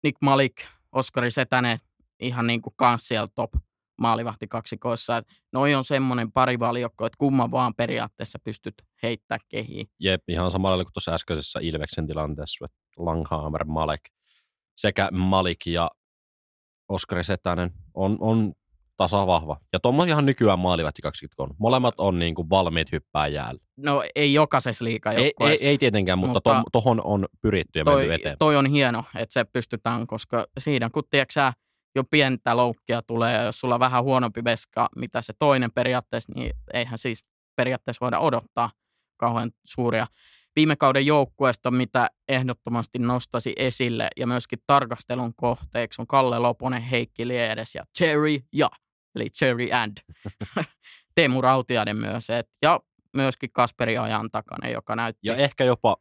Nick 0.03 0.17
Malik, 0.21 0.53
Oskari 0.91 1.31
Setänen, 1.31 1.79
ihan 2.19 2.47
niin 2.47 2.61
kuin 2.61 2.73
kans 2.77 3.07
siellä 3.07 3.27
top 3.35 3.51
maalivahti 3.97 4.47
kaksikoissa. 4.47 5.23
Noi 5.53 5.75
on 5.75 5.83
semmoinen 5.83 6.31
pari 6.31 6.59
valiokko, 6.59 7.05
että 7.05 7.17
kumman 7.17 7.51
vaan 7.51 7.73
periaatteessa 7.75 8.39
pystyt 8.43 8.75
heittää 9.03 9.37
kehiin. 9.49 9.87
Jep, 9.99 10.21
ihan 10.27 10.51
samalla 10.51 10.83
kuin 10.83 10.93
tuossa 10.93 11.13
äskeisessä 11.13 11.59
Ilveksen 11.61 12.07
tilanteessa, 12.07 12.65
että 12.65 12.77
Langhammer, 12.97 13.65
Malek 13.65 14.01
sekä 14.75 15.09
Malik 15.11 15.65
ja 15.65 15.91
Oskari 16.89 17.23
Setänen 17.23 17.71
on, 17.93 18.17
on 18.19 18.53
tasa 18.97 19.27
vahva. 19.27 19.57
Ja 19.73 19.79
tuommoisiahan 19.79 20.25
nykyään 20.25 20.59
maalivahti 20.59 21.01
20 21.01 21.43
on. 21.43 21.49
Molemmat 21.57 21.93
on 21.97 22.19
niin 22.19 22.35
kuin 22.35 22.49
valmiit 22.49 22.91
hyppää 22.91 23.27
jäällä. 23.27 23.61
No 23.77 24.03
ei 24.15 24.33
jokaisessa 24.33 24.85
liikaa 24.85 25.13
ei, 25.13 25.33
ei, 25.39 25.67
ei, 25.67 25.77
tietenkään, 25.77 26.19
mutta, 26.19 26.33
mutta 26.33 26.69
tuohon 26.71 27.01
on 27.03 27.25
pyritty 27.41 27.79
ja 27.79 27.85
toi, 27.85 28.07
menty 28.07 28.13
eteen. 28.13 28.37
Toi 28.37 28.55
on 28.55 28.65
hieno, 28.65 29.03
että 29.15 29.33
se 29.33 29.43
pystytään, 29.43 30.07
koska 30.07 30.45
siinä 30.57 30.89
kun 30.89 31.03
tiedätkö, 31.09 31.51
jo 31.95 32.03
pientä 32.03 32.57
loukkia 32.57 33.01
tulee, 33.01 33.45
jos 33.45 33.59
sulla 33.59 33.75
on 33.75 33.79
vähän 33.79 34.03
huonompi 34.03 34.43
veska, 34.43 34.89
mitä 34.95 35.21
se 35.21 35.33
toinen 35.39 35.71
periaatteessa, 35.71 36.33
niin 36.35 36.53
eihän 36.73 36.97
siis 36.97 37.25
periaatteessa 37.55 38.05
voida 38.05 38.19
odottaa 38.19 38.71
kauhean 39.17 39.51
suuria. 39.65 40.07
Viime 40.55 40.75
kauden 40.75 41.05
joukkueesta, 41.05 41.71
mitä 41.71 42.09
ehdottomasti 42.27 42.99
nostasi 42.99 43.53
esille 43.57 44.07
ja 44.17 44.27
myöskin 44.27 44.59
tarkastelun 44.67 45.33
kohteeksi 45.35 46.01
on 46.01 46.07
Kalle 46.07 46.39
Loponen, 46.39 46.81
Heikki 46.81 47.27
Liedes 47.27 47.75
ja 47.75 47.83
Cherry 47.97 48.39
ja, 48.53 48.69
eli 49.15 49.29
Cherry 49.29 49.69
and 49.71 49.97
Teemu 51.15 51.41
Rautiainen 51.41 51.97
myös, 51.97 52.29
et, 52.29 52.49
ja 52.61 52.79
myöskin 53.13 53.49
Kasperi 53.51 53.97
Ajan 53.97 54.31
takana, 54.31 54.69
joka 54.69 54.95
näytti. 54.95 55.27
Ja 55.27 55.35
ehkä 55.35 55.63
jopa 55.63 55.97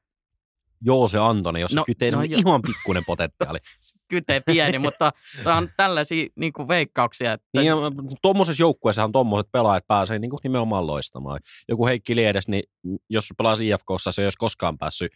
Joose 0.85 1.18
Antoni, 1.18 1.61
jos 1.61 1.75
no, 1.75 1.85
kyteen 1.85 2.12
no, 2.12 2.18
on 2.18 2.31
jo. 2.31 2.38
ihan 2.38 2.62
pikkuinen 2.62 3.05
potentiaali. 3.07 3.59
Kytee 4.09 4.40
pieni, 4.40 4.79
mutta 4.79 5.12
tämä 5.44 5.57
on 5.57 5.68
tällaisia 5.77 6.27
niin 6.37 6.53
kuin 6.53 6.68
veikkauksia. 6.68 7.33
Että... 7.33 7.61
Niin, 7.61 7.75
tuommoisessa 8.22 8.62
joukkueessahan 8.62 9.12
tuommoiset 9.12 9.53
pelaajat 9.53 9.87
pääsee 9.87 10.18
niin 10.18 10.31
kuin 10.31 10.40
nimenomaan 10.44 10.87
loistamaan. 10.87 11.40
Joku 11.68 11.87
Heikki 11.87 12.16
Liedes, 12.16 12.48
niin 12.48 12.62
jos 13.09 13.29
pelaa 13.38 13.57
IFKssa, 13.61 14.12
se 14.12 14.22
ei 14.22 14.27
olisi 14.27 14.38
koskaan 14.38 14.79
päässyt 14.79 15.12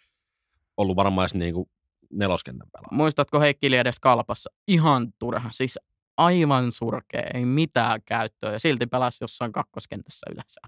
ollut 0.76 0.96
varmaan 0.96 1.28
niin 1.34 1.54
kuin 1.54 1.70
neloskentän 2.12 2.68
pelaa. 2.72 2.88
Muistatko 2.92 3.40
Heikki 3.40 3.70
Liedes 3.70 4.00
kalpassa? 4.00 4.50
Ihan 4.68 5.12
turha, 5.18 5.50
siis 5.50 5.78
aivan 6.16 6.72
surkea, 6.72 7.22
ei 7.34 7.44
mitään 7.44 8.00
käyttöä 8.04 8.52
ja 8.52 8.58
silti 8.58 8.86
pelasi 8.86 9.24
jossain 9.24 9.52
kakkoskentässä 9.52 10.26
yleensä. 10.32 10.60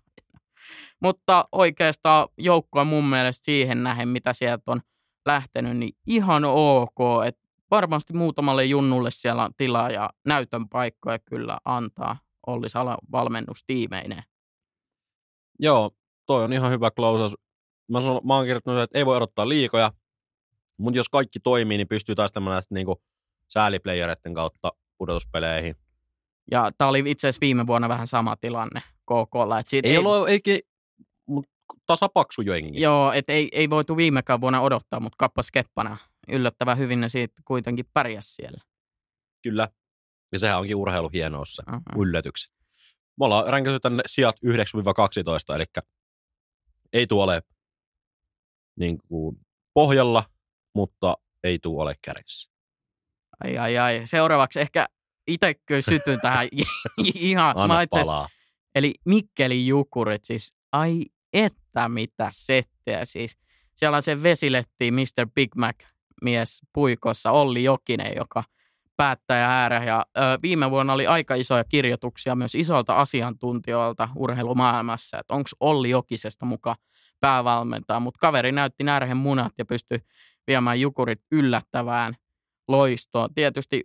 Mutta 1.01 1.49
oikeastaan 1.53 2.29
joukkoa 2.39 2.85
mun 2.85 3.05
mielestä 3.05 3.45
siihen 3.45 3.83
nähen, 3.83 4.09
mitä 4.09 4.33
sieltä 4.33 4.63
on 4.67 4.81
lähtenyt, 5.27 5.77
niin 5.77 5.93
ihan 6.07 6.45
ok. 6.45 6.99
Et 7.27 7.39
varmasti 7.71 8.13
muutamalle 8.13 8.65
junnulle 8.65 9.11
siellä 9.11 9.45
on 9.45 9.51
tilaa 9.57 9.91
ja 9.91 10.11
näytön 10.27 10.69
paikkoja 10.69 11.19
kyllä 11.19 11.59
antaa 11.65 12.17
Olli 12.47 12.69
Sala 12.69 12.99
valmennustiimeineen. 13.13 14.23
Joo, 15.59 15.91
toi 16.27 16.45
on 16.45 16.53
ihan 16.53 16.71
hyvä 16.71 16.91
klausaus. 16.91 17.37
Mä, 17.89 18.01
sanon, 18.01 18.21
mä 18.25 18.35
oon 18.35 18.45
kirjoittanut, 18.45 18.83
että 18.83 18.99
ei 18.99 19.07
voi 19.07 19.17
odottaa 19.17 19.49
liikoja, 19.49 19.93
mutta 20.77 20.99
jos 20.99 21.09
kaikki 21.09 21.41
toimii, 21.41 21.79
niin 21.79 21.89
pystyy 21.89 22.15
taistelemaan 22.15 22.55
näistä 22.55 22.75
niinku 22.75 23.03
sääliplayereiden 23.49 24.35
kautta 24.35 24.73
pudotuspeleihin. 24.99 25.77
Ja 26.51 26.71
tämä 26.79 26.89
oli 26.89 27.03
itse 27.07 27.29
asiassa 27.29 27.41
viime 27.41 27.67
vuonna 27.67 27.89
vähän 27.89 28.07
sama 28.07 28.37
tilanne 28.37 28.83
KKlla. 29.03 29.59
Et 29.59 29.67
ei, 29.73 29.81
ei 29.85 29.99
ollut, 29.99 30.29
eikä, 30.29 30.59
mutta 31.27 31.51
tasapaksu 31.87 32.43
jengi. 32.43 32.81
Joo, 32.81 33.13
et 33.13 33.31
ei, 33.31 33.49
ei 33.53 33.71
voitu 33.71 33.97
viimekään 33.97 34.41
vuonna 34.41 34.61
odottaa, 34.61 35.01
mutta 35.01 35.17
kappas 35.19 35.51
keppana. 35.51 35.97
Yllättävän 36.29 36.79
hyvin 36.79 37.01
ne 37.01 37.09
siitä 37.09 37.43
kuitenkin 37.45 37.85
pärjäs 37.95 38.37
siellä. 38.37 38.59
Kyllä. 39.43 39.69
Ja 40.33 40.39
sehän 40.39 40.59
onkin 40.59 40.77
urheilu 40.77 41.09
hienoussa. 41.09 41.63
Uh-huh. 41.73 42.03
Yllätykset. 42.03 42.53
Me 43.19 43.25
ollaan 43.25 43.49
ränkästy 43.49 43.81
tänne 43.81 44.03
sijat 44.07 44.37
9-12, 44.47 45.55
eli 45.55 45.65
ei 46.93 47.07
tuo 47.07 47.25
ole 47.25 47.43
niin 48.77 48.99
kuin 49.09 49.37
pohjalla, 49.75 50.25
mutta 50.75 51.17
ei 51.45 51.59
tuo 51.59 51.83
ole 51.83 51.95
kärjessä. 52.03 52.51
Ai 53.45 53.59
ai 53.59 53.79
ai. 53.79 54.03
Seuraavaksi 54.05 54.61
ehkä 54.61 54.89
itse 55.27 55.55
sytyn 55.81 56.21
tähän 56.21 56.49
ihan. 57.15 57.55
Anna 57.57 57.75
palaa. 57.91 58.29
Eli 58.75 58.95
Mikkeli 59.05 59.67
Jukurit, 59.67 60.25
siis 60.25 60.55
ai 60.73 61.03
että 61.33 61.89
mitä 61.89 62.29
settejä 62.33 63.05
siis. 63.05 63.39
Siellä 63.75 63.97
on 63.97 64.03
se 64.03 64.23
vesiletti 64.23 64.91
Mr. 64.91 65.29
Big 65.35 65.55
Mac 65.57 65.77
mies 66.23 66.61
puikossa, 66.73 67.31
Olli 67.31 67.65
Jokinen, 67.65 68.13
joka 68.17 68.45
päättäjä 68.97 69.47
äärä. 69.47 69.85
Ja 69.85 70.07
ö, 70.19 70.21
viime 70.43 70.71
vuonna 70.71 70.93
oli 70.93 71.07
aika 71.07 71.35
isoja 71.35 71.65
kirjoituksia 71.65 72.35
myös 72.35 72.55
isolta 72.55 72.95
asiantuntijoilta 72.95 74.09
urheilumaailmassa, 74.17 75.19
että 75.19 75.35
onko 75.35 75.51
Olli 75.61 75.91
Jokisesta 75.91 76.47
muka 76.47 76.77
päävalmentaja, 77.21 78.01
mutta 78.01 78.19
kaveri 78.21 78.53
näytti 78.53 78.85
närhen 78.85 79.17
munat 79.17 79.53
ja 79.59 79.65
pystyi 79.65 79.99
viemään 80.47 80.81
Jukurit 80.81 81.21
yllättävään 81.33 82.15
loistoon. 82.69 83.35
Tietysti 83.35 83.85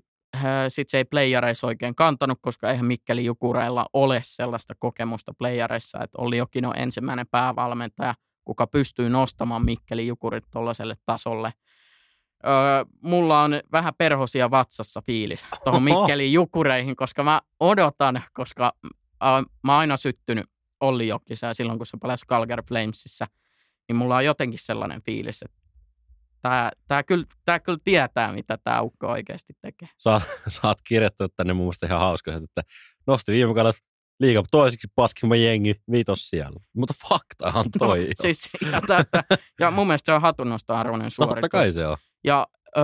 sitten 0.68 0.92
se 0.92 0.98
ei 0.98 1.06
playareissa 1.06 1.68
oikein 1.68 1.96
kantanut, 1.96 2.38
koska 2.42 2.70
eihän 2.70 2.86
Mikkeli 2.86 3.26
Jukureilla 3.26 3.86
ole 3.94 4.22
sellaista 4.24 4.74
kokemusta 4.80 5.34
playareissa, 5.38 6.04
että 6.04 6.18
oli 6.22 6.38
jokin 6.38 6.66
on 6.66 6.78
ensimmäinen 6.78 7.28
päävalmentaja, 7.32 8.16
kuka 8.46 8.68
pystyy 8.68 9.10
nostamaan 9.10 9.66
Mikkeli 9.66 10.08
Jukurit 10.08 10.44
tuollaiselle 10.52 10.96
tasolle. 11.06 11.54
Öö, 12.46 12.86
mulla 13.02 13.42
on 13.42 13.52
vähän 13.72 13.94
perhosia 13.98 14.52
vatsassa 14.52 15.02
fiilis 15.02 15.46
tuohon 15.64 15.84
Mikkelin 15.84 16.34
jukureihin, 16.34 16.96
koska 16.96 17.24
mä 17.24 17.42
odotan, 17.60 18.24
koska 18.34 18.74
äh, 18.86 19.46
mä 19.64 19.72
oon 19.72 19.80
aina 19.80 19.98
syttynyt 19.98 20.46
Olli 20.80 21.08
Jokisää 21.08 21.54
silloin, 21.54 21.80
kun 21.80 21.86
se 21.86 21.98
pelasi 22.02 22.26
Calgary 22.26 22.64
Flamesissa, 22.68 23.28
niin 23.88 23.96
mulla 23.96 24.16
on 24.16 24.26
jotenkin 24.26 24.60
sellainen 24.60 25.02
fiilis, 25.02 25.42
että 25.42 25.63
tää, 26.44 26.72
tää, 26.88 27.04
kyllä, 27.04 27.26
tää 27.46 27.60
kyllä 27.60 27.78
tietää, 27.84 28.34
mitä 28.34 28.58
tämä 28.64 28.82
ukko 28.82 29.08
oikeasti 29.08 29.54
tekee. 29.62 29.90
Sä, 29.98 30.22
sä 30.48 30.60
oot 30.64 30.78
kirjoittanut 30.88 31.36
tänne 31.36 31.54
mun 31.54 31.66
mielestä 31.66 31.86
ihan 31.86 32.00
hauska, 32.00 32.34
että 32.34 32.62
nosti 33.08 33.32
viime 33.32 33.54
kaudella 33.54 33.74
liiga 34.20 34.44
toisiksi 34.52 34.88
paskimman 34.96 35.42
jengi 35.42 35.76
viitos 35.92 36.30
siellä. 36.30 36.60
Mutta 36.76 36.94
faktahan 37.10 37.66
toi 37.80 38.00
no, 38.00 38.14
siis, 38.22 38.50
ja, 38.72 38.82
tätä, 38.82 39.24
ja 39.60 39.72
mun 39.72 39.88
mielestä 39.88 40.06
se 40.06 40.14
on 40.14 40.22
hatunnosta 40.22 40.80
arvoinen 40.80 41.12
suoritus. 41.12 41.42
Totta 41.42 41.50
kai 41.50 41.72
se 41.72 41.88
on. 41.88 41.98
Ja 42.24 42.48
ö, 42.78 42.82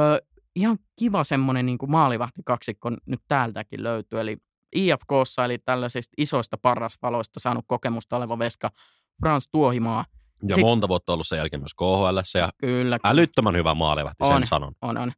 ihan 0.55 0.77
kiva 0.99 1.23
semmoinen 1.23 1.65
niin 1.65 1.77
kuin 1.77 1.91
maalivahtikaksikko 1.91 2.89
nyt 2.89 3.21
täältäkin 3.27 3.83
löytyy. 3.83 4.19
Eli 4.19 4.37
IFKssa, 4.75 5.45
eli 5.45 5.57
tällaisista 5.57 6.13
isoista 6.17 6.57
parrasvaloista 6.61 7.39
saanut 7.39 7.65
kokemusta 7.67 8.17
oleva 8.17 8.39
veska 8.39 8.69
Frans 9.19 9.47
Tuohimaa. 9.51 10.05
Ja 10.47 10.55
Sit- 10.55 10.63
monta 10.65 10.87
vuotta 10.87 11.13
ollut 11.13 11.27
sen 11.27 11.37
jälkeen 11.37 11.61
myös 11.61 11.73
KHL 11.73 12.37
ja 12.39 12.49
Kyllä, 12.57 12.97
älyttömän 13.03 13.55
hyvä 13.55 13.73
maalivahti, 13.73 14.25
sen 14.25 14.35
On. 14.35 14.45
sanon. 14.45 14.73
on, 14.81 14.97
on. 14.97 15.11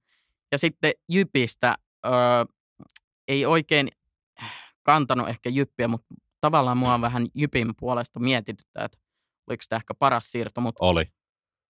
Ja 0.51 0.57
sitten 0.57 0.91
Jypistä 1.09 1.75
ö, 2.05 2.09
ei 3.27 3.45
oikein 3.45 3.87
kantanut 4.83 5.29
ehkä 5.29 5.49
Jyppiä, 5.49 5.87
mutta 5.87 6.15
tavallaan 6.41 6.77
mua 6.77 6.93
on 6.93 7.01
vähän 7.01 7.27
Jypin 7.35 7.73
puolesta 7.79 8.19
mietityttää, 8.19 8.85
että 8.85 8.97
oliko 9.49 9.63
tämä 9.69 9.77
ehkä 9.77 9.93
paras 9.93 10.31
siirto, 10.31 10.61
mutta 10.61 10.85
Oli. 10.85 11.05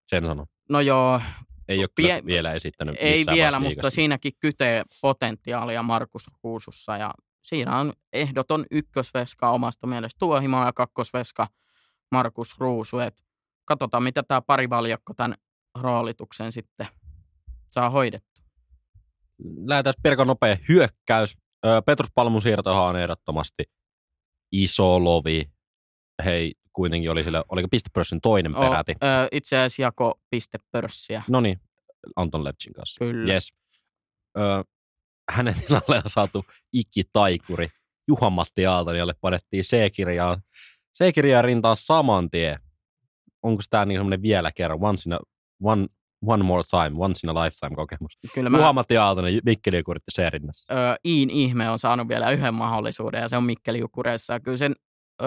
Sen 0.08 0.24
sanon. 0.26 0.46
no 0.70 0.80
joo, 0.80 1.22
Ei 1.68 1.80
ole 1.80 1.88
Pie- 2.02 2.26
vielä 2.26 2.54
esittänyt 2.54 2.96
ei 3.00 3.24
vielä, 3.34 3.60
mutta 3.60 3.90
siinäkin 3.90 4.32
kytee 4.40 4.84
potentiaalia 5.02 5.84
Markus 5.84 6.24
Ruusussa 6.44 6.98
ja 6.98 7.14
siinä 7.42 7.78
on 7.78 7.94
ehdoton 8.14 8.66
ykkösveska 8.72 9.50
omasta 9.52 9.88
mielestä 9.88 10.20
Tuohimaa 10.20 10.66
ja 10.66 10.74
kakkosveska 10.74 11.48
Markus 12.12 12.60
Ruusu. 12.60 13.00
Et 13.00 13.24
katsotaan, 13.66 14.04
mitä 14.04 14.24
tämä 14.24 14.42
parivaljakko 14.42 15.14
tämän 15.14 15.36
roolituksen 15.82 16.52
sitten 16.52 16.88
saa 17.68 17.90
hoidettua. 17.90 18.46
Lähdetään 19.66 19.94
Pirkan 20.04 20.28
nopea 20.28 20.58
hyökkäys. 20.70 21.38
Petrus 21.86 22.10
Palmun 22.16 22.42
siirtohan 22.42 22.84
on 22.84 22.96
ehdottomasti 23.00 23.64
iso 24.52 25.04
lovi. 25.04 25.52
Hei, 26.26 26.54
kuitenkin 26.74 27.12
oli 27.12 27.24
sillä, 27.24 27.44
oliko 27.50 27.68
pistepörssin 27.68 28.22
toinen 28.22 28.54
peräti? 28.54 28.92
O, 28.92 29.06
ö, 29.06 29.28
itse 29.32 29.58
asiassa 29.58 29.82
jako 29.82 30.20
pistepörssiä. 30.30 31.24
No 31.28 31.42
niin, 31.42 31.60
Anton 32.16 32.44
Lepchin 32.44 32.74
kanssa. 32.74 33.06
Kyllä. 33.06 33.34
Yes. 33.34 33.54
Ö, 34.38 34.42
hänen 35.32 35.56
tilalle 35.56 35.96
on 35.96 36.10
saatu 36.10 36.46
ikitaikuri. 36.74 37.70
Juha-Matti 38.08 38.66
Aaltoni, 38.66 39.00
jolle 39.00 39.14
panettiin 39.22 39.64
C-kirjaan, 39.64 40.42
C-kirjaan 40.98 41.44
rintaan 41.44 41.76
saman 41.76 42.30
tien. 42.30 42.60
Onko 43.44 43.64
tämä 43.70 43.86
niin 43.86 44.00
semmoinen 44.00 44.22
vielä 44.22 44.52
kerran, 44.56 44.80
once, 44.82 45.10
in 45.10 45.14
a, 45.14 45.20
one, 45.64 45.88
one 46.26 46.44
more 46.44 46.64
time, 46.70 46.92
once 47.00 47.20
in 47.28 47.30
a 47.38 47.44
lifetime 47.44 47.76
kokemus? 47.76 48.18
Kyllä 48.34 48.50
mä, 48.50 48.58
Juha-Matti 48.58 48.98
Aaltonen, 48.98 49.40
Mikkeli 49.46 49.78
Jukuritti 49.78 50.12
C-rinnassa. 50.16 50.74
ö, 50.74 50.96
Iin 51.06 51.30
ihme 51.30 51.70
on 51.70 51.80
saanut 51.80 52.08
vielä 52.08 52.32
yhden 52.32 52.54
mahdollisuuden 52.54 53.22
ja 53.22 53.28
se 53.30 53.38
on 53.38 53.44
Mikkeli 53.44 53.80
Jukureissa. 53.80 54.40
Kyllä 54.40 54.58
sen 54.58 54.76
ö, 55.22 55.26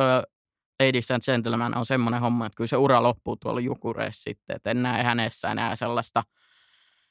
Ladies 0.82 1.10
and 1.10 1.22
Gentlemen 1.24 1.76
on 1.76 1.86
semmoinen 1.86 2.20
homma, 2.20 2.46
että 2.46 2.56
kyllä 2.56 2.68
se 2.68 2.76
ura 2.76 3.02
loppuu 3.02 3.36
tuolla 3.36 3.60
Jukureissa 3.60 4.22
sitten. 4.22 4.56
Että 4.56 4.70
en 4.70 4.82
näe 4.82 5.02
hänessä 5.02 5.48
enää 5.48 5.76
sellaista 5.76 6.22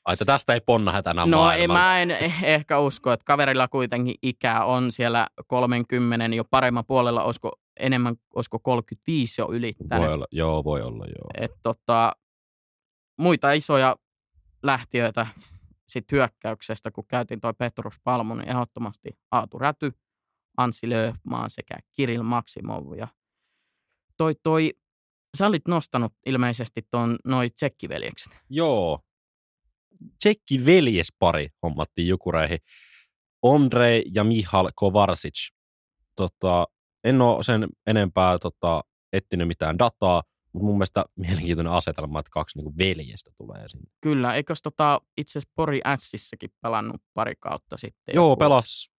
Ai, 0.06 0.14
että 0.14 0.26
tästä 0.26 0.54
ei 0.54 0.62
ponna 0.66 0.92
hätänä 0.92 1.26
No 1.26 1.52
ei, 1.52 1.68
mä 1.68 2.00
en 2.02 2.10
eh- 2.12 2.46
ehkä 2.46 2.80
usko, 2.80 3.12
että 3.12 3.24
kaverilla 3.26 3.68
kuitenkin 3.68 4.16
ikää 4.22 4.66
on 4.66 4.92
siellä 4.92 5.28
30 5.48 6.36
jo 6.36 6.44
paremman 6.44 6.86
puolella, 6.88 7.24
olisiko 7.24 7.52
enemmän, 7.80 8.16
olisiko 8.36 8.60
35 8.60 9.42
jo 9.42 9.48
ylittänyt. 9.52 10.06
Voi 10.06 10.14
olla, 10.14 10.28
joo, 10.32 10.64
voi 10.64 10.82
olla, 10.82 11.06
joo. 11.06 11.30
Et 11.38 11.52
tota, 11.62 12.14
muita 13.20 13.52
isoja 13.52 13.96
lähtiöitä 14.64 15.28
sit 15.88 16.12
hyökkäyksestä, 16.12 16.92
kun 16.92 17.08
käytiin 17.08 17.42
toi 17.42 17.54
Petrus 17.54 18.00
Palmu, 18.04 18.36
niin 18.36 18.50
ehdottomasti 18.50 19.10
Aatu 19.32 19.60
Räty, 19.60 19.92
Anssi 20.58 20.90
Löfmaan 20.90 21.50
sekä 21.50 21.76
Kiril 21.94 22.24
Maksimov. 22.24 22.94
Ja 22.98 23.08
toi, 24.18 24.36
toi, 24.44 24.72
sä 25.38 25.48
olit 25.48 25.68
nostanut 25.68 26.14
ilmeisesti 26.26 26.82
tuon 26.92 27.18
noi 27.26 27.50
tsekkiveljekset. 27.50 28.34
Joo. 28.50 29.00
Tsekki 30.20 30.66
veljespari 30.66 31.50
hommattiin 31.64 32.08
Jukureihin. 32.08 32.60
Ondrej 33.42 34.04
ja 34.14 34.24
Mihal 34.24 34.72
Kovarsic. 34.76 35.50
Tota, 36.16 36.68
en 37.04 37.22
ole 37.22 37.44
sen 37.44 37.68
enempää 37.88 38.40
tota, 38.40 38.84
etsinyt 39.14 39.48
mitään 39.48 39.80
dataa, 39.80 40.24
mutta 40.54 40.66
mun 40.66 40.78
mielestä 40.78 41.06
mielenkiintoinen 41.16 41.74
asetelma, 41.74 42.20
että 42.20 42.30
kaksi 42.32 42.58
niinku 42.58 42.74
veljestä 42.78 43.32
tulee 43.38 43.68
sinne. 43.68 43.92
Kyllä, 44.02 44.36
eikös 44.36 44.62
tota 44.62 45.02
itse 45.18 45.32
asiassa 45.32 45.54
Pori 45.56 45.82
Ässissäkin 45.86 46.50
pelannut 46.62 47.02
pari 47.14 47.34
kautta 47.40 47.78
sitten? 47.78 48.16
Joo, 48.16 48.30
joku- 48.30 48.40
pelas, 48.40 48.94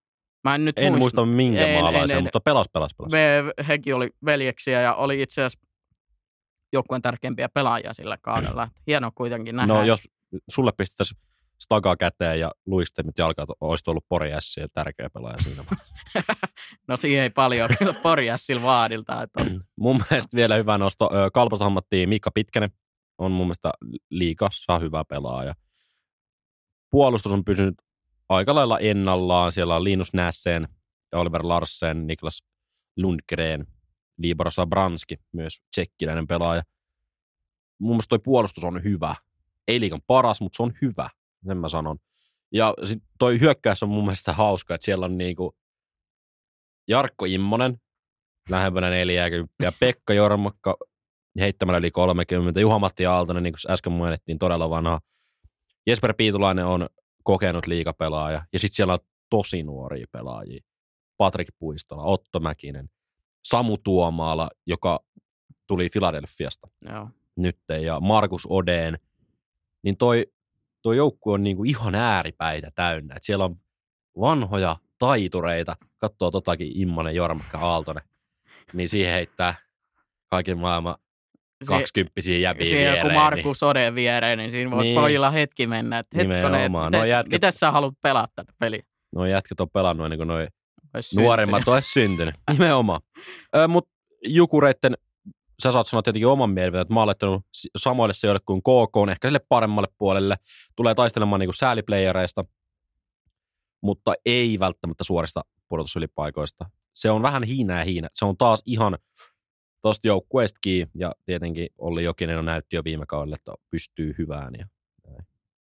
Mä 0.44 0.54
en 0.54 0.64
nyt 0.64 0.78
en 0.78 0.98
muista 0.98 1.26
minkä 1.26 1.66
En, 1.66 1.74
en, 1.74 1.82
maalaisen, 1.82 2.16
en. 2.18 2.22
mutta 2.22 2.40
pelas, 2.40 2.66
pelas, 2.72 2.90
pelas. 2.98 3.12
Me, 3.12 3.64
hekin 3.68 3.94
oli 3.94 4.10
veljeksiä 4.24 4.80
ja 4.80 4.94
oli 4.94 5.22
itse 5.22 5.44
asiassa 5.44 5.66
joukkueen 6.72 7.02
tärkeimpiä 7.02 7.48
pelaajia 7.48 7.94
sillä 7.94 8.18
kaudella. 8.22 8.68
Hienoa 8.86 9.10
kuitenkin 9.14 9.56
nähdä. 9.56 9.72
No 9.72 9.84
jos 9.84 10.08
sulle 10.50 10.72
pistettäisiin 10.76 11.20
stagaa 11.64 11.96
käteen 11.96 12.40
ja 12.40 12.50
luistemet 12.66 13.18
jalkaa, 13.18 13.46
olisi 13.60 13.90
ollut 13.90 14.08
Pori 14.08 14.30
S 14.40 14.56
ja 14.56 14.68
tärkeä 14.68 15.10
pelaaja 15.10 15.38
siinä. 15.38 15.64
no 16.88 16.96
siihen 16.96 17.22
ei 17.22 17.30
paljon 17.30 17.70
Pori 18.02 18.30
Ässillä 18.30 18.62
vaadilta. 18.62 19.22
Että 19.22 19.40
on. 19.40 19.64
mun 19.76 20.04
mielestä 20.10 20.36
vielä 20.36 20.56
hyvä 20.56 20.78
nosto. 20.78 21.10
Ö, 21.14 21.30
Kalpasta 21.30 21.64
hommattiin 21.64 22.08
Mikka 22.08 22.30
Pitkänen. 22.30 22.70
On 23.18 23.32
mun 23.32 23.46
mielestä 23.46 23.72
liikassa 24.10 24.78
hyvä 24.78 25.04
pelaaja. 25.04 25.54
Puolustus 26.90 27.32
on 27.32 27.44
pysynyt 27.44 27.74
aika 28.28 28.54
lailla 28.54 28.78
ennallaan. 28.78 29.52
Siellä 29.52 29.76
on 29.76 29.84
Linus 29.84 30.12
Nässen, 30.12 30.68
Oliver 31.12 31.46
Larsen, 31.46 32.06
Niklas 32.06 32.42
Lundgren, 32.96 33.66
Libor 34.18 34.50
Sabranski, 34.50 35.16
myös 35.32 35.60
tsekkiläinen 35.70 36.26
pelaaja. 36.26 36.62
Mun 37.78 37.90
mielestä 37.90 38.08
toi 38.08 38.18
puolustus 38.18 38.64
on 38.64 38.84
hyvä. 38.84 39.16
Ei 39.68 39.80
liikan 39.80 40.00
paras, 40.06 40.40
mutta 40.40 40.56
se 40.56 40.62
on 40.62 40.72
hyvä. 40.82 41.10
Sen 41.46 41.56
mä 41.56 41.68
sanon. 41.68 41.98
Ja 42.52 42.74
sit 42.84 42.98
toi 43.18 43.40
hyökkäys 43.40 43.82
on 43.82 43.88
mun 43.88 44.04
mielestä 44.04 44.32
hauska, 44.32 44.74
että 44.74 44.84
siellä 44.84 45.06
on 45.06 45.18
niinku 45.18 45.56
Jarkko 46.88 47.24
Immonen, 47.24 47.78
lähempänä 48.50 48.90
40, 48.90 49.54
Pekka 49.80 50.14
Jormakka 50.14 50.76
heittämällä 51.40 51.78
yli 51.78 51.90
30, 51.90 52.60
Juha-Matti 52.60 53.06
Aaltonen, 53.06 53.42
niin 53.42 53.52
kuin 53.52 53.72
äsken 53.72 53.92
mainittiin, 53.92 54.38
todella 54.38 54.70
vanha. 54.70 55.00
Jesper 55.86 56.14
Piitulainen 56.14 56.66
on 56.66 56.88
kokenut 57.24 57.66
liikapelaaja, 57.66 58.44
ja 58.52 58.58
sitten 58.58 58.76
siellä 58.76 58.92
on 58.92 58.98
tosi 59.30 59.62
nuoria 59.62 60.06
pelaajia. 60.12 60.64
Patrik 61.16 61.48
Puistola, 61.58 62.02
Otto 62.02 62.40
Mäkinen, 62.40 62.88
Samu 63.44 63.76
Tuomaala, 63.78 64.50
joka 64.66 65.00
tuli 65.66 65.90
Filadelfiasta 65.90 66.68
Joo. 66.80 67.08
nyt, 67.36 67.58
ja 67.82 68.00
Markus 68.00 68.46
Odeen, 68.50 68.98
niin 69.82 69.96
toi, 69.96 70.26
toi 70.84 70.96
joukkue 70.96 71.34
on 71.34 71.42
niinku 71.42 71.64
ihan 71.64 71.94
ääripäitä 71.94 72.70
täynnä. 72.74 73.14
Et 73.16 73.22
siellä 73.22 73.44
on 73.44 73.56
vanhoja 74.20 74.76
taitureita, 74.98 75.76
katsoo 76.00 76.30
totakin 76.30 76.80
Immonen, 76.80 77.14
Jormakka, 77.14 77.58
Aaltonen, 77.58 78.02
niin 78.72 78.88
siihen 78.88 79.12
heittää 79.12 79.54
kaiken 80.30 80.58
maailman 80.58 80.94
kaksikymppisiä 81.66 82.38
jäbiä 82.38 82.66
Siinä 82.66 82.80
viereen. 82.80 83.02
kun 83.06 83.14
Markus 83.14 83.62
Odeen 83.62 83.94
viereen, 83.94 84.38
niin 84.38 84.50
siinä 84.50 84.70
voi 84.70 84.82
Niin. 84.82 84.94
niin. 84.94 85.00
pojilla 85.00 85.30
hetki 85.30 85.66
mennä. 85.66 85.98
Että 85.98 86.16
hetkonen, 86.16 86.72
miten, 86.72 87.00
No 87.00 87.04
jätkät- 87.04 87.32
miten 87.32 87.52
sä 87.52 87.70
haluat 87.70 87.94
pelata 88.02 88.32
tätä 88.34 88.52
peliä? 88.58 88.78
Niin, 88.80 88.86
no 89.14 89.26
jätkät 89.26 89.60
on 89.60 89.70
pelannut 89.70 90.04
ennen 90.06 90.18
kuin 90.18 90.28
noi 90.28 90.46
Ois 90.94 91.16
nuoremmat 91.16 91.68
olisi 91.68 91.90
syntynyt. 91.92 92.34
Nimenomaan. 92.52 93.00
Mutta 93.68 93.90
Jukureitten, 94.26 94.94
sä 95.62 95.72
saat 95.72 95.86
sanoa 95.86 96.02
tietenkin 96.02 96.28
oman 96.28 96.50
mielipiteen, 96.50 96.82
että 96.82 96.94
mä 96.94 97.00
oon 97.00 97.06
laittanut 97.06 97.46
samoille 97.76 98.14
sijoille 98.14 98.40
kuin 98.46 98.62
KK, 98.62 99.10
ehkä 99.10 99.28
sille 99.28 99.40
paremmalle 99.48 99.88
puolelle. 99.98 100.36
Tulee 100.76 100.94
taistelemaan 100.94 101.40
niinku 101.40 101.52
sääliplayereista, 101.52 102.44
mutta 103.80 104.14
ei 104.26 104.58
välttämättä 104.58 105.04
suorista 105.04 105.44
pudotusylipaikoista. 105.68 106.70
Se 106.94 107.10
on 107.10 107.22
vähän 107.22 107.42
hiinää 107.42 107.84
hiinä. 107.84 108.08
Se 108.14 108.24
on 108.24 108.36
taas 108.36 108.62
ihan 108.66 108.98
tuosta 109.82 110.08
joukkueesta 110.08 110.58
kiinni, 110.60 110.90
ja 110.94 111.12
tietenkin 111.26 111.68
Olli 111.78 112.04
Jokinen 112.04 112.38
on 112.38 112.44
näytti 112.44 112.76
jo 112.76 112.84
viime 112.84 113.06
kaudella, 113.06 113.36
että 113.36 113.52
pystyy 113.70 114.14
hyvään. 114.18 114.54
Ja 114.58 114.66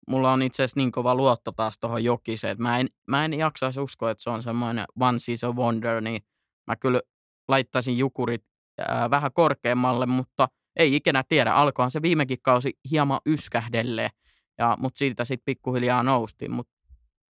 mulla 0.07 0.31
on 0.31 0.41
itse 0.41 0.63
asiassa 0.63 0.79
niin 0.79 0.91
kova 0.91 1.15
luotto 1.15 1.51
taas 1.51 1.79
tuohon 1.79 2.03
Jokiseen, 2.03 2.51
että 2.51 2.63
mä 2.63 2.79
en, 2.79 2.87
mä 3.07 3.25
en 3.25 3.33
jaksaisi 3.33 3.79
uskoa, 3.79 4.11
että 4.11 4.23
se 4.23 4.29
on 4.29 4.43
semmoinen 4.43 4.85
one 4.99 5.19
season 5.19 5.55
wonder, 5.55 6.01
niin 6.01 6.21
mä 6.67 6.75
kyllä 6.75 7.01
laittaisin 7.47 7.97
Jukurit 7.97 8.43
ää, 8.77 9.09
vähän 9.09 9.31
korkeammalle, 9.33 10.05
mutta 10.05 10.47
ei 10.75 10.95
ikinä 10.95 11.23
tiedä. 11.29 11.53
Alkohan 11.53 11.91
se 11.91 12.01
viimekin 12.01 12.37
kausi 12.41 12.73
hieman 12.91 13.21
yskähdelleen. 13.25 14.09
Ja, 14.57 14.77
mutta 14.79 14.97
siitä 14.97 15.25
sitten 15.25 15.45
pikkuhiljaa 15.45 16.03
noustiin, 16.03 16.51
mutta 16.51 16.73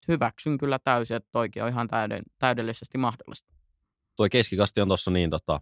hyväksyn 0.07 0.57
kyllä 0.57 0.79
täysin, 0.79 1.17
että 1.17 1.29
toikin 1.31 1.63
on 1.63 1.69
ihan 1.69 1.87
täyden, 1.87 2.23
täydellisesti 2.39 2.97
mahdollista. 2.97 3.53
Tuo 4.15 4.27
keskikasti 4.31 4.81
on 4.81 4.87
tuossa 4.87 5.11
niin 5.11 5.29
tota, 5.29 5.59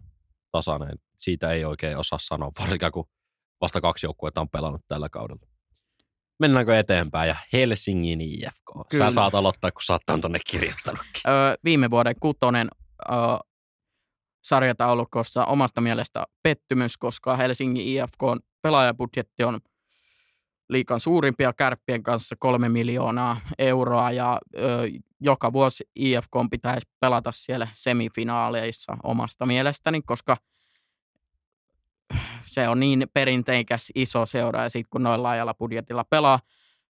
tasainen, 0.50 0.98
siitä 1.18 1.50
ei 1.50 1.64
oikein 1.64 1.96
osaa 1.96 2.18
sanoa, 2.22 2.50
varsinkaan 2.60 2.92
kun 2.92 3.08
vasta 3.60 3.80
kaksi 3.80 4.06
joukkuetta 4.06 4.40
on 4.40 4.48
pelannut 4.48 4.82
tällä 4.88 5.08
kaudella. 5.08 5.46
Mennäänkö 6.38 6.78
eteenpäin 6.78 7.28
ja 7.28 7.36
Helsingin 7.52 8.20
IFK. 8.20 8.88
Kyllä. 8.88 9.10
Sä 9.10 9.14
saat 9.14 9.34
aloittaa, 9.34 9.70
kun 9.70 9.82
sä 9.82 9.92
oot 9.92 10.20
tonne 10.20 10.38
kirjoittanutkin. 10.50 11.22
Öö, 11.28 11.54
viime 11.64 11.90
vuoden 11.90 12.14
kutonen 12.20 12.68
öö, 13.10 13.16
sarjataulukossa 14.42 15.44
omasta 15.44 15.80
mielestä 15.80 16.26
pettymys, 16.42 16.96
koska 16.96 17.36
Helsingin 17.36 17.86
IFK 17.86 18.22
on 18.22 18.40
pelaajabudjetti 18.62 19.44
on 19.44 19.60
liikan 20.68 21.00
suurimpia 21.00 21.52
kärppien 21.52 22.02
kanssa 22.02 22.36
kolme 22.38 22.68
miljoonaa 22.68 23.40
euroa 23.58 24.10
ja 24.10 24.40
ö, 24.58 24.88
joka 25.20 25.52
vuosi 25.52 25.84
IFK 25.96 26.32
pitäisi 26.50 26.86
pelata 27.00 27.32
siellä 27.32 27.68
semifinaaleissa 27.72 28.96
omasta 29.02 29.46
mielestäni, 29.46 30.02
koska 30.02 30.36
se 32.42 32.68
on 32.68 32.80
niin 32.80 33.06
perinteikäs 33.14 33.92
iso 33.94 34.26
seura 34.26 34.62
ja 34.62 34.68
sitten 34.68 34.90
kun 34.90 35.02
noilla 35.02 35.22
laajalla 35.22 35.54
budjetilla 35.54 36.04
pelaa. 36.04 36.40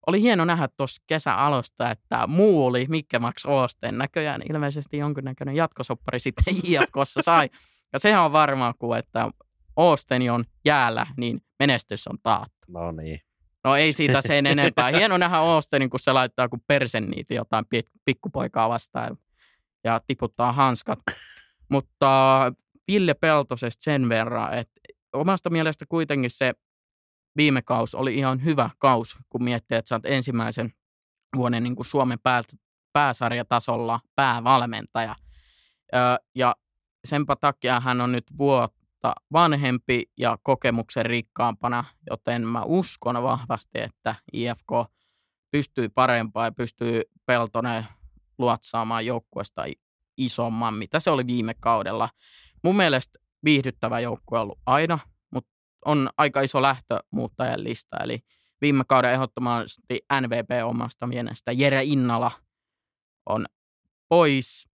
Oli 0.08 0.22
hieno 0.22 0.46
nähdä 0.46 0.70
tuossa 0.78 1.04
kesäalosta, 1.08 1.92
että 1.92 2.28
muu 2.28 2.66
oli 2.66 2.86
Mikke 2.90 3.20
Max 3.20 3.46
Oosten 3.46 3.98
näköjään 3.98 4.42
ilmeisesti 4.50 4.98
jonkinnäköinen 4.98 5.56
jatkosoppari 5.56 6.20
sitten 6.20 6.56
IFKssa 6.64 7.22
sai. 7.22 7.50
Ja 7.94 8.00
sehän 8.00 8.24
on 8.24 8.32
varmaa, 8.32 8.74
kun 8.74 8.98
että 8.98 9.30
Oosteni 9.76 10.30
on 10.30 10.46
jäällä, 10.66 11.08
niin 11.18 11.42
menestys 11.60 12.08
on 12.08 12.18
taattu. 12.24 12.58
No 12.68 12.92
niin. 12.92 13.20
No 13.64 13.76
ei 13.76 13.94
siitä 13.94 14.22
sen 14.22 14.46
enempää. 14.46 14.92
Hieno 14.98 15.18
nähdä 15.18 15.40
Oostenin, 15.40 15.90
kun 15.90 16.00
se 16.00 16.12
laittaa 16.12 16.50
kuin 16.50 16.64
persen 16.68 17.10
niitä 17.10 17.34
jotain 17.34 17.66
pikkupoikaa 18.06 18.70
vastaan 18.70 19.18
ja 19.84 20.02
tiputtaa 20.08 20.52
hanskat. 20.52 21.00
Mutta 21.70 22.54
Ville 22.88 23.14
Peltosesta 23.14 23.84
sen 23.84 24.10
verran, 24.10 24.54
että 24.54 24.82
omasta 25.14 25.50
mielestä 25.50 25.86
kuitenkin 25.86 26.32
se 26.32 26.54
viime 27.38 27.62
kaus 27.62 27.96
oli 27.96 28.15
ihan 28.15 28.44
hyvä 28.44 28.70
kaus, 28.78 29.17
kun 29.30 29.44
miettii, 29.44 29.78
että 29.78 29.89
sä 29.89 29.96
oot 29.96 30.06
ensimmäisen 30.06 30.74
vuoden 31.36 31.63
niin 31.63 31.76
kuin 31.76 31.86
Suomen 31.86 32.20
pää, 32.20 32.41
pääsarjatasolla 32.94 34.00
päävalmentaja. 34.15 35.15
ja 36.36 36.56
senpä 37.06 37.36
takia 37.36 37.80
hän 37.80 38.02
on 38.02 38.12
nyt 38.12 38.26
vuotta 38.38 39.15
vanhempi 39.34 40.04
ja 40.17 40.38
kokemuksen 40.44 41.06
rikkaampana, 41.06 41.84
joten 42.10 42.48
mä 42.48 42.63
uskon 42.63 43.24
vahvasti, 43.24 43.80
että 43.80 44.15
IFK 44.34 44.70
pystyy 45.52 45.89
parempaan 45.89 46.48
ja 46.48 46.52
pystyy 46.52 47.02
Peltonen 47.26 47.86
luotsaamaan 48.38 49.06
joukkueesta 49.06 49.63
isomman, 50.17 50.74
mitä 50.74 51.00
se 51.00 51.10
oli 51.10 51.28
viime 51.28 51.54
kaudella. 51.54 52.10
Mun 52.63 52.78
mielestä 52.78 53.20
viihdyttävä 53.44 54.00
joukkue 54.00 54.39
ollut 54.39 54.60
aina, 54.65 55.00
on 55.86 56.10
aika 56.17 56.41
iso 56.41 56.62
lähtö 56.62 57.00
muuttajan 57.12 57.63
lista. 57.63 57.98
Eli 58.04 58.20
viime 58.62 58.84
kauden 58.88 59.12
ehdottomasti 59.12 60.00
NVP 60.22 60.50
omasta 60.65 61.08
mielestä. 61.08 61.52
Jere 61.52 61.84
Innala 61.84 62.32
on 63.26 63.46
pois. 64.10 64.67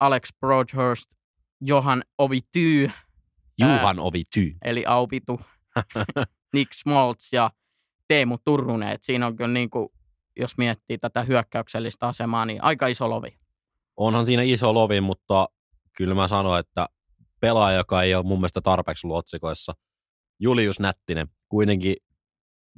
Alex 0.00 0.28
Broadhurst, 0.40 1.10
Johan 1.60 2.02
Ovityy. 2.18 2.90
Juhan 3.58 3.98
Ovityy. 3.98 4.56
Eli 4.64 4.84
Aupitu. 4.86 5.40
Nick 6.54 6.72
Smoltz 6.72 7.32
ja 7.32 7.50
Teemu 8.08 8.38
Turunen. 8.44 8.88
Et 8.88 9.02
siinä 9.02 9.26
on 9.26 9.36
kyllä 9.36 9.52
niin 9.52 9.70
kuin, 9.70 9.88
jos 10.36 10.58
miettii 10.58 10.98
tätä 10.98 11.22
hyökkäyksellistä 11.22 12.06
asemaa, 12.06 12.44
niin 12.44 12.62
aika 12.62 12.86
iso 12.86 13.10
lovi. 13.10 13.38
Onhan 13.96 14.26
siinä 14.26 14.42
iso 14.42 14.74
lovi, 14.74 15.00
mutta 15.00 15.48
kyllä 15.96 16.14
mä 16.14 16.28
sanoin, 16.28 16.60
että 16.60 16.88
pelaaja, 17.40 17.78
joka 17.78 18.02
ei 18.02 18.14
ole 18.14 18.24
mun 18.24 18.38
mielestä 18.38 18.60
tarpeeksi 18.60 19.06
ollut 19.06 19.18
otsikoissa. 19.18 19.72
Julius 20.42 20.80
Nättinen, 20.80 21.28
kuitenkin 21.48 21.96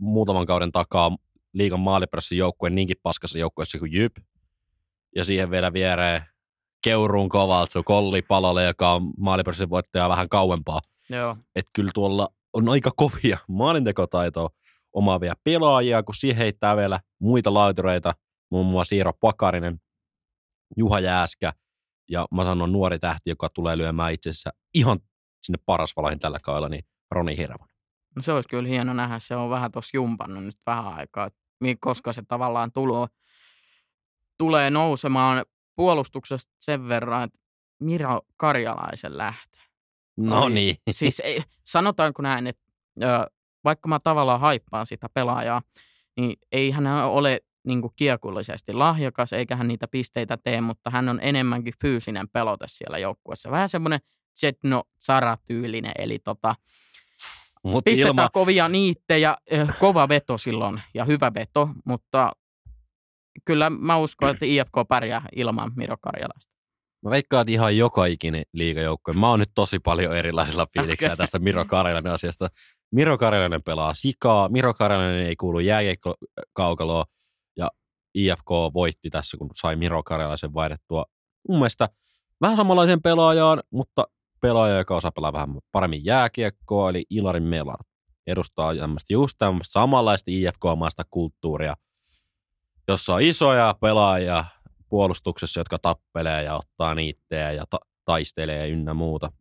muutaman 0.00 0.46
kauden 0.46 0.72
takaa 0.72 1.16
liikan 1.53 1.81
maalipressin 1.81 2.38
joukkueen 2.38 2.74
niinkin 2.74 2.96
paskassa 3.03 3.38
joukkueessa 3.38 3.79
kuin 3.79 3.92
Jyp. 3.92 4.16
Ja 5.16 5.24
siihen 5.24 5.50
vielä 5.50 5.72
viereen 5.72 6.22
Keuruun 6.85 7.29
Kovaltsu, 7.29 7.83
Kolli 7.83 8.22
Palolle, 8.22 8.64
joka 8.64 8.92
on 8.92 9.12
maalipressin 9.18 9.70
voittaja 9.70 10.09
vähän 10.09 10.29
kauempaa. 10.29 10.81
Joo. 11.11 11.37
Että 11.55 11.70
kyllä 11.72 11.90
tuolla 11.94 12.29
on 12.53 12.68
aika 12.68 12.90
kovia 12.96 13.38
maalintekotaitoa 13.48 14.50
omaavia 14.92 15.35
pelaajia, 15.44 16.03
kun 16.03 16.14
siihen 16.14 16.37
heittää 16.37 16.77
vielä 16.77 17.00
muita 17.20 17.55
laitureita, 17.55 18.12
muun 18.50 18.66
muassa 18.66 18.88
Siiro 18.88 19.12
Pakarinen, 19.20 19.81
Juha 20.77 21.00
Jääskä– 21.00 21.53
ja 22.11 22.27
mä 22.31 22.44
sanon 22.44 22.72
nuori 22.72 22.98
tähti, 22.98 23.31
joka 23.31 23.48
tulee 23.48 23.79
lyömään 23.79 24.12
itsessä 24.12 24.50
ihan 24.74 25.00
sinne 25.42 25.59
paras 25.66 25.96
valahin 25.96 26.18
tällä 26.18 26.38
kaudella, 26.42 26.68
niin 26.68 26.85
Roni 27.10 27.36
Hirvon. 27.36 27.68
No 28.16 28.22
se 28.22 28.32
olisi 28.32 28.48
kyllä 28.48 28.68
hieno 28.68 28.92
nähdä, 28.92 29.18
se 29.18 29.36
on 29.36 29.50
vähän 29.50 29.72
tuossa 29.72 29.96
jumpannut 29.96 30.44
nyt 30.44 30.58
vähän 30.66 30.94
aikaa, 30.94 31.30
koska 31.80 32.12
se 32.12 32.22
tavallaan 32.28 32.72
tulo, 32.72 33.08
tulee 34.38 34.70
nousemaan 34.70 35.44
puolustuksesta 35.76 36.52
sen 36.58 36.88
verran, 36.88 37.22
että 37.22 37.38
Miro 37.80 38.20
Karjalaisen 38.36 39.18
lähtö. 39.18 39.58
No 40.16 40.48
niin. 40.48 40.76
Siis 40.90 41.20
ei, 41.20 41.42
sanotaanko 41.64 42.22
näin, 42.22 42.46
että 42.46 42.64
vaikka 43.64 43.88
mä 43.88 44.00
tavallaan 44.00 44.40
haippaan 44.40 44.86
sitä 44.86 45.08
pelaajaa, 45.14 45.62
niin 46.16 46.36
ei 46.52 46.70
hän 46.70 46.86
ole 46.86 47.40
niin 47.66 47.80
kuin 47.80 47.92
kiekollisesti 47.96 48.72
lahjakas, 48.72 49.32
eikä 49.32 49.56
hän 49.56 49.68
niitä 49.68 49.88
pisteitä 49.88 50.36
tee, 50.36 50.60
mutta 50.60 50.90
hän 50.90 51.08
on 51.08 51.18
enemmänkin 51.22 51.74
fyysinen 51.80 52.28
pelote 52.28 52.64
siellä 52.68 52.98
joukkueessa. 52.98 53.50
Vähän 53.50 53.68
semmoinen 53.68 54.00
Zetno 54.40 54.82
Zara-tyylinen, 55.04 55.92
eli 55.98 56.18
tota, 56.18 56.54
Mut 57.64 57.85
pistetään 57.85 58.11
ilma... 58.11 58.29
kovia 58.33 58.68
niittejä, 58.68 59.37
kova 59.79 60.09
veto 60.09 60.38
silloin 60.38 60.81
ja 60.94 61.05
hyvä 61.05 61.33
veto, 61.35 61.68
mutta 61.85 62.33
kyllä 63.44 63.70
mä 63.70 63.96
uskon, 63.96 64.31
että 64.31 64.46
IFK 64.46 64.88
pärjää 64.88 65.22
ilman 65.37 65.72
Miro 65.77 65.96
Karjalaista. 66.00 66.55
Mä 67.05 67.11
veikkaan, 67.11 67.40
että 67.40 67.53
ihan 67.53 67.77
joka 67.77 68.07
ikinen 68.07 68.42
liigajoukkue. 68.53 69.14
Mä 69.14 69.31
oon 69.31 69.38
nyt 69.38 69.50
tosi 69.55 69.79
paljon 69.79 70.16
erilaisilla 70.16 70.66
fiiliksillä 70.72 71.12
okay. 71.12 71.16
tästä 71.16 71.38
Miro 71.38 71.64
Karjalainen 71.64 72.12
asiasta. 72.12 72.48
Miro 72.92 73.18
Karjalainen 73.18 73.62
pelaa 73.62 73.94
sikaa, 73.94 74.48
Miro 74.48 74.74
Karjalainen 74.74 75.27
ei 75.27 75.37
kuulu 75.37 75.61
jääkiekko-kaukaloon, 75.61 77.05
IFK 78.14 78.50
voitti 78.74 79.11
tässä, 79.11 79.37
kun 79.37 79.50
sai 79.55 79.77
Miro 79.77 80.03
Karjalaisen 80.03 80.55
vaihdettua 80.55 81.05
mun 81.48 81.59
mielestä 81.59 81.88
vähän 82.40 82.57
samanlaisen 82.57 83.03
pelaajaan, 83.03 83.62
mutta 83.70 84.05
pelaaja, 84.44 84.78
joka 84.78 84.96
osaa 84.96 85.12
pelaa 85.12 85.33
vähän 85.33 85.59
paremmin 85.72 86.04
jääkiekkoa, 86.04 86.90
eli 86.90 87.04
Ilarin 87.11 87.42
Melar. 87.42 87.78
Edustaa 88.26 88.76
tämmöistä 88.76 89.12
just 89.12 89.35
tämmöistä 89.38 89.72
samanlaista 89.72 90.30
IFK-maista 90.30 91.02
kulttuuria, 91.11 91.76
jossa 92.88 93.14
on 93.14 93.22
isoja 93.22 93.74
pelaajia 93.80 94.44
puolustuksessa, 94.88 95.61
jotka 95.61 95.78
tappelee 95.78 96.42
ja 96.42 96.54
ottaa 96.54 96.94
niittejä 96.94 97.52
ja 97.52 97.64
ta- 97.70 97.87
taistelee 98.04 98.68
ynnä 98.68 98.94
muuta. 98.94 99.33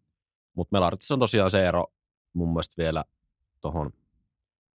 Mutta 0.53 0.75
Melartissa 0.75 1.13
on 1.13 1.19
tosiaan 1.19 1.51
se 1.51 1.67
ero 1.67 1.85
mun 2.33 2.49
mielestä 2.49 2.83
vielä 2.83 3.03
tuohon 3.61 3.91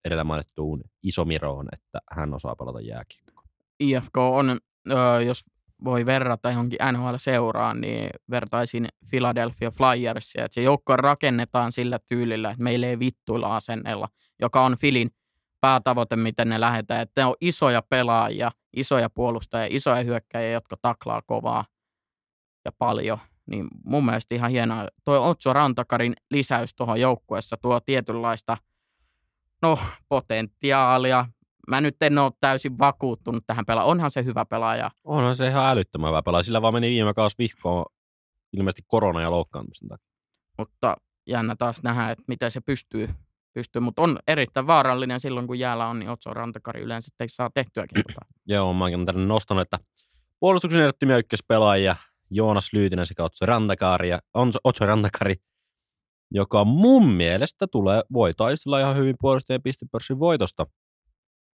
edellä 0.04 0.24
mainittuun 0.24 0.84
Isomiroon, 1.02 1.68
että 1.72 1.98
hän 2.12 2.34
osaa 2.34 2.56
pelata 2.56 2.80
jääkiekkoa. 2.80 3.42
IFK 3.80 4.16
on, 4.16 4.58
jos 5.26 5.44
voi 5.84 6.06
verrata 6.06 6.50
johonkin 6.50 6.78
NHL-seuraan, 6.92 7.80
niin 7.80 8.10
vertaisin 8.30 8.88
Philadelphia 9.10 9.70
Flyersia, 9.70 10.44
että 10.44 10.54
se 10.54 10.62
joukko 10.62 10.96
rakennetaan 10.96 11.72
sillä 11.72 11.98
tyylillä, 12.06 12.50
että 12.50 12.62
meillä 12.62 12.86
ei 12.86 12.98
vittuilla 12.98 13.56
asennella, 13.56 14.08
joka 14.40 14.64
on 14.64 14.76
Filin 14.76 15.10
päätavoite, 15.60 16.16
miten 16.16 16.48
ne 16.48 16.60
lähdetään. 16.60 17.02
Että 17.02 17.20
ne 17.20 17.24
on 17.24 17.34
isoja 17.40 17.82
pelaajia, 17.82 18.50
isoja 18.76 19.10
puolustajia, 19.10 19.76
isoja 19.76 20.02
hyökkäjiä, 20.04 20.50
jotka 20.50 20.76
taklaa 20.82 21.22
kovaa 21.22 21.64
ja 22.64 22.72
paljon. 22.72 23.18
Niin 23.46 23.68
mun 23.84 24.04
mielestä 24.04 24.34
ihan 24.34 24.50
hienoa. 24.50 24.88
Tuo 25.04 25.28
Otso 25.28 25.52
Rantakarin 25.52 26.14
lisäys 26.30 26.74
tuohon 26.74 27.00
joukkueessa 27.00 27.56
tuo 27.56 27.80
tietynlaista 27.80 28.56
no, 29.62 29.78
potentiaalia, 30.08 31.26
mä 31.66 31.80
nyt 31.80 31.96
en 32.00 32.18
ole 32.18 32.32
täysin 32.40 32.78
vakuuttunut 32.78 33.44
tähän 33.46 33.66
pelaamaan. 33.66 33.90
Onhan 33.90 34.10
se 34.10 34.24
hyvä 34.24 34.44
pelaaja. 34.44 34.90
Onhan 35.04 35.36
se 35.36 35.48
ihan 35.48 35.66
älyttömän 35.66 36.08
hyvä 36.08 36.22
pelaaja. 36.22 36.42
Sillä 36.42 36.62
vaan 36.62 36.74
meni 36.74 36.90
viime 36.90 37.14
kausi 37.14 37.34
vihkoon 37.38 37.84
ilmeisesti 38.52 38.82
korona- 38.86 39.22
ja 39.22 39.30
loukkaantumisen 39.30 39.88
takia. 39.88 40.06
Mutta 40.58 40.96
jännä 41.26 41.56
taas 41.56 41.82
nähdä, 41.82 42.10
että 42.10 42.24
miten 42.28 42.50
se 42.50 42.60
pystyy. 42.60 43.08
pystyy. 43.54 43.80
Mutta 43.80 44.02
on 44.02 44.18
erittäin 44.28 44.66
vaarallinen 44.66 45.20
silloin, 45.20 45.46
kun 45.46 45.58
jäällä 45.58 45.86
on, 45.86 45.98
niin 45.98 46.10
Otso 46.10 46.34
Rantakari 46.34 46.82
yleensä 46.82 47.08
ei 47.20 47.28
saa 47.28 47.50
tehtyäkin. 47.54 48.04
Joo, 48.46 48.74
mä 48.74 48.84
oon 48.84 49.06
tänne 49.06 49.26
nostanut, 49.26 49.62
että 49.62 49.78
puolustuksen 50.40 50.80
ehdottomia 50.80 51.18
ykköspelaajia 51.18 51.96
Joonas 52.30 52.72
Lyytinen 52.72 53.06
sekä 53.06 53.24
Otso 53.24 53.46
Rantakari, 53.46 54.08
ja 54.08 54.20
Otso 54.64 54.86
Rantakari 54.86 55.34
joka 56.30 56.64
mun 56.64 57.08
mielestä 57.08 57.66
tulee, 57.66 58.02
voi 58.12 58.32
taistella 58.36 58.80
ihan 58.80 58.96
hyvin 58.96 59.16
puolustajien 59.20 59.62
pistepörssin 59.62 60.18
voitosta 60.18 60.66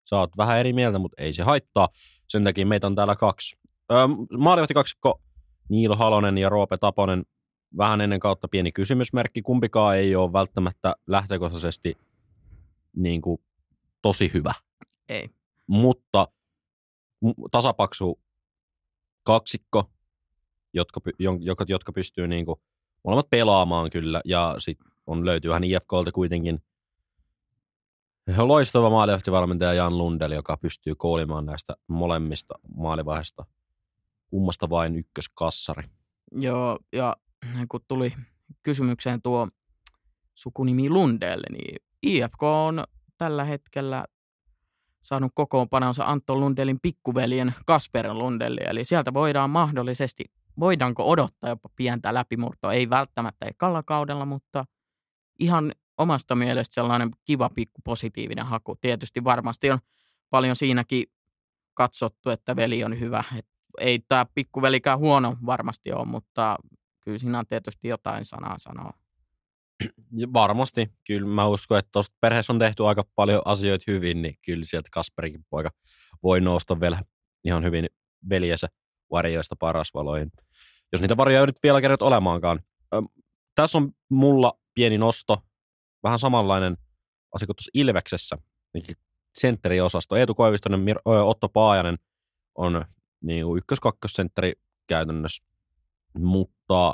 Sä 0.10 0.20
oot 0.20 0.38
vähän 0.38 0.58
eri 0.58 0.74
mieltä, 0.74 1.00
mutta 1.00 1.24
ei 1.24 1.34
se 1.34 1.44
haittaa. 1.44 1.90
Sen 2.28 2.44
takia 2.44 2.66
meitä 2.66 2.88
on 2.88 2.96
täällä 2.96 3.16
kaksi. 3.16 3.58
Öö, 3.92 4.08
maalivahti 4.38 4.74
kaksikko 4.74 5.22
Niilo 5.70 5.96
Halonen 5.96 6.38
ja 6.38 6.50
Roope 6.50 6.78
Taponen. 6.78 7.26
Vähän 7.78 8.02
ennen 8.02 8.20
kautta 8.20 8.48
pieni 8.48 8.72
kysymysmerkki. 8.72 9.42
Kumpikaan 9.42 9.98
ei 9.98 10.16
ole 10.16 10.34
välttämättä 10.34 10.96
lähtökohtaisesti 11.08 11.98
niin 12.96 13.22
kuin, 13.22 13.42
tosi 14.02 14.32
hyvä. 14.34 14.54
Ei. 15.10 15.30
Mutta 15.68 16.28
tasapaksu 17.52 18.20
kaksikko, 19.24 19.92
jotka, 20.74 21.02
jotka, 21.40 21.66
jotka 21.68 21.92
pystyy 21.92 22.28
niin 22.28 22.46
kuin, 22.46 22.60
molemmat 23.04 23.30
pelaamaan 23.30 23.90
kyllä. 23.90 24.22
Ja 24.26 24.56
sitten 24.58 24.92
on 25.08 25.26
löytyy 25.26 25.50
vähän 25.50 25.64
IFKlta 25.64 26.12
kuitenkin 26.12 26.60
loistava 28.38 28.90
maalivahtivalmentaja 28.90 29.74
Jan 29.74 29.98
Lundell, 29.98 30.32
joka 30.32 30.58
pystyy 30.58 30.96
koolimaan 30.96 31.46
näistä 31.46 31.76
molemmista 31.88 32.60
maalivaiheista. 32.76 33.46
Kummasta 34.28 34.70
vain 34.70 34.96
ykköskassari. 34.96 35.84
Joo, 36.32 36.80
ja 36.94 37.16
kun 37.70 37.82
tuli 37.88 38.14
kysymykseen 38.64 39.22
tuo 39.22 39.48
sukunimi 40.36 40.90
Lundell, 40.90 41.42
niin 41.52 41.76
IFK 42.04 42.44
on 42.44 42.84
tällä 43.18 43.44
hetkellä 43.44 44.06
saanut 45.04 45.32
kokoonpanonsa 45.36 46.06
Anton 46.06 46.40
Lundelin 46.40 46.80
pikkuveljen 46.82 47.56
Kasper 47.66 48.14
Lundelli, 48.14 48.62
eli 48.66 48.84
sieltä 48.84 49.14
voidaan 49.14 49.50
mahdollisesti, 49.50 50.26
voidaanko 50.60 51.10
odottaa 51.10 51.50
jopa 51.50 51.70
pientä 51.76 52.14
läpimurtoa, 52.14 52.74
ei 52.74 52.90
välttämättä 52.90 53.46
ekalla 53.46 53.84
kaudella, 53.84 54.26
mutta 54.26 54.66
ihan 55.40 55.72
omasta 55.98 56.36
mielestä 56.36 56.74
sellainen 56.74 57.12
kiva 57.26 57.50
pikku 57.50 57.82
positiivinen 57.84 58.46
haku. 58.46 58.76
Tietysti 58.76 59.24
varmasti 59.24 59.72
on 59.72 59.80
paljon 60.30 60.56
siinäkin 60.56 61.04
katsottu, 61.74 62.30
että 62.30 62.56
veli 62.56 62.84
on 62.84 63.00
hyvä. 63.00 63.24
Et 63.38 63.46
ei 63.80 64.00
tämä 64.00 64.26
pikkuvelikään 64.34 65.00
huono 65.00 65.38
varmasti 65.46 65.92
ole, 65.92 66.06
mutta 66.06 66.58
kyllä 67.00 67.18
siinä 67.18 67.40
on 67.40 67.48
tietysti 67.48 67.88
jotain 67.88 68.26
sanaa 68.26 68.56
sanoa. 68.60 68.92
Varmasti. 70.34 70.92
Kyllä 71.08 71.28
mä 71.28 71.48
uskon, 71.48 71.80
että 71.80 71.90
tuosta 71.92 72.16
perheessä 72.22 72.54
on 72.54 72.60
tehty 72.60 72.86
aika 72.86 73.04
paljon 73.16 73.42
asioita 73.46 73.84
hyvin, 73.88 74.22
niin 74.22 74.38
kyllä 74.46 74.66
sieltä 74.66 74.90
Kasperikin 74.92 75.46
poika 75.50 75.70
voi 76.24 76.42
nousta 76.42 76.80
vielä 76.80 77.02
ihan 77.44 77.64
hyvin 77.64 77.90
veljensä 78.30 78.68
varjoista 79.12 79.56
paras 79.56 79.94
valoihin. 79.94 80.32
Jos 80.92 81.02
niitä 81.02 81.18
varjoja 81.18 81.46
nyt 81.46 81.64
vielä 81.64 81.82
kerrot 81.82 82.02
olemaankaan. 82.02 82.60
Tässä 83.56 83.78
on 83.78 83.92
mulla 84.10 84.60
pieni 84.74 84.98
nosto 84.98 85.42
vähän 86.04 86.20
samanlainen 86.20 86.78
asia 87.36 87.46
kuin 87.46 87.56
tuossa 87.56 87.72
Ilveksessä, 87.74 88.38
sentteriosasto. 89.38 90.16
Eetu 90.16 90.34
Koivistonen, 90.34 90.86
Otto 91.06 91.50
Paajanen 91.50 91.98
on 92.56 92.86
niin 93.22 93.46
kuin 93.46 93.58
ykkös-kakkosentteri 93.58 94.54
käytännössä, 94.88 95.44
mutta 96.20 96.94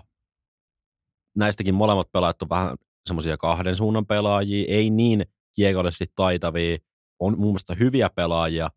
näistäkin 1.36 1.76
molemmat 1.76 2.12
pelaajat 2.12 2.41
on 2.41 2.49
vähän 2.49 2.76
semmoisia 3.06 3.38
kahden 3.38 3.76
suunnan 3.76 4.06
pelaajia, 4.06 4.66
ei 4.68 4.89
niin 4.89 5.26
kiekollisesti 5.56 6.06
taitavia, 6.16 6.78
on 7.20 7.39
mun 7.39 7.47
mielestä 7.47 7.74
hyviä 7.74 8.10
pelaajia, 8.10 8.70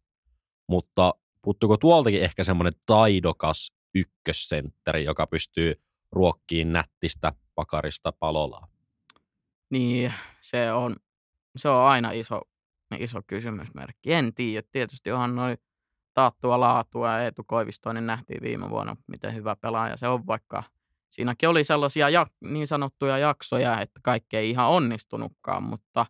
mutta 0.68 1.14
puuttuuko 1.42 1.76
tuoltakin 1.76 2.22
ehkä 2.22 2.44
semmoinen 2.44 2.72
taidokas 2.86 3.72
ykkössentteri, 3.94 5.04
joka 5.04 5.26
pystyy 5.26 5.74
ruokkiin 6.12 6.72
nättistä 6.72 7.32
pakarista 7.54 8.12
palolaa? 8.12 8.75
Niin, 9.70 10.14
se 10.40 10.72
on, 10.72 10.96
se 11.56 11.68
on 11.68 11.82
aina 11.82 12.10
iso, 12.10 12.40
iso 12.98 13.20
kysymysmerkki. 13.26 14.12
En 14.12 14.34
tiedä. 14.34 14.68
Tietysti 14.72 15.12
onhan 15.12 15.34
noin 15.34 15.56
taattua 16.14 16.60
laatua 16.60 17.12
ja 17.12 17.20
Eetu 17.20 17.44
Koivistoinen 17.44 18.06
nähtiin 18.06 18.42
viime 18.42 18.70
vuonna, 18.70 18.96
miten 19.06 19.34
hyvä 19.34 19.56
pelaaja 19.56 19.96
se 19.96 20.08
on, 20.08 20.26
vaikka 20.26 20.62
siinäkin 21.10 21.48
oli 21.48 21.64
sellaisia 21.64 22.08
jak, 22.08 22.28
niin 22.40 22.66
sanottuja 22.66 23.18
jaksoja, 23.18 23.80
että 23.80 24.00
kaikki 24.02 24.36
ei 24.36 24.50
ihan 24.50 24.68
onnistunutkaan, 24.68 25.62
mutta 25.62 26.06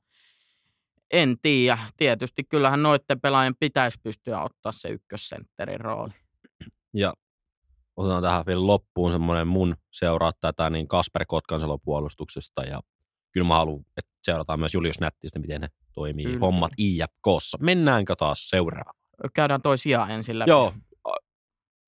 en 1.13 1.37
tiedä. 1.43 1.79
Tietysti 1.97 2.45
kyllähän 2.45 2.83
noiden 2.83 3.21
pelaajien 3.21 3.57
pitäisi 3.61 3.99
pystyä 4.03 4.43
ottaa 4.43 4.73
se 4.73 4.89
ykkössentterin 4.89 5.81
rooli. 5.81 6.13
Ja 6.95 7.15
otetaan 7.97 8.23
tähän 8.23 8.47
vielä 8.47 8.67
loppuun 8.67 9.13
semmoinen 9.13 9.49
mun 9.49 9.77
seuraa 9.91 10.33
tätä 10.41 10.71
niin 10.71 10.89
Kasper 10.89 11.25
Kotkansalo 11.29 11.79
puolustuksesta 11.79 12.63
ja 12.63 12.81
kyllä 13.37 13.49
mä 13.49 13.55
haluan, 13.55 13.85
että 13.97 14.11
seurataan 14.23 14.59
myös 14.59 14.75
Julius 14.75 15.01
Nättistä, 15.01 15.39
miten 15.39 15.61
ne 15.61 15.69
toimii 15.95 16.25
kyllä. 16.25 16.39
hommat 16.39 16.73
IFKssa. 16.79 17.59
Mennäänkö 17.61 18.17
taas 18.17 18.49
seuraavaan? 18.49 18.97
Käydään 19.35 19.63
toisiaan 19.63 20.11
ensin 20.11 20.39
läpi. 20.39 20.51
Joo, 20.51 20.75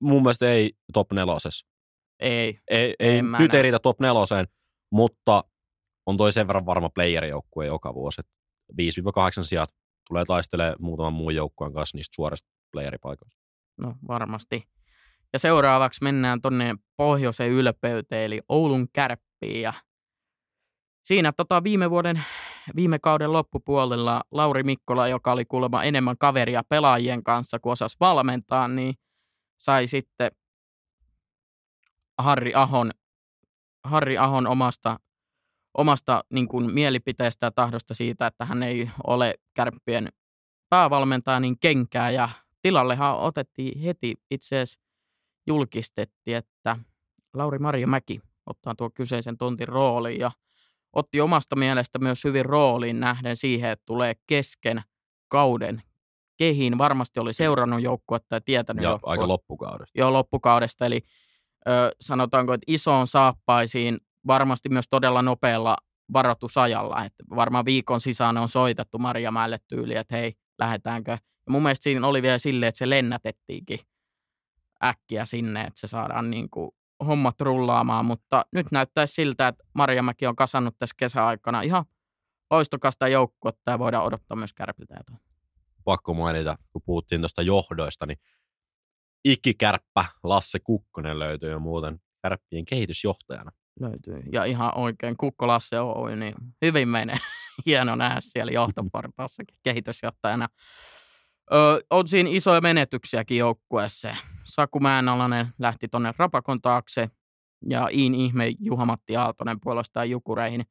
mun 0.01 0.21
mielestä 0.21 0.51
ei 0.51 0.73
top 0.93 1.11
nelosessa. 1.11 1.67
Ei. 2.19 2.59
Ei, 2.67 2.95
ei 2.99 3.21
nyt 3.39 3.53
ei 3.53 3.61
riitä 3.61 3.79
top 3.79 3.99
neloseen, 3.99 4.47
mutta 4.91 5.43
on 6.05 6.17
toi 6.17 6.33
sen 6.33 6.47
verran 6.47 6.65
varma 6.65 6.89
playerijoukkue 6.89 7.65
joka 7.65 7.93
vuosi. 7.93 8.21
5-8 8.71 8.75
sijat 9.41 9.69
tulee 10.07 10.25
taistelemaan 10.25 10.75
muutaman 10.79 11.13
muun 11.13 11.35
joukkueen 11.35 11.73
kanssa 11.73 11.97
niistä 11.97 12.15
suorista 12.15 12.49
playeripaikoista. 12.71 13.39
No 13.83 13.95
varmasti. 14.07 14.63
Ja 15.33 15.39
seuraavaksi 15.39 16.03
mennään 16.03 16.41
tonne 16.41 16.75
pohjoisen 16.97 17.49
ylpeyteen, 17.49 18.25
eli 18.25 18.41
Oulun 18.49 18.87
kärppiin. 18.93 19.61
Ja 19.61 19.73
siinä 21.09 21.31
tota 21.31 21.63
viime 21.63 21.89
vuoden, 21.89 22.23
viime 22.75 22.99
kauden 22.99 23.33
loppupuolella 23.33 24.21
Lauri 24.31 24.63
Mikkola, 24.63 25.07
joka 25.07 25.31
oli 25.31 25.45
kuulemma 25.45 25.83
enemmän 25.83 26.17
kaveria 26.17 26.63
pelaajien 26.69 27.23
kanssa 27.23 27.59
kuin 27.59 27.71
osasi 27.71 27.97
valmentaa, 27.99 28.67
niin 28.67 28.95
sai 29.59 29.87
sitten 29.87 30.31
Harri 32.17 32.53
Ahon, 32.55 32.91
Harri 33.83 34.17
Ahon 34.17 34.47
omasta, 34.47 34.99
omasta 35.77 36.23
niin 36.33 36.47
kuin 36.47 36.73
mielipiteestä 36.73 37.45
ja 37.45 37.51
tahdosta 37.51 37.93
siitä, 37.93 38.27
että 38.27 38.45
hän 38.45 38.63
ei 38.63 38.89
ole 39.07 39.33
kärppien 39.53 40.09
päävalmentaja, 40.69 41.39
niin 41.39 41.59
kenkää. 41.59 42.11
Ja 42.11 42.29
tilallehan 42.61 43.17
otettiin 43.17 43.79
heti 43.79 44.15
itse 44.31 44.55
asiassa 44.55 44.79
julkistettiin, 45.47 46.37
että 46.37 46.77
Lauri 47.33 47.59
Maria 47.59 47.87
Mäki 47.87 48.21
ottaa 48.45 48.75
tuo 48.75 48.89
kyseisen 48.89 49.37
tontin 49.37 49.67
roolin 49.67 50.19
ja 50.19 50.31
otti 50.93 51.21
omasta 51.21 51.55
mielestä 51.55 51.99
myös 51.99 52.23
hyvin 52.23 52.45
rooliin 52.45 52.99
nähden 52.99 53.35
siihen, 53.35 53.71
että 53.71 53.83
tulee 53.85 54.13
kesken 54.27 54.81
kauden 55.27 55.81
kehiin. 56.37 56.77
Varmasti 56.77 57.19
oli 57.19 57.33
seurannut 57.33 57.81
joukkuetta 57.81 58.35
ja 58.35 58.41
tietänyt 58.41 58.83
ja 58.83 58.99
aika 59.03 59.27
loppukaudesta. 59.27 59.99
Joo, 59.99 60.13
loppukaudesta. 60.13 60.85
Eli 60.85 61.01
ö, 61.67 61.91
sanotaanko, 62.01 62.53
että 62.53 62.65
isoon 62.67 63.07
saappaisiin 63.07 63.97
varmasti 64.27 64.69
myös 64.69 64.85
todella 64.89 65.21
nopealla 65.21 65.77
varoitusajalla. 66.13 67.05
Että 67.05 67.23
varmaan 67.35 67.65
viikon 67.65 68.01
sisään 68.01 68.37
on 68.37 68.49
soitettu 68.49 68.97
Marjamäelle 68.97 69.59
tyyli, 69.67 69.95
että 69.95 70.15
hei, 70.15 70.33
lähdetäänkö. 70.59 71.11
Ja 71.11 71.51
mun 71.51 71.63
mielestä 71.63 71.83
siinä 71.83 72.07
oli 72.07 72.21
vielä 72.21 72.37
silleen, 72.37 72.67
että 72.67 72.79
se 72.79 72.89
lennätettiinkin 72.89 73.79
äkkiä 74.83 75.25
sinne, 75.25 75.61
että 75.61 75.79
se 75.79 75.87
saadaan 75.87 76.29
niin 76.29 76.49
kuin 76.49 76.71
hommat 77.07 77.41
rullaamaan, 77.41 78.05
mutta 78.05 78.45
nyt 78.51 78.67
näyttäisi 78.71 79.13
siltä, 79.13 79.47
että 79.47 79.63
Marjamäki 79.73 80.27
on 80.27 80.35
kasannut 80.35 80.75
tässä 80.79 80.95
kesäaikana 80.97 81.61
ihan 81.61 81.85
loistokasta 82.51 83.07
joukkuetta 83.07 83.71
ja 83.71 83.79
voidaan 83.79 84.05
odottaa 84.05 84.37
myös 84.37 84.53
kärpiltä 84.53 84.95
Pakko 85.83 86.13
mainita, 86.13 86.57
kun 86.71 86.81
puhuttiin 86.85 87.21
tuosta 87.21 87.41
johdoista, 87.41 88.05
niin 88.05 88.17
ikkikärppä 89.25 90.05
Lasse 90.23 90.59
Kukkonen 90.59 91.19
löytyy 91.19 91.51
jo 91.51 91.59
muuten 91.59 91.99
kärppien 92.21 92.65
kehitysjohtajana. 92.65 93.51
Löytyy. 93.79 94.23
Ja 94.31 94.45
ihan 94.45 94.77
oikein, 94.77 95.17
Kukko 95.17 95.47
Lasse 95.47 95.79
Oy, 95.79 96.15
niin 96.15 96.35
hyvin 96.65 96.87
menee. 96.87 97.17
Hieno 97.65 97.95
nähdä 97.95 98.19
siellä 98.21 98.51
johtoportaassakin 98.51 99.57
kehitysjohtajana. 99.63 100.47
Öö, 101.53 101.79
on 101.89 102.07
siinä 102.07 102.29
isoja 102.33 102.61
menetyksiäkin 102.61 103.37
joukkueessa. 103.37 104.15
Saku 104.43 104.79
Määnalainen 104.79 105.47
lähti 105.59 105.87
tuonne 105.87 106.13
Rapakon 106.17 106.61
taakse 106.61 107.09
ja 107.69 107.89
Iin 107.91 108.15
Ihme 108.15 108.51
Juha-Matti 108.59 109.15
Aaltonen 109.15 109.59
puolestaan 109.59 110.09
Jukureihin. 110.09 110.65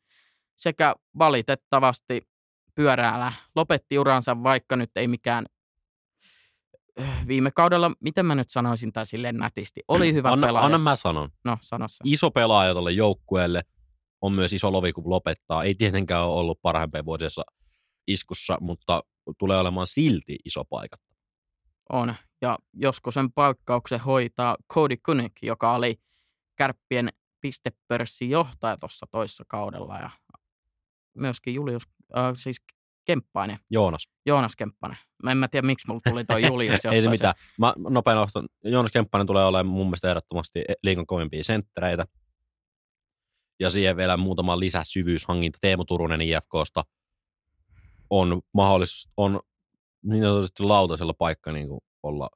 Sekä 0.57 0.95
valitettavasti 1.19 2.29
pyöräällä 2.75 3.33
lopetti 3.57 3.99
uransa, 3.99 4.43
vaikka 4.43 4.77
nyt 4.77 4.91
ei 4.97 5.09
mikään 5.09 5.47
viime 7.29 7.51
kaudella, 7.51 7.91
miten 8.01 8.27
mä 8.27 8.35
nyt 8.35 8.51
sanoisin 8.51 8.93
tai 8.93 9.07
silleen 9.07 9.37
nätisti, 9.37 9.81
oli 9.89 10.13
hyvä 10.15 10.33
anna, 10.33 10.47
pelaaja. 10.47 10.67
Anna 10.67 10.79
mä 10.79 10.97
sanon. 10.97 11.31
No, 11.45 11.59
sano. 11.61 11.87
Iso 12.05 12.31
pelaaja 12.31 12.73
tuolle 12.73 12.93
joukkueelle 12.93 13.63
on 14.23 14.33
myös 14.33 14.53
iso 14.53 14.73
lovi, 14.73 14.93
kun 14.93 15.11
lopettaa. 15.11 15.65
Ei 15.65 15.75
tietenkään 15.75 16.25
ole 16.25 16.41
ollut 16.41 16.63
parhaimpia 16.63 17.05
vuodessa 17.05 17.43
iskussa, 18.07 18.59
mutta 18.61 19.03
tulee 19.39 19.59
olemaan 19.59 19.87
silti 19.87 20.37
iso 20.45 20.65
paikka. 20.65 20.97
On, 21.93 22.15
ja 22.43 22.59
joskus 22.73 23.15
sen 23.15 23.33
paikkauksen 23.33 24.01
hoitaa 24.01 24.57
Cody 24.73 24.97
Kunik, 25.07 25.33
joka 25.43 25.75
oli 25.75 26.01
kärppien 26.57 27.09
pistepörssin 27.41 28.31
johtaja 28.31 28.77
tuossa 28.77 29.07
toissa 29.11 29.45
kaudella, 29.49 29.99
ja 29.99 30.11
myöskin 31.15 31.55
Julius, 31.55 31.83
äh, 32.17 32.33
siis 32.35 32.57
Kemppainen, 33.05 33.59
Joonas. 33.71 34.09
Joonas 34.27 34.57
Kemppainen. 34.57 34.99
Mä 35.23 35.31
en 35.31 35.37
mä 35.37 35.49
tiedä, 35.49 35.67
miksi 35.67 35.87
mulla 35.89 36.01
tuli 36.09 36.25
toi 36.25 36.47
Julius. 36.47 36.85
Ei 36.93 37.03
se 37.03 37.11
mitään. 37.11 37.35
Mä 37.59 37.75
nopein 37.77 38.15
nostan. 38.15 38.49
Joonas 38.65 38.93
Kemppainen 38.93 39.27
tulee 39.27 39.45
olemaan 39.45 39.67
mun 39.75 39.87
mielestä 39.87 40.09
ehdottomasti 40.09 40.65
liikan 40.83 41.07
kovimpia 41.07 41.45
senttereitä. 41.45 42.05
Ja 43.61 43.71
siihen 43.71 43.97
vielä 43.97 44.17
muutama 44.17 44.61
lisäsyvyyshankinta. 44.61 45.59
Teemu 45.61 45.85
Turunen 45.85 46.21
IFKsta 46.21 46.85
on 48.11 48.43
mahdollisuus, 48.55 49.13
on 49.17 49.41
niin 50.03 50.25
sanotusti 50.25 50.63
lautasella 50.63 51.15
paikka 51.15 51.53
niin 51.53 51.69
kuin 51.69 51.81
olla 52.03 52.31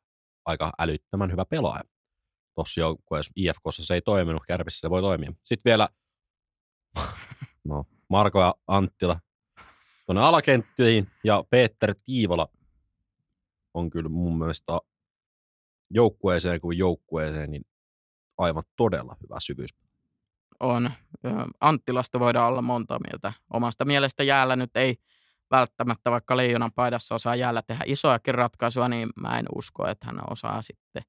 aika 0.45 0.73
älyttömän 0.79 1.31
hyvä 1.31 1.45
pelaaja. 1.45 1.83
Tuossa 2.55 2.81
joukkueessa 2.81 3.33
IFKssa 3.37 3.85
se 3.85 3.95
ei 3.95 4.03
toiminut, 4.03 4.43
Kärpissä 4.47 4.81
se 4.81 4.91
voi 4.91 5.03
toimia. 5.03 5.33
Sitten 5.43 5.71
vielä 5.71 5.89
no, 7.65 7.85
Marko 8.09 8.41
ja 8.41 8.55
Anttila 8.67 9.21
tuonne 10.07 10.23
alakenttiin 10.23 11.11
ja 11.25 11.45
Peter 11.51 11.95
Tiivola 12.05 12.49
on 13.75 13.91
kyllä 13.91 14.09
mun 14.09 14.39
mielestä 14.39 14.79
joukkueeseen 15.91 16.61
kuin 16.61 16.79
joukkueeseen 16.79 17.51
niin 17.51 17.65
aivan 18.39 18.63
todella 18.77 19.17
hyvä 19.23 19.37
syvyys. 19.41 19.71
on. 20.61 20.91
Anttilasta 21.61 22.21
voidaan 22.21 22.49
olla 22.49 22.63
monta 22.63 22.99
mieltä. 23.09 23.33
Omasta 23.53 23.85
mielestä 23.85 24.23
jäällä 24.23 24.57
nyt 24.57 24.77
ei 24.77 24.97
välttämättä, 25.53 26.11
vaikka 26.11 26.37
Leijonan 26.37 26.73
paidassa 26.73 27.15
osaa 27.15 27.37
jäällä 27.37 27.63
tehdä 27.63 27.85
isoakin 27.87 28.35
ratkaisua, 28.35 28.89
niin 28.89 29.09
mä 29.21 29.39
en 29.39 29.47
usko, 29.55 29.87
että 29.89 30.07
hän 30.07 30.21
osaa 30.31 30.63
sitten 30.63 31.03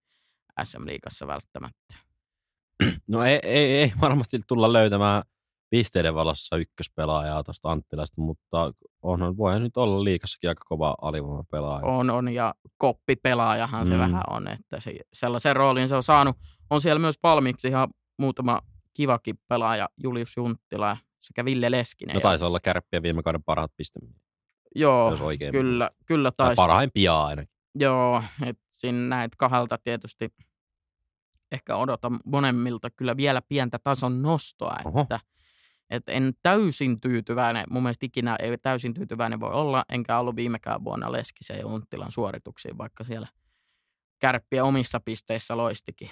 SM-liigassa 0.64 1.28
välttämättä. 1.28 1.96
No 3.08 3.24
ei, 3.24 3.40
ei, 3.44 3.78
ei 3.78 3.94
varmasti 4.02 4.40
tulla 4.48 4.74
löytämään 4.74 5.24
pisteiden 5.70 6.16
valossa 6.16 6.58
ykköspelaajaa 6.58 7.44
tuosta 7.44 7.72
Anttilasta, 7.72 8.22
mutta 8.22 8.74
onhan, 9.02 9.38
voihan 9.38 9.64
nyt 9.64 9.78
olla 9.78 10.04
liikassakin 10.04 10.50
aika 10.50 10.64
kova 10.66 10.96
alivoimapelaaja. 11.02 11.86
On, 11.86 12.10
on, 12.10 12.34
ja 12.34 12.54
koppipelaajahan 12.78 13.88
se 13.88 13.94
Mm. 13.94 14.00
vähän 14.00 14.24
on, 14.30 14.48
että 14.48 14.80
se, 14.80 14.96
sellaisen 15.14 15.56
roolin 15.56 15.88
se 15.88 15.96
on 15.96 16.04
saanut. 16.04 16.36
On 16.70 16.82
siellä 16.82 17.00
myös 17.00 17.16
valmiiksi 17.24 17.68
ihan 17.68 17.90
muutama 18.20 18.62
kivakin 18.94 19.36
pelaaja, 19.48 19.90
Julius 20.04 20.38
Junttila 20.38 20.98
sekä 21.22 21.46
Ville 21.46 21.72
Leskinen. 21.72 22.14
No 22.14 22.20
taisi 22.20 22.46
olla 22.46 22.60
kärppien 22.60 23.04
viime 23.04 23.24
kauden 23.24 23.44
parhaat 23.44 23.72
pistemiehet, 23.78 24.22
Joo, 24.76 25.12
jos 25.12 25.22
oikein 25.22 25.52
kyllä, 25.52 25.92
kyllä 26.06 26.32
Tai 26.32 26.48
taisi. 26.48 26.56
parhaimpia 26.56 27.24
ainakin. 27.24 27.54
Joo, 27.76 28.24
että 28.46 28.64
siinä 28.72 29.00
näitä 29.00 29.36
kahdelta 29.40 29.78
tietysti 29.78 30.34
ehkä 31.52 31.76
odotan 31.76 32.20
monemmilta 32.26 32.90
kyllä 32.90 33.18
vielä 33.18 33.42
pientä 33.42 33.80
tason 33.80 34.22
nostoa, 34.22 34.78
Oho. 34.86 35.02
että, 35.02 35.20
että 35.90 36.12
en 36.12 36.34
täysin 36.44 37.02
tyytyväinen, 37.02 37.66
mun 37.70 37.84
mielestä 37.84 38.06
ikinä 38.06 38.36
ei 38.40 38.58
täysin 38.58 38.94
tyytyväinen 38.94 39.40
voi 39.40 39.52
olla, 39.52 39.86
enkä 39.90 40.20
ollut 40.20 40.36
viimekään 40.36 40.84
vuonna 40.84 41.12
Leskisen 41.12 41.60
ja 41.60 41.68
Unttilan 41.68 42.12
suorituksiin, 42.12 42.78
vaikka 42.78 43.04
siellä 43.04 43.28
kärppien 44.20 44.64
omissa 44.64 45.00
pisteissä 45.00 45.58
loistikin. 45.58 46.10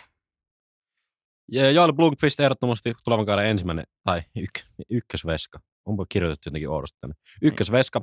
Ja 1.51 1.72
Joel 1.72 1.93
Blomqvist 1.93 2.39
ehdottomasti 2.39 2.93
tulevan 3.03 3.26
kauden 3.26 3.45
ensimmäinen, 3.45 3.86
tai 4.03 4.22
yk, 4.36 4.51
ykkösveska. 4.89 5.59
Onpa 5.86 6.05
kirjoitettu 6.09 6.49
jotenkin 6.49 6.70
oudosti 6.70 6.97
tänne. 7.01 7.16
Ykkösveska. 7.41 8.01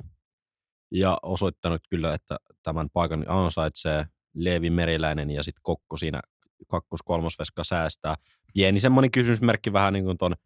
Ja 0.90 1.18
osoittanut 1.22 1.82
kyllä, 1.90 2.14
että 2.14 2.38
tämän 2.62 2.90
paikan 2.90 3.24
ansaitsee 3.28 4.06
Leevi 4.34 4.70
Meriläinen 4.70 5.30
ja 5.30 5.42
sitten 5.42 5.62
Kokko 5.62 5.96
siinä 5.96 6.20
kakkos-kolmosveska 6.66 7.64
säästää. 7.64 8.14
Pieni 8.54 8.80
semmoinen 8.80 9.10
kysymysmerkki 9.10 9.72
vähän 9.72 9.92
niin 9.92 10.04
kuin 10.04 10.18
tuon 10.18 10.36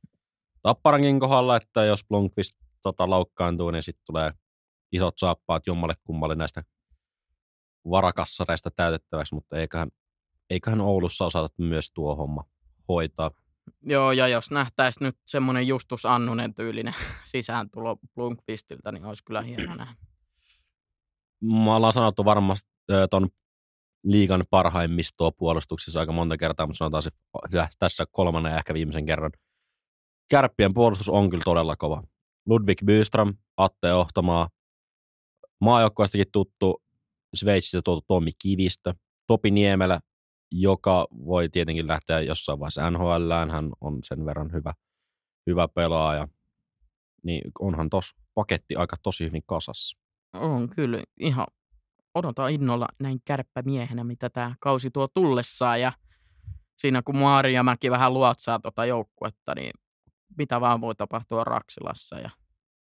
Tapparankin 0.62 1.20
kohdalla, 1.20 1.57
että 1.57 1.84
jos 1.84 2.05
Blomqvist 2.09 2.57
tota, 2.82 3.11
loukkaantuu, 3.11 3.70
niin 3.70 3.82
sitten 3.82 4.05
tulee 4.07 4.32
isot 4.93 5.18
saappaat 5.18 5.66
jommalle 5.66 5.95
kummalle 6.05 6.34
näistä 6.34 6.62
varakassareista 7.90 8.70
täytettäväksi, 8.70 9.34
mutta 9.34 9.57
eiköhän, 9.57 9.88
eiköhän 10.51 10.80
Oulussa 10.80 11.24
osata 11.24 11.55
myös 11.59 11.93
tuo 11.93 12.16
homma 12.16 12.45
hoitaa. 12.88 13.30
Joo, 13.82 14.12
ja 14.12 14.28
jos 14.28 14.51
nähtäisiin 14.51 15.05
nyt 15.05 15.16
semmoinen 15.26 15.66
Justus 15.66 16.07
Annunen 16.07 16.55
tyylinen 16.55 16.95
sisääntulo 17.24 17.97
Blomqvistilta, 18.14 18.93
niin 18.93 19.05
olisi 19.05 19.24
kyllä 19.24 19.43
hieno 19.43 19.74
nähdä. 19.74 19.95
Mä 21.43 21.76
ollaan 21.76 21.93
sanottu 21.93 22.24
varmasti 22.24 22.70
ö, 22.90 23.09
ton 23.11 23.28
liigan 24.05 24.45
parhaimmistoa 24.51 25.30
puolustuksessa 25.30 26.01
aika 26.01 26.12
monta 26.12 26.36
kertaa, 26.36 26.66
mutta 26.66 26.78
sanotaan 26.78 27.03
se 27.03 27.11
tässä 27.78 28.05
kolmannen 28.11 28.51
ja 28.51 28.59
ehkä 28.59 28.74
viimeisen 28.74 29.07
kerran. 29.07 29.32
Kärppien 30.30 30.74
puolustus 30.74 31.09
on 31.09 31.30
kyllä 31.30 31.43
todella 31.45 31.76
kova. 31.76 32.03
Ludwig 32.47 32.78
Byström, 32.84 33.34
Atte 33.57 33.93
Ohtomaa, 33.93 34.49
maajoukkueestakin 35.61 36.26
tuttu 36.32 36.82
Sveitsistä 37.34 37.82
tuotu 37.84 38.05
Tommi 38.09 38.30
Kivistö, 38.43 38.95
Topi 39.26 39.51
Niemelä, 39.51 40.01
joka 40.51 41.07
voi 41.26 41.49
tietenkin 41.49 41.88
lähteä 41.88 42.20
jossain 42.20 42.61
vaiheessa 42.61 42.90
NHLään, 42.90 43.51
hän 43.51 43.70
on 43.80 43.99
sen 44.03 44.26
verran 44.26 44.53
hyvä, 44.53 44.74
hyvä 45.47 45.68
pelaaja. 45.68 46.28
Niin 47.22 47.43
onhan 47.61 47.90
tos 47.90 48.14
paketti 48.34 48.76
aika 48.76 48.97
tosi 49.03 49.24
hyvin 49.24 49.43
kasassa. 49.47 50.02
On 50.33 50.68
kyllä 50.70 51.03
ihan 51.20 51.47
odotan 52.14 52.51
innolla 52.51 52.89
näin 53.01 53.20
kärppämiehenä, 53.24 54.05
mitä 54.05 54.30
tämä 54.30 54.55
kausi 54.61 54.91
tuo 54.91 55.09
tullessaan. 55.09 55.80
Ja 55.80 55.93
siinä 56.76 57.03
kun 57.03 57.16
Maaria 57.16 57.62
Mäki 57.62 57.91
vähän 57.91 58.14
luotsaa 58.14 58.59
tuota 58.59 58.87
joukkuetta, 58.87 59.55
niin 59.55 59.72
mitä 60.39 60.61
vaan 60.61 60.80
voi 60.80 60.95
tapahtua 60.95 61.45
Raksilassa. 61.45 62.18
Ja 62.18 62.30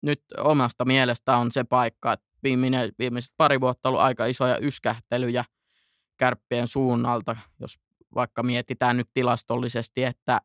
nyt 0.02 0.24
omasta 0.38 0.86
mielestä 0.86 1.38
on 1.38 1.52
se 1.52 1.64
paikka, 1.64 2.14
että 2.14 2.28
viimeinen, 2.44 2.92
viimeiset 3.00 3.34
pari 3.38 3.62
vuotta 3.62 3.90
on 3.90 3.92
ollut 3.92 4.06
aika 4.06 4.26
isoja 4.26 4.58
yskähtelyjä 4.62 5.46
kärppien 6.18 6.68
suunnalta, 6.68 7.36
jos 7.60 7.80
vaikka 8.16 8.44
mietitään 8.44 8.98
nyt 8.98 9.10
tilastollisesti, 9.14 10.04
että 10.04 10.42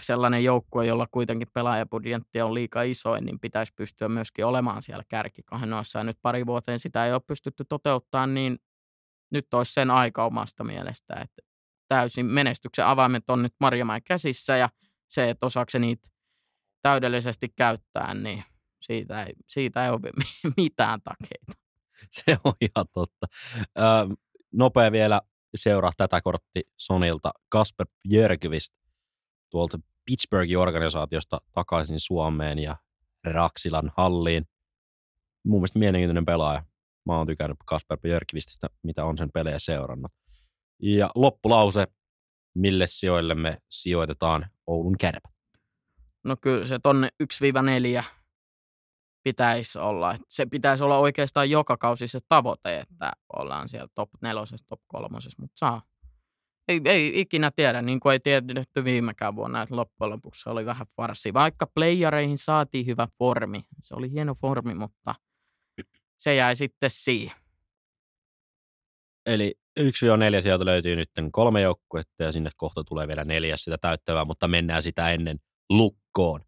sellainen 0.00 0.44
joukkue, 0.44 0.86
jolla 0.86 1.06
kuitenkin 1.10 1.48
pelaajabudjetti 1.54 2.40
on 2.40 2.54
liika 2.54 2.82
isoin, 2.82 3.24
niin 3.24 3.40
pitäisi 3.40 3.72
pystyä 3.76 4.08
myöskin 4.08 4.46
olemaan 4.46 4.82
siellä 4.82 5.04
kärkikahinoissa. 5.08 5.98
Ja 5.98 6.04
nyt 6.04 6.18
pari 6.22 6.46
vuoteen 6.46 6.78
sitä 6.78 7.06
ei 7.06 7.12
ole 7.12 7.20
pystytty 7.26 7.64
toteuttamaan, 7.68 8.34
niin 8.34 8.58
nyt 9.30 9.54
olisi 9.54 9.72
sen 9.72 9.90
aika 9.90 10.24
omasta 10.24 10.64
mielestä, 10.64 11.14
että 11.14 11.42
täysin 11.88 12.26
menestyksen 12.26 12.86
avaimet 12.86 13.30
on 13.30 13.42
nyt 13.42 13.54
Marjamäen 13.60 14.02
käsissä 14.04 14.56
ja 14.56 14.68
se, 15.08 15.30
että 15.30 15.46
osaako 15.46 15.78
niitä 15.78 16.08
täydellisesti 16.82 17.48
käyttää, 17.56 18.14
niin 18.14 18.44
siitä 18.80 19.22
ei, 19.22 19.32
siitä 19.48 19.84
ei 19.84 19.90
ole 19.90 20.00
mitään 20.56 21.00
takeita. 21.04 21.52
Se 22.10 22.36
on 22.44 22.52
ihan 22.60 22.86
totta. 22.92 23.26
Öö, 23.78 23.84
nopea 24.52 24.92
vielä 24.92 25.20
seuraa 25.54 25.92
tätä 25.96 26.20
kortti 26.20 26.62
Sonilta. 26.76 27.32
Kasper 27.48 27.86
Björkvist 28.08 28.81
tuolta 29.52 29.78
Pittsburghin 30.04 30.58
organisaatiosta 30.58 31.40
takaisin 31.52 32.00
Suomeen 32.00 32.58
ja 32.58 32.76
Raksilan 33.24 33.92
halliin. 33.96 34.44
Mun 35.44 35.60
mielestä 35.60 35.78
mielenkiintoinen 35.78 36.24
pelaaja. 36.24 36.64
Mä 37.06 37.16
oon 37.16 37.26
tykännyt 37.26 37.58
Kasper 37.66 37.98
Björkvististä, 37.98 38.68
mitä 38.82 39.04
on 39.04 39.18
sen 39.18 39.30
pelejä 39.32 39.58
seurannut. 39.58 40.12
Ja 40.82 41.10
loppulause, 41.14 41.86
mille 42.54 42.86
sijoille 42.86 43.34
me 43.34 43.58
sijoitetaan 43.70 44.50
Oulun 44.66 44.98
kärpä. 44.98 45.28
No 46.24 46.36
kyllä 46.40 46.66
se 46.66 46.78
tonne 46.78 47.08
1-4 48.00 48.04
pitäisi 49.22 49.78
olla. 49.78 50.16
Se 50.28 50.46
pitäisi 50.46 50.84
olla 50.84 50.98
oikeastaan 50.98 51.50
joka 51.50 51.76
kausi 51.76 52.08
se 52.08 52.18
tavoite, 52.28 52.80
että 52.80 53.12
ollaan 53.36 53.68
siellä 53.68 53.88
top 53.94 54.10
nelosessa, 54.22 54.66
top 54.68 54.80
kolmosessa, 54.86 55.42
mutta 55.42 55.58
saa. 55.58 55.82
Ei, 56.72 56.80
ei 56.84 57.20
ikinä 57.20 57.50
tiedä, 57.56 57.82
niin 57.82 58.00
kuin 58.00 58.12
ei 58.12 58.20
tiedetty 58.20 58.84
viimekään 58.84 59.36
vuonna, 59.36 59.62
että 59.62 59.76
loppujen 59.76 60.10
lopuksi 60.10 60.48
oli 60.48 60.66
vähän 60.66 60.86
farsi. 60.96 61.34
Vaikka 61.34 61.66
playareihin 61.66 62.38
saatiin 62.38 62.86
hyvä 62.86 63.08
formi, 63.18 63.64
se 63.82 63.94
oli 63.94 64.10
hieno 64.10 64.34
formi, 64.34 64.74
mutta 64.74 65.14
se 66.18 66.34
jäi 66.34 66.56
sitten 66.56 66.90
siihen. 66.90 67.36
Eli 69.26 69.54
1-4 69.80 70.40
sieltä 70.40 70.64
löytyy 70.64 70.96
nyt 70.96 71.10
kolme 71.32 71.60
joukkuetta 71.60 72.22
ja 72.22 72.32
sinne 72.32 72.50
kohta 72.56 72.84
tulee 72.84 73.08
vielä 73.08 73.24
neljäs 73.24 73.64
sitä 73.64 73.78
täyttävää, 73.78 74.24
mutta 74.24 74.48
mennään 74.48 74.82
sitä 74.82 75.10
ennen 75.10 75.38
lukkoon. 75.70 76.40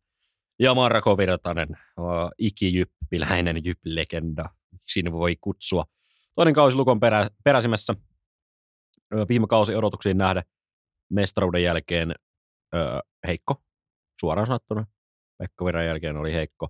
Ja 0.58 0.74
Marko 0.74 1.16
Virtanen, 1.18 1.68
uh, 1.70 2.30
ikijyppiläinen 2.38 3.64
jyp-legenda, 3.64 4.48
siinä 4.80 5.12
voi 5.12 5.36
kutsua. 5.40 5.84
Toinen 6.34 6.54
kausi 6.54 6.76
Lukon 6.76 7.00
perä, 7.00 7.30
peräsimessä. 7.44 7.94
Viime 9.28 9.46
kausi 9.46 9.74
odotuksiin 9.74 10.18
nähdä 10.18 10.42
mestaruuden 11.10 11.62
jälkeen 11.62 12.14
ö, 12.74 13.00
heikko, 13.26 13.62
suoraan 14.20 14.46
sanottuna. 14.46 14.86
Pekka 15.38 15.64
Virran 15.64 15.86
jälkeen 15.86 16.16
oli 16.16 16.32
heikko. 16.32 16.68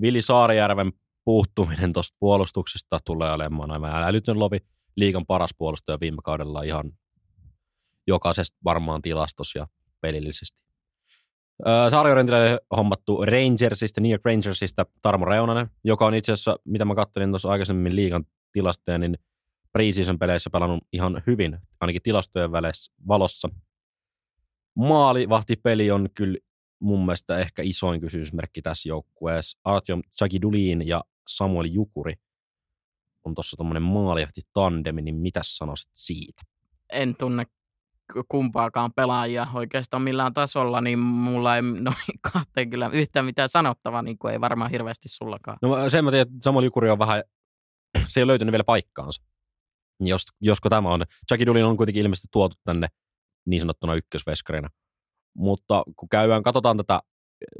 Vili 0.00 0.22
Saarijärven 0.22 0.92
puuttuminen 1.24 1.92
tuosta 1.92 2.16
puolustuksesta 2.20 2.98
tulee 3.04 3.32
olemaan 3.32 3.70
aivan 3.70 4.04
älytön 4.04 4.38
lovi. 4.38 4.58
Liikan 4.96 5.26
paras 5.26 5.50
puolustaja 5.58 6.00
viime 6.00 6.18
kaudella 6.24 6.62
ihan 6.62 6.92
jokaisesta 8.06 8.56
varmaan 8.64 9.02
tilastos 9.02 9.54
ja 9.54 9.66
pelillisesti. 10.00 10.58
Sarjorentille 11.90 12.60
hommattu 12.76 13.24
Rangersista, 13.24 14.00
New 14.00 14.10
York 14.10 14.24
Rangersista 14.24 14.86
Tarmo 15.02 15.24
Reunanen, 15.24 15.70
joka 15.84 16.06
on 16.06 16.14
itse 16.14 16.32
asiassa, 16.32 16.56
mitä 16.64 16.84
mä 16.84 16.94
kattelin 16.94 17.30
tuossa 17.30 17.48
aikaisemmin 17.48 17.96
liigan 17.96 18.24
tilastoja, 18.52 18.98
niin 18.98 19.18
preseason 19.76 20.18
peleissä 20.18 20.50
pelannut 20.50 20.84
ihan 20.92 21.22
hyvin, 21.26 21.58
ainakin 21.80 22.02
tilastojen 22.02 22.52
väleissä 22.52 22.92
valossa. 23.08 23.48
Maalivahtipeli 24.74 25.90
on 25.90 26.08
kyllä 26.14 26.38
mun 26.80 27.06
mielestä 27.06 27.38
ehkä 27.38 27.62
isoin 27.62 28.00
kysymysmerkki 28.00 28.62
tässä 28.62 28.88
joukkueessa. 28.88 29.58
Artyom 29.64 30.02
Tsagidulin 30.10 30.88
ja 30.88 31.04
Samuel 31.28 31.68
Jukuri 31.72 32.14
on 33.24 33.34
tuossa 33.34 33.56
tuommoinen 33.56 33.82
maalihti 33.82 34.40
tandemi, 34.52 35.02
niin 35.02 35.14
mitä 35.14 35.40
sanoisit 35.42 35.90
siitä? 35.94 36.42
En 36.92 37.16
tunne 37.16 37.44
kumpaakaan 38.28 38.92
pelaajia 38.92 39.46
oikeastaan 39.54 40.02
millään 40.02 40.34
tasolla, 40.34 40.80
niin 40.80 40.98
mulla 40.98 41.56
ei 41.56 41.62
noin 41.62 41.96
kahteen 42.32 42.70
kyllä 42.70 42.90
yhtään 42.92 43.26
mitään 43.26 43.48
sanottavaa, 43.48 44.02
niin 44.02 44.18
kuin 44.18 44.32
ei 44.32 44.40
varmaan 44.40 44.70
hirveästi 44.70 45.08
sullakaan. 45.08 45.58
No 45.62 45.90
sen 45.90 46.04
mä 46.04 46.10
tiedän, 46.10 46.28
että 46.28 46.44
Samuel 46.44 46.64
Jukuri 46.64 46.90
on 46.90 46.98
vähän, 46.98 47.22
se 48.08 48.20
ei 48.20 48.22
ole 48.22 48.30
löytynyt 48.30 48.52
vielä 48.52 48.64
paikkaansa. 48.64 49.35
Jos, 50.00 50.22
josko 50.40 50.68
tämä 50.68 50.88
on. 50.88 51.04
Jackie 51.30 51.46
Dulin 51.46 51.64
on 51.64 51.76
kuitenkin 51.76 52.02
ilmeisesti 52.02 52.28
tuotu 52.32 52.56
tänne 52.64 52.88
niin 53.46 53.60
sanottuna 53.60 53.94
ykkösveskarina. 53.94 54.68
Mutta 55.34 55.84
kun 55.96 56.08
käydään, 56.08 56.42
katsotaan 56.42 56.76
tätä 56.76 57.00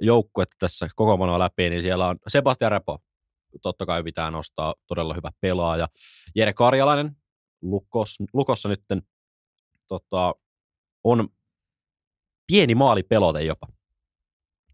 joukkuetta 0.03 0.57
tässä 0.59 0.89
koko 0.97 1.39
läpi, 1.39 1.71
niin 1.71 1.83
siellä 1.83 2.09
on 2.09 2.17
Sebastian 2.29 2.73
Repo. 2.73 2.99
Totta 3.63 3.87
kai 3.87 4.03
pitää 4.03 4.31
nostaa 4.31 4.75
todella 4.87 5.15
hyvä 5.15 5.31
pelaaja. 5.41 5.89
Jere 6.35 6.53
Karjalainen, 6.53 7.17
Lukos, 7.63 8.17
Lukossa 8.33 8.69
nytten 8.69 9.03
tota, 9.89 10.35
on 11.05 11.29
pieni 12.47 12.75
maalipelote 12.75 13.43
jopa 13.43 13.67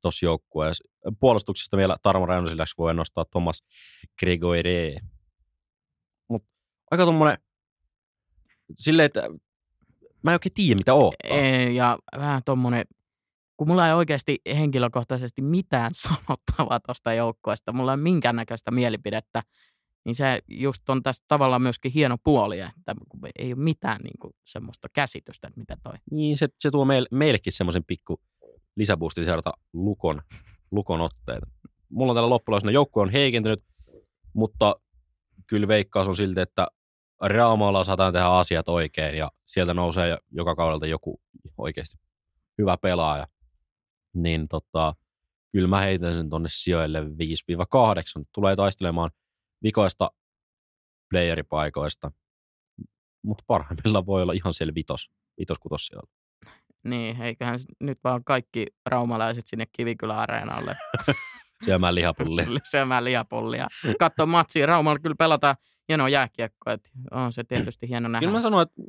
tuossa 0.03 0.27
joukkueessa. 0.27 0.85
Puolustuksesta 1.21 1.77
vielä 1.77 1.97
Tarmo 2.03 2.27
Räynäsen 2.27 2.59
voi 2.79 2.95
nostaa 2.95 3.25
Thomas 3.25 3.63
Gregoire. 4.21 4.97
Mutta 6.29 6.49
aika 6.91 7.05
tuommoinen, 7.05 7.39
silleen, 8.79 9.07
että 9.07 9.29
mä 10.23 10.31
en 10.31 10.35
oikein 10.35 10.55
tiedä, 10.55 10.79
mitä 10.79 10.95
oottaa. 10.95 11.37
Ja 11.75 11.99
vähän 12.17 12.43
tuommoinen, 12.45 12.85
kun 13.57 13.69
mulla 13.69 13.89
ei 13.89 13.95
oikeasti 13.95 14.39
henkilökohtaisesti 14.47 15.43
mitään 15.43 15.91
sanottavaa 16.05 16.81
tuosta 16.81 17.13
joukkueesta, 17.13 17.73
mulla 17.73 17.93
ei 17.93 17.97
minkäännäköistä 17.97 18.71
mielipidettä, 18.71 19.43
niin 20.05 20.15
se 20.15 20.41
just 20.49 20.91
on 20.91 21.03
tässä 21.03 21.25
tavallaan 21.29 21.63
myöskin 21.63 21.93
hieno 21.93 22.17
puoli, 22.25 22.61
että 22.61 22.95
ei 23.39 23.53
ole 23.53 23.63
mitään 23.63 24.01
niin 24.03 24.19
kuin 24.21 24.35
semmoista 24.45 24.89
käsitystä, 24.93 25.49
että 25.49 25.61
mitä 25.61 25.77
toi. 25.83 25.95
Niin, 26.11 26.39
se, 26.39 26.49
se 26.59 26.71
tuo 26.71 26.85
meille, 26.85 27.09
meillekin 27.11 27.53
semmoisen 27.53 27.85
pikku 27.85 28.21
lisäboostin 28.77 29.25
seurata 29.25 29.53
Lukon, 29.73 30.23
Lukon 30.71 31.01
otteita. 31.01 31.47
Mulla 31.89 32.13
on 32.13 32.17
täällä 32.17 32.31
loppulaisena 32.31 32.73
joukkue 32.73 33.03
on 33.03 33.11
heikentynyt, 33.11 33.65
mutta 34.33 34.77
kyllä 35.47 35.69
veikkaus 35.69 36.09
on 36.09 36.17
silti, 36.17 36.41
että 36.41 36.67
Raumalla 37.23 37.85
saadaan 37.85 38.13
tehdä 38.13 38.27
asiat 38.27 38.69
oikein 38.69 39.17
ja 39.17 39.31
sieltä 39.47 39.75
nousee 39.75 40.19
joka 40.31 40.55
kaudelta 40.55 40.87
joku 40.87 41.21
oikeasti 41.59 41.99
hyvä 42.59 42.77
pelaaja. 42.77 43.27
Niin 44.15 44.49
tota, 44.49 44.95
kyllä 45.53 45.69
mä 45.69 45.81
heitän 45.81 46.15
sen 46.15 46.31
tonne 46.31 46.49
sijoille 46.53 47.01
5-8. 47.01 47.05
Tulee 48.35 48.57
taistelemaan 48.57 49.11
vikoista 49.63 50.11
playeripaikoista, 51.11 52.11
mutta 53.23 53.45
parhaimmillaan 53.47 54.07
voi 54.07 54.23
olla 54.23 54.33
ihan 54.33 54.55
siellä 54.55 54.75
vitos, 54.75 55.11
vitoskutos 55.39 55.87
siellä. 55.87 56.11
Niin, 56.85 57.23
eiköhän 57.23 57.59
nyt 57.81 57.99
vaan 58.05 58.25
kaikki 58.25 58.67
raumalaiset 58.87 59.47
sinne 59.47 59.67
Kivikylä-areenalle. 59.73 60.77
Syömään 61.65 61.95
lihapullia. 61.95 62.47
Syömään 62.71 63.05
lihapullia. 63.05 63.67
Katso 63.99 64.27
matsia. 64.27 64.67
Raumalla 64.67 64.99
kyllä 64.99 65.17
pelataan 65.93 66.09
hienoa 66.09 66.09
jääkiekkoa. 66.09 66.77
On 67.11 67.33
se 67.33 67.45
tietysti 67.45 67.89
hieno 67.89 68.09
nähdä. 68.09 68.27
Kyllä 68.27 68.39
mä 68.39 68.43
sanoin, 68.43 68.63
että 68.63 68.83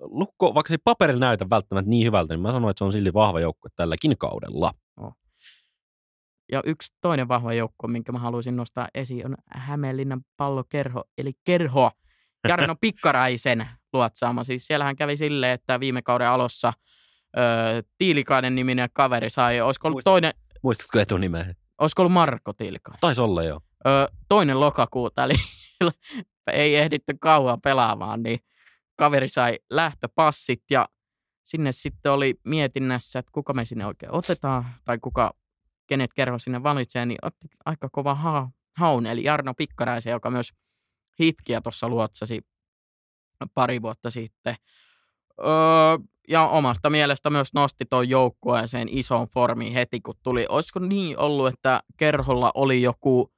Lukko, 0.00 0.54
vaikka 0.54 0.70
se 0.70 0.78
paperilla 0.84 1.20
näytä 1.20 1.50
välttämättä 1.50 1.90
niin 1.90 2.06
hyvältä, 2.06 2.34
niin 2.34 2.40
mä 2.40 2.52
sanoin, 2.52 2.70
että 2.70 2.78
se 2.78 2.84
on 2.84 2.92
silti 2.92 3.14
vahva 3.14 3.40
joukko 3.40 3.68
tälläkin 3.76 4.18
kaudella. 4.18 4.74
Oh. 4.96 5.16
Ja 6.52 6.62
yksi 6.64 6.96
toinen 7.00 7.28
vahva 7.28 7.52
joukko, 7.52 7.88
minkä 7.88 8.12
mä 8.12 8.18
haluaisin 8.18 8.56
nostaa 8.56 8.88
esiin, 8.94 9.26
on 9.26 9.36
Hämeenlinnan 9.50 10.20
pallokerho, 10.36 11.04
eli 11.18 11.32
kerho. 11.44 11.90
Jarno 12.48 12.74
Pikkaraisen 12.80 13.68
luotsaama. 13.92 14.44
Siis 14.44 14.66
siellähän 14.66 14.96
kävi 14.96 15.16
silleen, 15.16 15.52
että 15.52 15.80
viime 15.80 16.02
kauden 16.02 16.28
alussa 16.28 16.72
ö, 17.38 17.40
Tiilikainen 17.98 18.54
niminen 18.54 18.88
kaveri 18.92 19.30
sai, 19.30 19.60
olisiko 19.60 19.88
ollut 19.88 19.94
Muistat, 19.96 20.10
toinen... 20.12 20.32
Muistatko 20.62 20.98
etunimeä? 20.98 21.54
Olisiko 21.78 22.02
ollut 22.02 22.12
Marko 22.12 22.52
Tiilikainen? 22.52 23.00
Taisi 23.00 23.20
olla, 23.20 23.42
joo. 23.42 23.60
Ö, 23.86 24.08
toinen 24.28 24.60
lokakuuta, 24.60 25.24
eli 25.24 25.34
ei 26.52 26.76
ehditty 26.76 27.14
kauan 27.20 27.60
pelaamaan, 27.60 28.22
niin 28.22 28.38
kaveri 28.96 29.28
sai 29.28 29.58
lähtöpassit 29.70 30.62
ja 30.70 30.88
sinne 31.42 31.72
sitten 31.72 32.12
oli 32.12 32.34
mietinnässä, 32.44 33.18
että 33.18 33.32
kuka 33.32 33.52
me 33.52 33.64
sinne 33.64 33.86
oikein 33.86 34.14
otetaan 34.14 34.64
tai 34.84 34.98
kuka, 34.98 35.34
kenet 35.86 36.14
kerho 36.14 36.38
sinne 36.38 36.62
valitsee, 36.62 37.06
niin 37.06 37.18
otti 37.22 37.48
aika 37.64 37.88
kova 37.88 38.14
ha- 38.14 38.50
haun, 38.76 39.06
eli 39.06 39.24
Jarno 39.24 39.54
Pikkaraisen, 39.54 40.10
joka 40.10 40.30
myös 40.30 40.52
hitkiä 41.20 41.60
tuossa 41.60 41.88
luotsasi 41.88 42.40
pari 43.54 43.82
vuotta 43.82 44.10
sitten. 44.10 44.56
Öö, 45.40 45.48
ja 46.28 46.48
omasta 46.48 46.90
mielestä 46.90 47.30
myös 47.30 47.54
nosti 47.54 47.84
tuon 47.84 48.08
joukkueeseen 48.08 48.88
ison 48.90 49.28
formiin 49.28 49.72
heti, 49.72 50.00
kun 50.00 50.14
tuli. 50.22 50.46
Olisiko 50.48 50.78
niin 50.78 51.18
ollut, 51.18 51.48
että 51.48 51.80
Kerholla 51.96 52.52
oli 52.54 52.82
joku 52.82 53.32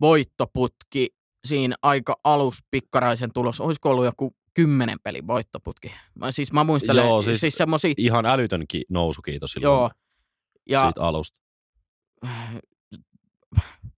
voittoputki 0.00 1.17
siinä 1.48 1.74
aika 1.82 2.20
alus 2.24 2.58
pikkaraisen 2.70 3.32
tulos? 3.32 3.60
Olisiko 3.60 3.90
ollut 3.90 4.04
joku 4.04 4.36
kymmenen 4.54 4.98
pelin 5.02 5.26
voittoputki? 5.26 5.92
Mä, 6.14 6.32
siis 6.32 6.52
mä 6.52 6.64
muistelen, 6.64 7.04
Joo, 7.04 7.22
siis, 7.22 7.40
siis 7.40 7.54
semmosia... 7.54 7.94
ihan 7.96 8.26
älytönkin 8.26 8.82
nousu, 8.88 9.22
kiitos 9.22 9.52
silloin 9.52 9.78
Joo. 9.78 9.90
Ja, 10.68 10.82
siitä 10.82 11.02
alusta. 11.02 11.40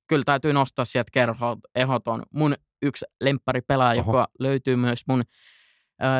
Kyllä 0.06 0.24
täytyy 0.24 0.52
nostaa 0.52 0.84
sieltä 0.84 1.10
Kerho 1.12 1.56
ehdoton. 1.74 2.22
Mun 2.30 2.54
yksi 2.82 3.04
lempparipelaaja, 3.20 4.02
Oho. 4.02 4.10
joka 4.10 4.28
löytyy 4.38 4.76
myös 4.76 5.00
mun 5.08 5.22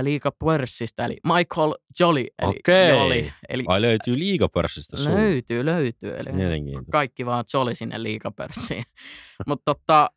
liigapörssistä, 0.03 1.05
eli 1.05 1.17
Michael 1.27 1.75
Jolly. 2.01 2.27
Eli 2.39 2.51
Okei. 2.51 2.89
Jolly, 2.89 3.31
eli, 3.49 3.65
Ai 3.67 3.83
löytyy 3.83 4.19
liigapörssistä 4.19 4.97
sun. 4.97 5.15
Löytyy, 5.15 5.65
löytyy. 5.65 6.17
Eli 6.17 6.31
kaikki 6.93 7.27
vaan 7.27 7.45
Jolly 7.55 7.75
sinne 7.75 8.03
liigapörssiin. 8.03 8.85
Mutta 9.47 9.75
tota, 9.75 10.11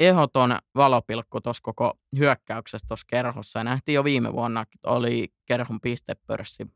ehdoton 0.00 0.58
valopilkku 0.74 1.40
tuossa 1.40 1.62
koko 1.62 1.98
hyökkäyksessä 2.18 2.86
tuossa 2.88 3.06
kerhossa. 3.10 3.58
Ja 3.58 3.64
nähtiin 3.64 3.94
jo 3.94 4.04
viime 4.04 4.32
vuonna, 4.32 4.64
oli 4.86 5.28
kerhon 5.44 5.80
pistepörssi 5.80 6.66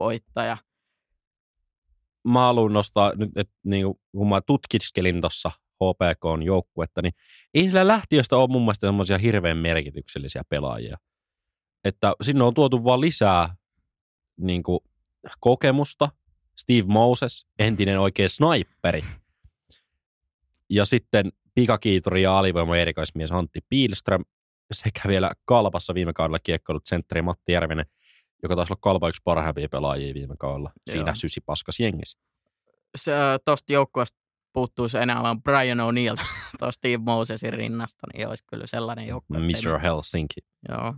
voittaja. 0.00 0.56
Mä 2.24 2.40
haluan 2.40 2.72
nostaa 2.72 3.12
nyt, 3.14 3.30
että 3.36 3.54
niinku, 3.64 4.00
kun 4.12 4.28
mä 4.28 4.40
tutkiskelin 4.40 5.20
tuossa 5.20 5.50
HPK 5.50 6.44
joukkuetta, 6.44 7.02
niin 7.02 7.12
ei 7.54 7.64
sillä 7.64 7.86
lähtiöstä 7.86 8.36
ole 8.36 8.48
mun 8.48 8.62
mielestä 8.62 8.86
semmoisia 8.86 9.18
hirveän 9.18 9.56
merkityksellisiä 9.56 10.42
pelaajia. 10.48 10.96
Että 11.84 12.14
sinne 12.22 12.44
on 12.44 12.54
tuotu 12.54 12.84
vaan 12.84 13.00
lisää 13.00 13.54
niin 14.36 14.62
kuin, 14.62 14.80
kokemusta. 15.40 16.08
Steve 16.56 16.86
Moses, 16.86 17.46
entinen 17.58 18.00
oikein 18.00 18.28
sniperi. 18.28 19.02
Ja 20.70 20.84
sitten 20.84 21.32
pikakiituri 21.54 22.22
ja 22.22 22.38
alivoima 22.38 22.76
erikoismies 22.76 23.32
Antti 23.32 23.60
Piilström 23.68 24.24
sekä 24.72 25.00
vielä 25.08 25.32
Kalpassa 25.44 25.94
viime 25.94 26.12
kaudella 26.12 26.38
kiekkoilut 26.38 26.86
sentteri 26.86 27.22
Matti 27.22 27.52
Järvinen, 27.52 27.86
joka 28.42 28.56
taisi 28.56 28.72
olla 28.72 28.80
Kalpa 28.82 29.08
yksi 29.08 29.22
parhaimpia 29.24 29.68
pelaajia 29.68 30.14
viime 30.14 30.34
kaudella 30.38 30.72
Joo. 30.86 30.92
siinä 30.92 31.14
sysipaskas 31.14 31.80
jengissä. 31.80 32.18
Tuosta 33.44 33.72
joukkueesta 33.72 34.18
puuttuisi 34.52 34.98
enää 34.98 35.22
vaan 35.22 35.42
Brian 35.42 35.78
O'Neill 35.78 36.16
tuosta 36.58 36.72
Steve 36.72 36.96
Mosesin 36.96 37.52
rinnasta, 37.52 38.06
niin 38.12 38.28
olisi 38.28 38.44
kyllä 38.46 38.66
sellainen 38.66 39.06
joukkue. 39.06 39.38
Mr. 39.38 39.78
Helsinki. 39.82 40.40
Joo. 40.68 40.94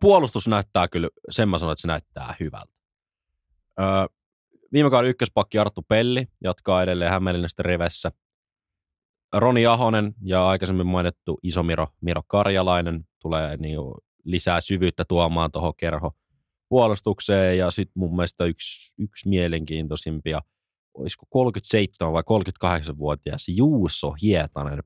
Puolustus 0.00 0.48
näyttää 0.48 0.88
kyllä, 0.88 1.08
sen 1.30 1.48
mä 1.48 1.58
sanon, 1.58 1.72
että 1.72 1.80
se 1.80 1.88
näyttää 1.88 2.34
hyvältä. 2.40 2.72
Öö, 3.80 3.86
viime 4.72 4.90
kauden 4.90 5.10
ykköspakki 5.10 5.58
Arttu 5.58 5.82
Pelli 5.82 6.26
jatkaa 6.44 6.82
edelleen 6.82 7.10
Hämeenlinnasta 7.10 7.62
rivessä. 7.62 8.12
Roni 9.32 9.66
Ahonen 9.66 10.14
ja 10.22 10.48
aikaisemmin 10.48 10.86
mainittu 10.86 11.38
iso 11.42 11.62
Miro, 11.62 12.22
Karjalainen 12.26 13.04
tulee 13.22 13.56
niin 13.56 13.78
lisää 14.24 14.60
syvyyttä 14.60 15.04
tuomaan 15.04 15.52
tuohon 15.52 15.72
kerho 15.76 16.12
puolustukseen 16.68 17.58
ja 17.58 17.70
sitten 17.70 17.92
mun 17.96 18.16
mielestä 18.16 18.44
yksi, 18.44 18.94
yksi 18.98 19.28
mielenkiintoisimpia, 19.28 20.42
olisiko 20.94 21.26
37 21.30 22.12
vai 22.12 22.22
38-vuotias 22.22 23.48
Juuso 23.48 24.14
Hietanen, 24.22 24.82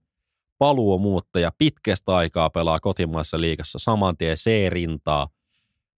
paluumuuttaja, 0.59 1.53
pitkästä 1.59 2.17
aikaa 2.17 2.51
pelaa 2.51 2.81
kotimaassa 2.81 3.41
liikassa 3.41 3.79
saman 3.79 4.17
tien 4.17 4.37
C-rintaa 4.37 5.29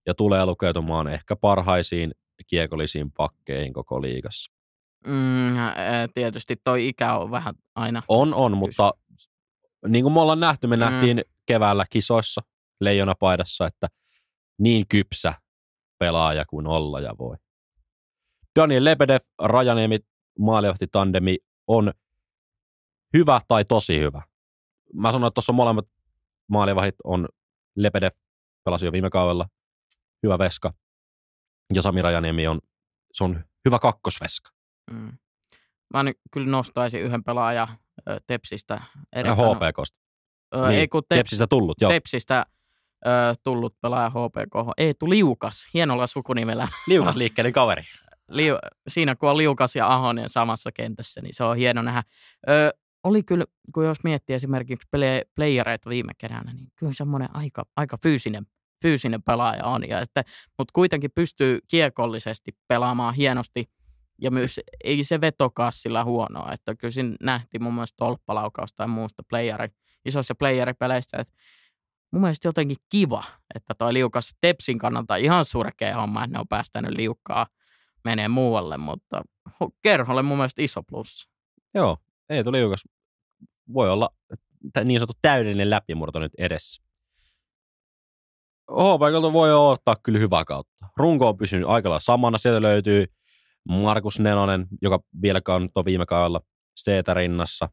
ja 0.07 0.15
tulee 0.15 0.47
lukeutumaan 0.47 1.09
ehkä 1.09 1.37
parhaisiin 1.37 2.13
kiekollisiin 2.47 3.13
pakkeihin 3.13 3.73
koko 3.73 4.03
liigassa. 4.03 4.56
Mm, 5.07 5.55
tietysti 6.15 6.57
toi 6.65 6.89
ikä 6.89 7.15
on 7.19 7.31
vähän 7.31 7.55
aina. 7.75 8.03
On, 8.09 8.35
on, 8.35 8.57
mutta 8.57 8.95
niin 9.89 10.03
kuin 10.05 10.13
me 10.13 10.21
ollaan 10.21 10.41
nähty, 10.41 10.67
me 10.67 10.77
Mm. 10.77 10.81
nähtiin 10.81 11.25
keväällä 11.47 11.85
kisoissa 11.91 12.41
leijonapaidassa, 12.81 13.67
että 13.67 13.89
niin 14.59 14.85
kypsä 14.89 15.35
pelaaja 15.99 16.45
kuin 16.47 16.67
olla 16.67 17.01
ja 17.01 17.19
voi. 17.19 17.37
Daniel 18.59 18.85
Lebedev, 18.85 19.21
Rajaniemi, 19.43 19.99
maalivahti 20.39 20.87
tandemi 20.87 21.39
on 21.67 21.93
hyvä 23.17 23.41
tai 23.49 23.65
tosi 23.65 23.99
hyvä. 23.99 24.23
Mä 24.95 25.13
sanoin, 25.13 25.29
että 25.29 25.35
tuossa 25.35 25.53
molemmat 25.53 25.87
maalivahdit 26.49 26.95
on 27.05 27.29
Lebedev, 27.77 28.13
pelasi 28.65 28.87
jo 28.87 28.93
viime 28.93 29.11
kaudella, 29.11 29.49
hyvä 30.23 30.39
veska. 30.39 30.75
Ja 31.75 31.83
Sami 31.83 32.03
Rajaniemi 32.03 32.47
on, 32.49 32.61
se 33.13 33.25
on 33.25 33.45
hyvä 33.65 33.79
kakkosveska. 33.79 34.51
Mm. 34.91 35.13
Mä 35.95 36.03
nyt 36.03 36.17
kyllä 36.33 36.51
nostaisin 36.51 37.01
yhden 37.01 37.25
pelaajan 37.25 37.69
Tepsistä. 38.27 38.75
Ja 38.75 38.81
Erik 39.13 39.33
HPKsta. 39.33 39.99
Ö, 40.55 40.69
Niin, 40.69 40.81
ei 40.81 40.89
kun 40.89 41.03
te- 41.09 41.17
Tepsistä 41.17 41.47
tullut, 41.47 41.81
joo. 41.81 41.91
Tepsistä 41.91 42.47
ö, 43.07 43.11
tullut 43.45 43.81
pelaaja 43.81 44.11
HPK. 44.11 44.73
Eetu 44.77 45.11
Liukas, 45.11 45.69
hienolla 45.75 46.07
sukunimellä. 46.07 46.69
Liukas 46.89 47.17
liikkeiden 47.17 47.53
kaveri. 47.53 47.83
Liu, 48.31 48.57
siinä 48.89 49.17
kun 49.17 49.31
on 49.31 49.37
Liukas 49.37 49.77
ja 49.77 49.93
Ahonen 49.93 50.29
samassa 50.29 50.73
kentässä, 50.73 51.21
niin 51.21 51.35
se 51.35 51.45
on 51.45 51.57
hieno 51.57 51.83
nähdä. 51.83 52.03
Ö, 52.49 52.71
oli 53.05 53.23
kyllä, 53.23 53.45
kun 53.75 53.85
jos 53.85 54.05
miettii 54.05 54.37
esimerkiksi 54.37 54.89
play, 54.91 55.21
playereita 55.35 55.91
viime 55.91 56.13
keväänä, 56.19 56.53
niin 56.53 56.69
kyllä 56.77 56.93
semmoinen 56.93 57.29
aika, 57.35 57.65
aika 57.77 57.99
fyysinen, 58.03 58.47
fyysinen 58.83 59.23
pelaaja 59.23 59.65
on. 59.65 59.89
Ja 59.89 60.01
että, 60.01 60.25
mutta 60.59 60.73
kuitenkin 60.73 61.11
pystyy 61.15 61.59
kiekollisesti 61.69 62.53
pelaamaan 62.69 63.15
hienosti 63.15 63.65
ja 64.21 64.31
myös 64.31 64.61
ei 64.85 65.05
se 65.05 65.21
vetokaa 65.21 65.71
sillä 65.71 66.05
huonoa. 66.05 66.53
Että 66.53 66.75
kyllä 66.75 66.93
siinä 66.93 67.17
nähtiin 67.23 67.63
mun 67.63 67.75
mielestä 67.75 67.97
tolppalaukausta 67.97 68.83
ja 68.83 68.89
muusta 68.89 69.23
playeri, 69.29 69.69
isoissa 70.05 70.35
playeripeleissä, 70.35 71.17
että 71.17 71.35
mun 72.13 72.23
mielestä 72.23 72.49
jotenkin 72.49 72.77
kiva, 72.89 73.25
että 73.55 73.75
toi 73.79 73.95
liukas 73.95 74.35
Tepsin 74.41 74.79
kannalta 74.79 75.17
ihan 75.17 75.45
surkea 75.45 75.97
homma, 75.97 76.25
että 76.25 76.37
ne 76.37 76.41
on 76.41 76.49
päästänyt 76.49 76.91
liukkaa 76.91 77.47
menee 78.05 78.29
muualle, 78.29 78.77
mutta 78.77 79.23
ho- 79.51 79.71
kerholle 79.83 80.23
mun 80.23 80.37
mielestä 80.39 80.63
iso 80.63 80.83
plus. 80.83 81.29
Joo, 81.75 81.97
ei 82.29 82.45
tuli 82.45 82.59
liukas. 82.59 82.85
Voi 83.75 83.91
olla 83.91 84.11
niin 84.85 85.01
sanottu 85.01 85.19
täydellinen 85.23 85.71
läpimurto 85.71 86.19
nyt 86.19 86.33
edessä. 86.39 86.83
HPKlta 88.71 89.33
voi 89.33 89.53
ottaa 89.53 89.97
kyllä 90.03 90.19
hyvää 90.19 90.45
kautta. 90.45 90.87
Runko 90.97 91.29
on 91.29 91.37
pysynyt 91.37 91.69
aika 91.69 92.01
samana. 92.01 92.39
Sieltä 92.39 92.63
löytyy 92.63 93.07
Markus 93.69 94.21
Nenonen, 94.21 94.67
joka 94.83 95.01
vielä 95.23 95.41
kantoi 95.41 95.85
viime 95.85 96.07
kaudella 96.07 96.41
Seetä 96.77 97.15
rinnassa, 97.15 97.69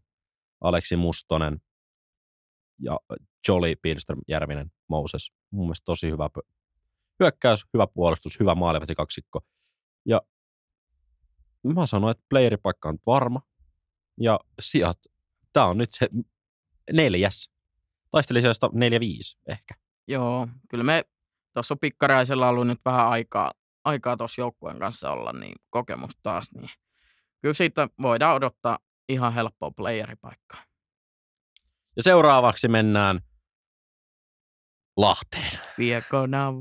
Aleksi 0.61 0.95
Mustonen 0.95 1.61
ja 2.79 2.99
Jolly 3.47 3.75
Pilström 3.81 4.19
Järvinen 4.27 4.71
Moses. 4.89 5.31
Mun 5.51 5.65
mielestä 5.65 5.85
tosi 5.85 6.11
hyvä 6.11 6.29
hyökkäys, 7.19 7.65
hyvä 7.73 7.87
puolustus, 7.87 8.39
hyvä 8.39 8.55
maalivahti 8.55 8.95
kaksikko. 8.95 9.39
Ja 10.05 10.21
mä 11.63 11.85
sanoin, 11.85 12.11
että 12.11 12.23
playeripaikka 12.29 12.89
on 12.89 12.97
varma. 13.05 13.41
Ja 14.21 14.39
sijat, 14.61 14.97
tää 15.53 15.65
on 15.65 15.77
nyt 15.77 15.89
se 15.91 16.07
neljäs. 16.91 17.51
Taistelisi 18.11 18.47
neljä 18.73 18.99
viisi 18.99 19.39
ehkä. 19.47 19.73
Joo, 20.07 20.47
kyllä 20.69 20.83
me 20.83 21.03
tuossa 21.53 21.73
on 21.73 21.79
pikkaraisella 21.79 22.49
ollut 22.49 22.67
nyt 22.67 22.79
vähän 22.85 23.07
aikaa, 23.07 23.51
aikaa 23.86 24.17
tuossa 24.17 24.41
joukkueen 24.41 24.79
kanssa 24.79 25.11
olla, 25.11 25.34
niin 25.34 25.53
kokemus 25.69 26.11
taas, 26.23 26.51
niin 26.53 26.69
kyllä 27.41 27.53
siitä 27.53 27.88
voidaan 28.01 28.36
odottaa 28.36 28.79
ihan 29.09 29.34
helppoa 29.34 29.71
playeripaikkaa. 29.71 30.63
Ja 31.95 32.03
seuraavaksi 32.03 32.67
mennään 32.67 33.19
Lahteen. 34.97 35.59
Viekona. 35.77 36.53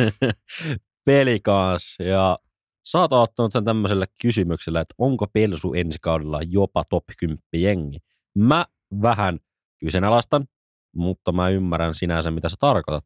Pelikaas. 1.06 1.96
Ja 1.98 2.38
sä 2.84 2.98
oot 2.98 3.12
ottanut 3.12 3.52
sen 3.52 3.64
tämmöisellä 3.64 4.06
kysymyksellä, 4.22 4.80
että 4.80 4.94
onko 4.98 5.26
Pelsu 5.26 5.74
ensi 5.74 5.98
kaudella 6.02 6.40
jopa 6.42 6.84
top 6.84 7.04
10 7.18 7.38
jengi. 7.54 7.98
Mä 8.34 8.66
vähän 9.02 9.38
kyseenalaistan, 9.80 10.46
mutta 10.96 11.32
mä 11.32 11.48
ymmärrän 11.48 11.94
sinänsä, 11.94 12.30
mitä 12.30 12.48
sä 12.48 12.56
tarkoitat. 12.60 13.04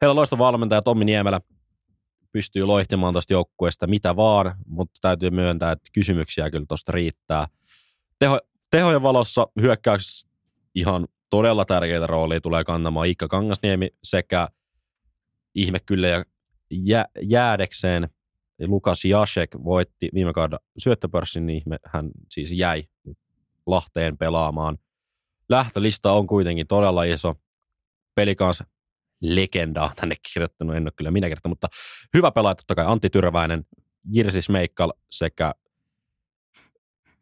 Heillä 0.00 0.12
on 0.12 0.16
loistava 0.16 0.44
valmentaja 0.44 0.82
Tommi 0.82 1.04
Niemelä. 1.04 1.40
Pystyy 2.36 2.64
loihtimaan 2.64 3.14
tuosta 3.14 3.32
joukkueesta 3.32 3.86
mitä 3.86 4.16
vaan, 4.16 4.54
mutta 4.66 4.98
täytyy 5.00 5.30
myöntää, 5.30 5.72
että 5.72 5.90
kysymyksiä 5.92 6.50
kyllä 6.50 6.64
tuosta 6.68 6.92
riittää. 6.92 7.48
Teho, 8.18 8.40
tehojen 8.70 9.02
valossa 9.02 9.46
hyökkäyksessä 9.60 10.28
ihan 10.74 11.08
todella 11.30 11.64
tärkeitä 11.64 12.06
roolia 12.06 12.40
tulee 12.40 12.64
kantamaan 12.64 13.06
Iikka 13.06 13.28
Kangasniemi 13.28 13.90
sekä 14.02 14.48
ihme 15.54 15.78
kyllä 15.80 16.08
ja 16.08 16.24
jä, 16.70 17.04
jäädekseen 17.22 18.08
Lukas 18.66 19.04
Jasek 19.04 19.50
voitti 19.64 20.08
viime 20.14 20.32
kaudella 20.32 20.64
syöttöpörssin, 20.78 21.46
niin 21.46 21.58
ihme, 21.58 21.78
hän 21.84 22.10
siis 22.30 22.52
jäi 22.52 22.84
Lahteen 23.66 24.18
pelaamaan. 24.18 24.78
Lähtölista 25.48 26.12
on 26.12 26.26
kuitenkin 26.26 26.66
todella 26.66 27.04
iso. 27.04 27.34
Pelikans 28.14 28.62
legendaa 29.22 29.92
tänne 29.96 30.14
kirjoittanut, 30.32 30.76
en 30.76 30.82
ole 30.82 30.92
kyllä 30.96 31.10
minä 31.10 31.26
kirjoittanut, 31.26 31.52
mutta 31.52 31.68
hyvä 32.14 32.30
pelaaja 32.30 32.54
totta 32.54 32.74
kai 32.74 32.84
Antti 32.88 33.10
Tyrväinen, 33.10 33.64
Jirsi 34.14 34.42
Smeikkal 34.42 34.92
sekä 35.10 35.54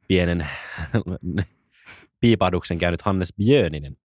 pienen 0.09 0.47
piipahduksen 2.21 2.79
käynyt 2.79 3.03
Hannes 3.03 3.35
Björninen. 3.37 3.97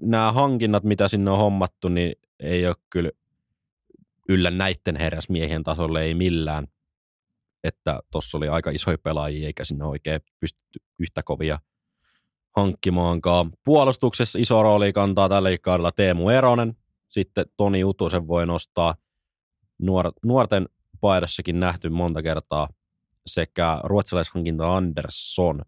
Nämä 0.00 0.32
hankinnat, 0.32 0.84
mitä 0.84 1.08
sinne 1.08 1.30
on 1.30 1.38
hommattu, 1.38 1.88
niin 1.88 2.12
ei 2.40 2.66
ole 2.66 2.76
kyllä 2.90 3.10
yllä 4.28 4.50
näitten 4.50 4.96
herrasmiehien 4.96 5.62
tasolle 5.62 6.02
ei 6.02 6.14
millään. 6.14 6.66
Että 7.64 8.00
tuossa 8.10 8.38
oli 8.38 8.48
aika 8.48 8.70
isoja 8.70 8.98
pelaajia, 8.98 9.46
eikä 9.46 9.64
sinne 9.64 9.84
oikein 9.84 10.20
pystytty 10.40 10.78
yhtä 10.98 11.22
kovia 11.22 11.58
hankkimaankaan. 12.56 13.50
Puolustuksessa 13.64 14.38
iso 14.38 14.62
rooli 14.62 14.92
kantaa 14.92 15.28
tällä 15.28 15.48
kaudella 15.62 15.92
Teemu 15.92 16.28
Eronen. 16.28 16.76
Sitten 17.08 17.46
Toni 17.56 17.84
Utusen 17.84 18.28
voi 18.28 18.46
nostaa 18.46 18.94
nuor- 19.82 20.12
nuorten 20.24 20.68
paidassakin 21.00 21.60
nähty 21.60 21.88
monta 21.88 22.22
kertaa 22.22 22.68
sekä 23.26 23.80
ruotsalaishankinta 23.84 24.76
Andersson. 24.76 25.62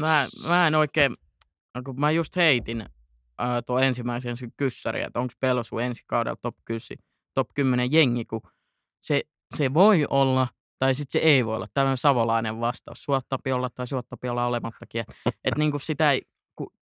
Mä, 0.00 0.26
mä 0.48 0.66
en 0.66 0.74
oikein, 0.74 1.16
kun 1.84 2.00
mä 2.00 2.10
just 2.10 2.36
heitin 2.36 2.80
äh, 2.80 3.62
tuo 3.66 3.78
ensimmäisen 3.78 4.36
kyssäri, 4.56 5.02
että 5.02 5.20
onko 5.20 5.34
Pelsu 5.40 5.78
ensi 5.78 6.02
kaudella 6.06 6.36
top, 6.42 6.56
10, 6.64 6.80
top 7.34 7.48
10 7.54 7.92
jengi, 7.92 8.24
kun 8.24 8.40
se, 9.00 9.22
se 9.56 9.74
voi 9.74 10.06
olla, 10.10 10.48
tai 10.82 10.94
sitten 10.94 11.20
se 11.20 11.26
ei 11.26 11.46
voi 11.46 11.56
olla. 11.56 11.66
Tällainen 11.74 11.96
savolainen 11.96 12.60
vastaus. 12.60 13.04
Suottapi 13.04 13.52
olla 13.52 13.70
tai 13.70 13.86
suottapi 13.86 14.28
olla 14.28 14.46
olemattakin. 14.46 15.00
Että 15.00 15.14
et 15.44 15.58
niinku 15.58 15.78
sitä 15.78 16.12
ei, 16.12 16.22
kun 16.56 16.72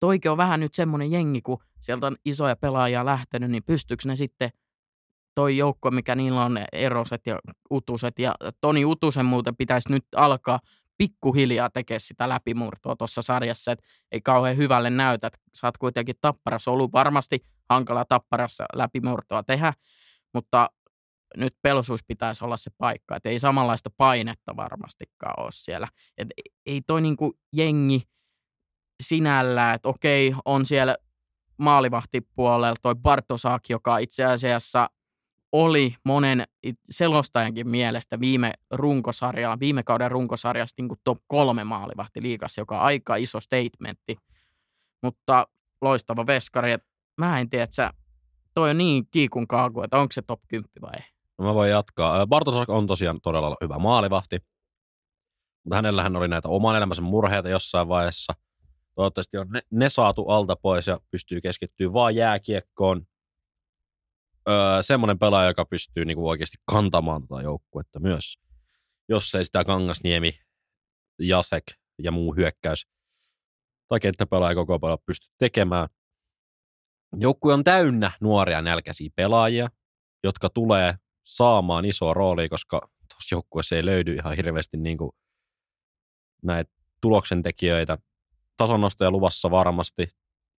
toikin 0.00 0.30
on 0.30 0.36
vähän 0.36 0.60
nyt 0.60 0.74
semmoinen 0.74 1.12
jengi, 1.12 1.42
kun 1.42 1.58
sieltä 1.80 2.06
on 2.06 2.16
isoja 2.24 2.56
pelaajia 2.56 3.04
lähtenyt, 3.04 3.50
niin 3.50 3.62
pystyykö 3.62 4.08
ne 4.08 4.16
sitten 4.16 4.50
toi 5.34 5.56
joukko, 5.56 5.90
mikä 5.90 6.14
niillä 6.14 6.44
on, 6.44 6.58
Eroset 6.72 7.26
ja 7.26 7.38
Utuset, 7.70 8.18
ja 8.18 8.34
Toni 8.60 8.84
Utusen 8.84 9.26
muuten 9.26 9.56
pitäisi 9.56 9.92
nyt 9.92 10.04
alkaa 10.16 10.60
pikkuhiljaa 10.98 11.70
tekee 11.70 11.98
sitä 11.98 12.28
läpimurtoa 12.28 12.96
tuossa 12.96 13.22
sarjassa, 13.22 13.72
että 13.72 13.84
ei 14.12 14.20
kauhean 14.20 14.56
hyvälle 14.56 14.90
näytä, 14.90 15.26
että 15.26 15.38
sä 15.54 15.66
oot 15.66 15.78
kuitenkin 15.78 16.14
tapparassa 16.20 16.70
ollut 16.70 16.92
varmasti 16.92 17.44
hankala 17.68 18.04
tapparassa 18.04 18.64
läpimurtoa 18.74 19.42
tehdä, 19.42 19.72
mutta 20.34 20.70
nyt 21.36 21.54
pelsuus 21.62 22.04
pitäisi 22.04 22.44
olla 22.44 22.56
se 22.56 22.70
paikka, 22.78 23.16
että 23.16 23.28
ei 23.28 23.38
samanlaista 23.38 23.90
painetta 23.96 24.56
varmastikaan 24.56 25.42
ole 25.42 25.52
siellä. 25.52 25.88
Et 26.18 26.28
ei 26.66 26.80
toi 26.86 27.00
niinku 27.00 27.38
jengi 27.56 28.02
sinällään, 29.02 29.74
että 29.74 29.88
okei, 29.88 30.34
on 30.44 30.66
siellä 30.66 30.96
maalivahtipuolella 31.58 32.76
toi 32.82 32.94
Bartosak, 32.94 33.62
joka 33.68 33.98
itse 33.98 34.24
asiassa 34.24 34.90
oli 35.52 35.94
monen 36.04 36.44
selostajankin 36.90 37.68
mielestä 37.68 38.20
viime 38.20 38.52
runkosarjalla, 38.70 39.60
viime 39.60 39.82
kauden 39.82 40.10
runkosarjassa 40.10 40.74
niin 40.78 40.88
kuin 40.88 41.00
top 41.04 41.18
kolme 41.26 41.64
maalivahti 41.64 42.22
liigassa, 42.22 42.60
joka 42.60 42.78
on 42.78 42.84
aika 42.84 43.16
iso 43.16 43.40
statementti. 43.40 44.16
Mutta 45.02 45.46
loistava 45.80 46.26
veskari. 46.26 46.76
Mä 47.18 47.40
en 47.40 47.50
tiedä, 47.50 47.64
että 47.64 47.92
toi 48.54 48.70
on 48.70 48.78
niin 48.78 49.06
kiikun 49.10 49.48
kaaku, 49.48 49.82
että 49.82 49.98
onko 49.98 50.12
se 50.12 50.22
top 50.22 50.40
10 50.48 50.70
vai 50.80 50.92
ei. 50.96 51.17
No 51.38 51.44
mä 51.44 51.54
voin 51.54 51.70
jatkaa. 51.70 52.26
Bartosak 52.26 52.68
on 52.68 52.86
tosiaan 52.86 53.20
todella 53.20 53.56
hyvä 53.60 53.78
maalivahti, 53.78 54.38
mutta 55.64 55.76
hänellähän 55.76 56.16
oli 56.16 56.28
näitä 56.28 56.48
oman 56.48 56.76
elämänsä 56.76 57.02
murheita 57.02 57.48
jossain 57.48 57.88
vaiheessa. 57.88 58.32
Toivottavasti 58.94 59.38
on 59.38 59.48
ne, 59.48 59.60
ne 59.70 59.88
saatu 59.88 60.28
alta 60.28 60.56
pois 60.56 60.86
ja 60.86 61.00
pystyy 61.10 61.40
keskittyä 61.40 61.92
vaan 61.92 62.14
jääkiekkoon. 62.14 63.06
öö, 64.48 64.82
semmoinen 64.82 65.18
pelaaja, 65.18 65.48
joka 65.48 65.64
pystyy 65.64 66.04
niinku 66.04 66.28
oikeasti 66.28 66.56
kantamaan 66.72 67.22
tätä 67.22 67.42
joukkuetta 67.42 68.00
myös. 68.00 68.38
Jos 69.08 69.34
ei 69.34 69.44
sitä 69.44 69.64
Kangasniemi, 69.64 70.40
Jasek 71.18 71.64
ja 72.02 72.10
muu 72.12 72.34
hyökkäys 72.34 72.86
tai 73.88 74.00
kenttäpelaaja 74.00 74.54
koko 74.54 74.78
paljon 74.78 74.98
pysty 75.06 75.26
tekemään. 75.38 75.88
Joukkue 77.16 77.54
on 77.54 77.64
täynnä 77.64 78.10
nuoria 78.20 78.62
nälkäisiä 78.62 79.10
pelaajia, 79.16 79.68
jotka 80.24 80.50
tulee 80.50 80.94
saamaan 81.36 81.84
isoa 81.84 82.14
roolia, 82.14 82.48
koska 82.48 82.80
tuossa 83.08 83.34
joukkueessa 83.34 83.76
ei 83.76 83.84
löydy 83.84 84.14
ihan 84.14 84.36
hirveästi 84.36 84.76
niin 84.76 84.98
kuin 84.98 85.10
näitä 86.42 86.70
tuloksentekijöitä. 87.00 87.98
Tasonnostoja 88.56 89.10
luvassa 89.10 89.50
varmasti, 89.50 90.08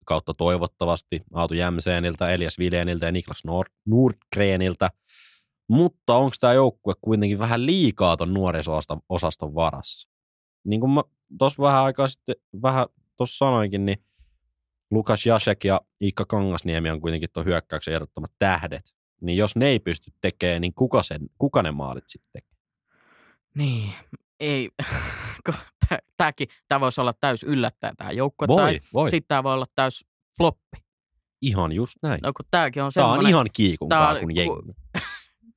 kautta 0.05 0.35
toivottavasti, 0.35 1.23
Aatu 1.35 1.55
Jämseeniltä, 1.55 2.31
Elias 2.31 2.59
Vileniltä 2.59 3.07
ja 3.07 3.13
Niklas 3.13 3.43
Nord- 3.47 3.75
Nordgreniltä. 3.87 4.91
Mutta 5.69 6.17
onko 6.17 6.37
tämä 6.41 6.53
joukkue 6.53 6.95
kuitenkin 7.01 7.39
vähän 7.39 7.67
liikaa 7.67 8.17
ton 8.17 8.35
nuorisosaston 8.35 9.55
varassa? 9.55 10.09
Niin 10.65 10.81
kuin 10.81 10.91
mä 10.91 11.03
tuossa 11.39 11.63
vähän 11.63 11.85
aikaa 11.85 12.09
sitten 12.09 12.37
vähän 12.63 12.87
tuossa 13.17 13.39
sanoinkin, 13.39 13.87
niin 13.87 14.05
Lukas 14.91 15.27
Jasek 15.27 15.65
ja 15.65 15.81
Iikka 16.03 16.25
Kangasniemi 16.25 16.91
on 16.91 17.01
kuitenkin 17.01 17.31
tuon 17.33 17.47
hyökkäyksen 17.47 17.95
ehdottomat 17.95 18.31
tähdet. 18.39 18.98
Niin 19.21 19.39
jos 19.39 19.57
ne 19.57 19.67
ei 19.67 19.79
pysty 19.79 20.11
tekemään, 20.21 20.61
niin 20.61 20.75
kuka, 20.75 21.03
sen, 21.03 21.21
kuka 21.39 21.63
ne 21.63 21.71
maalit 21.71 22.05
sitten 22.07 22.31
tekee? 22.33 22.59
Niin, 23.55 23.93
ei. 24.41 24.71
Tämäkin, 26.17 26.49
tämä 26.69 26.81
voisi 26.81 27.01
olla 27.01 27.13
täys 27.13 27.43
yllättäen 27.43 27.97
tämä 27.97 28.11
joukkue. 28.11 28.49
Voi, 28.49 28.57
tai 28.63 28.81
voi. 28.95 29.11
sitten 29.11 29.29
tämä 29.29 29.43
voi 29.43 29.55
olla 29.55 29.67
täys 29.75 30.05
floppi. 30.37 30.79
Ihan 31.43 31.73
just 31.73 31.95
näin. 32.03 32.21
No 32.23 32.33
kun 32.37 32.47
tämäkin 32.51 32.83
on 32.83 32.91
Tämä 32.95 33.07
on 33.13 33.27
ihan 33.29 33.47
kiikun 33.53 33.89
tää 33.89 34.01
on- 34.01 34.07
kaakun 34.07 34.29
ku- 34.29 34.35
jengi. 34.35 34.73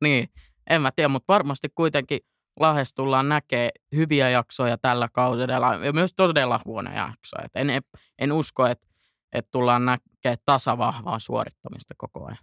Niin, 0.04 0.30
en 0.70 0.82
mä 0.82 0.92
tiedä, 0.96 1.08
mutta 1.08 1.34
varmasti 1.34 1.68
kuitenkin 1.76 2.20
Lahdessa 2.60 2.96
tullaan 2.96 3.30
näkee 3.30 3.70
hyviä 3.96 4.30
jaksoja 4.30 4.78
tällä 4.78 5.10
kaudella 5.14 5.76
ja 5.76 5.94
myös 5.94 6.14
todella 6.16 6.60
huonoja 6.66 6.98
jaksoja. 6.98 7.46
Et 7.46 7.52
en, 7.56 7.82
en 8.20 8.32
usko, 8.32 8.66
että 8.66 8.88
et 9.34 9.52
tullaan 9.52 9.86
näkee 9.86 10.36
tasavahvaa 10.46 11.20
suorittamista 11.20 11.94
koko 11.98 12.26
ajan. 12.26 12.38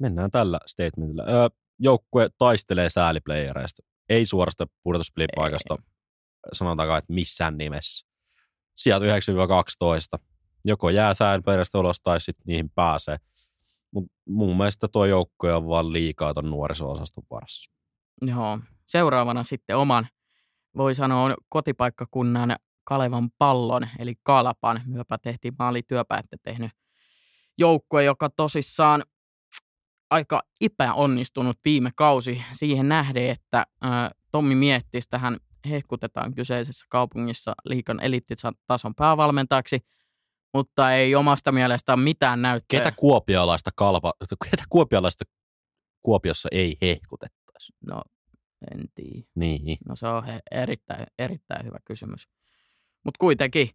Mennään 0.00 0.30
tällä 0.30 0.58
statementilla. 0.66 1.22
Öö, 1.28 1.48
joukkue 1.78 2.28
taistelee 2.38 2.88
sääliplayereista. 2.88 3.82
Ei 4.08 4.26
suorasta 4.26 4.66
pudotuspelipaikasta, 4.82 5.76
sanotaanko, 6.52 6.96
että 6.96 7.12
missään 7.12 7.58
nimessä. 7.58 8.06
Sieltä 8.74 9.06
9-12. 9.06 9.08
Joko 10.64 10.90
jää 10.90 11.14
sääliplayereista 11.14 11.78
ulos 11.78 12.00
tai 12.00 12.20
sitten 12.20 12.44
niihin 12.46 12.70
pääsee. 12.70 13.16
Mutta 13.90 14.12
mun 14.28 14.56
mielestä 14.56 14.88
tuo 14.88 15.04
joukkue 15.04 15.54
on 15.54 15.68
vaan 15.68 15.92
liikaa 15.92 16.34
ton 16.34 16.50
nuoriso-osaston 16.50 17.24
varassa. 17.30 17.72
Joo. 18.22 18.58
Seuraavana 18.86 19.44
sitten 19.44 19.76
oman, 19.76 20.06
voi 20.76 20.94
sanoa, 20.94 21.34
kotipaikkakunnan 21.48 22.56
Kalevan 22.84 23.30
pallon, 23.38 23.88
eli 23.98 24.14
Kalpan. 24.22 24.80
Myöpä 24.86 25.18
tehtiin 25.18 25.54
maalityöpäättä 25.58 26.36
tehnyt 26.42 26.70
joukkue, 27.58 28.04
joka 28.04 28.30
tosissaan 28.30 29.02
aika 30.10 30.42
epäonnistunut 30.60 31.58
viime 31.64 31.90
kausi 31.94 32.42
siihen 32.52 32.88
nähden, 32.88 33.30
että 33.30 33.66
Tommi 34.32 34.54
Miettistä 34.54 35.10
tähän 35.10 35.36
hehkutetaan 35.68 36.34
kyseisessä 36.34 36.86
kaupungissa 36.88 37.54
liikan 37.64 38.00
eliittitason 38.00 38.94
päävalmentajaksi, 38.96 39.78
mutta 40.54 40.92
ei 40.92 41.14
omasta 41.14 41.52
mielestään 41.52 42.00
mitään 42.00 42.42
näyttöä. 42.42 42.80
Ketä 42.80 42.92
kuopialaista 42.96 43.70
kalpa, 43.76 44.12
ketä 44.50 44.64
kuopialaista 44.68 45.24
Kuopiossa 46.06 46.48
ei 46.52 46.76
hehkutettaisi? 46.82 47.72
No, 47.86 48.02
en 48.72 48.84
tiedä. 48.94 49.26
Niin. 49.34 49.78
No 49.88 49.96
se 49.96 50.06
on 50.06 50.24
he, 50.24 50.40
erittäin, 50.50 51.06
erittäin 51.18 51.66
hyvä 51.66 51.78
kysymys. 51.84 52.28
Mutta 53.04 53.18
kuitenkin, 53.18 53.70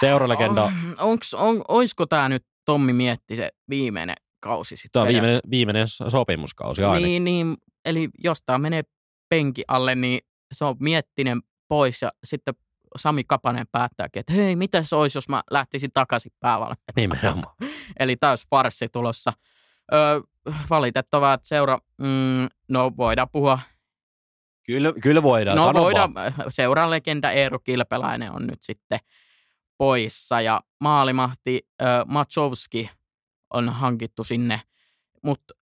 Seuralegenda, 0.00 0.72
onks, 0.98 1.34
on, 1.34 1.64
oisko 1.68 2.06
tämä 2.06 2.28
nyt 2.28 2.46
Tommi 2.64 2.92
Mietti 2.92 3.36
se 3.36 3.50
viimeinen 3.68 4.16
kausi 4.44 4.76
sitten 4.76 4.92
tämä 4.92 5.02
on 5.02 5.08
viimeinen, 5.08 5.40
viimeinen 5.50 5.88
sopimuskausi 5.88 6.84
aina. 6.84 7.06
Niin, 7.06 7.24
niin, 7.24 7.54
eli 7.84 8.08
jos 8.24 8.42
tämä 8.46 8.58
menee 8.58 8.82
penki 9.28 9.64
alle, 9.68 9.94
niin 9.94 10.20
se 10.52 10.64
on 10.64 10.76
Miettinen 10.80 11.42
pois 11.68 12.02
ja 12.02 12.12
sitten 12.24 12.54
Sami 12.96 13.24
Kapanen 13.24 13.66
päättääkin, 13.72 14.20
että 14.20 14.32
hei, 14.32 14.56
mitä 14.56 14.82
se 14.82 14.96
olisi, 14.96 15.18
jos 15.18 15.28
mä 15.28 15.42
lähtisin 15.50 15.90
takaisin 15.94 16.32
päävalmentajaksi. 16.40 17.00
Nimenomaan. 17.00 17.56
Eli 17.98 18.16
täys 18.16 18.46
farssi 18.50 18.88
tulossa. 18.92 19.32
Öö, 19.92 20.20
valitettavaa, 20.70 21.34
että 21.34 21.48
seura, 21.48 21.78
mm, 21.98 22.48
no 22.68 22.92
voidaan 22.96 23.28
puhua 23.32 23.58
Kyllä, 24.66 24.92
kyllä 25.02 25.22
voidaan, 25.22 25.56
No 25.56 25.74
voidaan, 25.74 26.12
seuran 26.48 26.90
legenda 26.90 27.30
Eero 27.30 27.58
Kilpeläinen 27.58 28.32
on 28.32 28.46
nyt 28.46 28.62
sitten 28.62 28.98
poissa 29.78 30.40
ja 30.40 30.60
maalimahti 30.80 31.60
äh, 31.82 31.88
Matsovski 32.06 32.90
on 33.54 33.68
hankittu 33.68 34.24
sinne, 34.24 34.60
mutta 35.22 35.54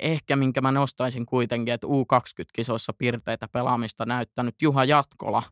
ehkä 0.00 0.36
minkä 0.36 0.60
mä 0.60 0.72
nostaisin 0.72 1.26
kuitenkin, 1.26 1.74
että 1.74 1.86
U20-kisoissa 1.86 2.92
pirteitä 2.92 3.48
pelaamista 3.48 4.06
näyttänyt 4.06 4.54
Juha 4.62 4.84
Jatkola, 4.84 5.42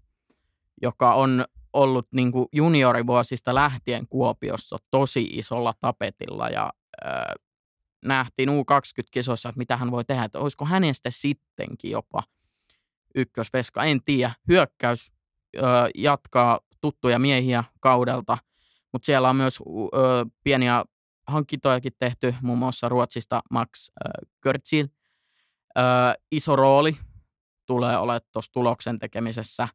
joka 0.82 1.14
on 1.14 1.44
ollut 1.72 2.08
niin 2.14 2.32
kuin 2.32 2.46
juniorivuosista 2.52 3.54
lähtien 3.54 4.08
Kuopiossa 4.08 4.76
tosi 4.90 5.22
isolla 5.32 5.74
tapetilla 5.80 6.48
ja 6.48 6.72
äh, 7.06 7.34
nähtiin 8.04 8.48
U20-kisoissa, 8.48 9.48
että 9.48 9.58
mitä 9.58 9.76
hän 9.76 9.90
voi 9.90 10.04
tehdä, 10.04 10.24
että 10.24 10.38
olisiko 10.38 10.64
hänestä 10.64 11.10
sittenkin 11.10 11.90
jopa 11.90 12.22
ykkösveska, 13.14 13.84
en 13.84 14.00
tiedä. 14.04 14.34
Hyökkäys 14.48 15.12
ö, 15.56 15.60
jatkaa 15.94 16.60
tuttuja 16.80 17.18
miehiä 17.18 17.64
kaudelta, 17.80 18.38
mutta 18.92 19.06
siellä 19.06 19.30
on 19.30 19.36
myös 19.36 19.58
ö, 19.58 20.26
pieniä 20.44 20.84
hankintojakin 21.26 21.92
tehty, 21.98 22.34
muun 22.42 22.58
muassa 22.58 22.88
Ruotsista 22.88 23.42
Max 23.50 23.68
ö, 23.88 24.26
Görtsil. 24.42 24.88
Ö, 25.78 25.80
iso 26.32 26.56
rooli 26.56 26.96
tulee 27.66 27.98
olemaan 27.98 28.20
tuossa 28.32 28.52
tuloksen 28.52 28.98
tekemisessä. 28.98 29.68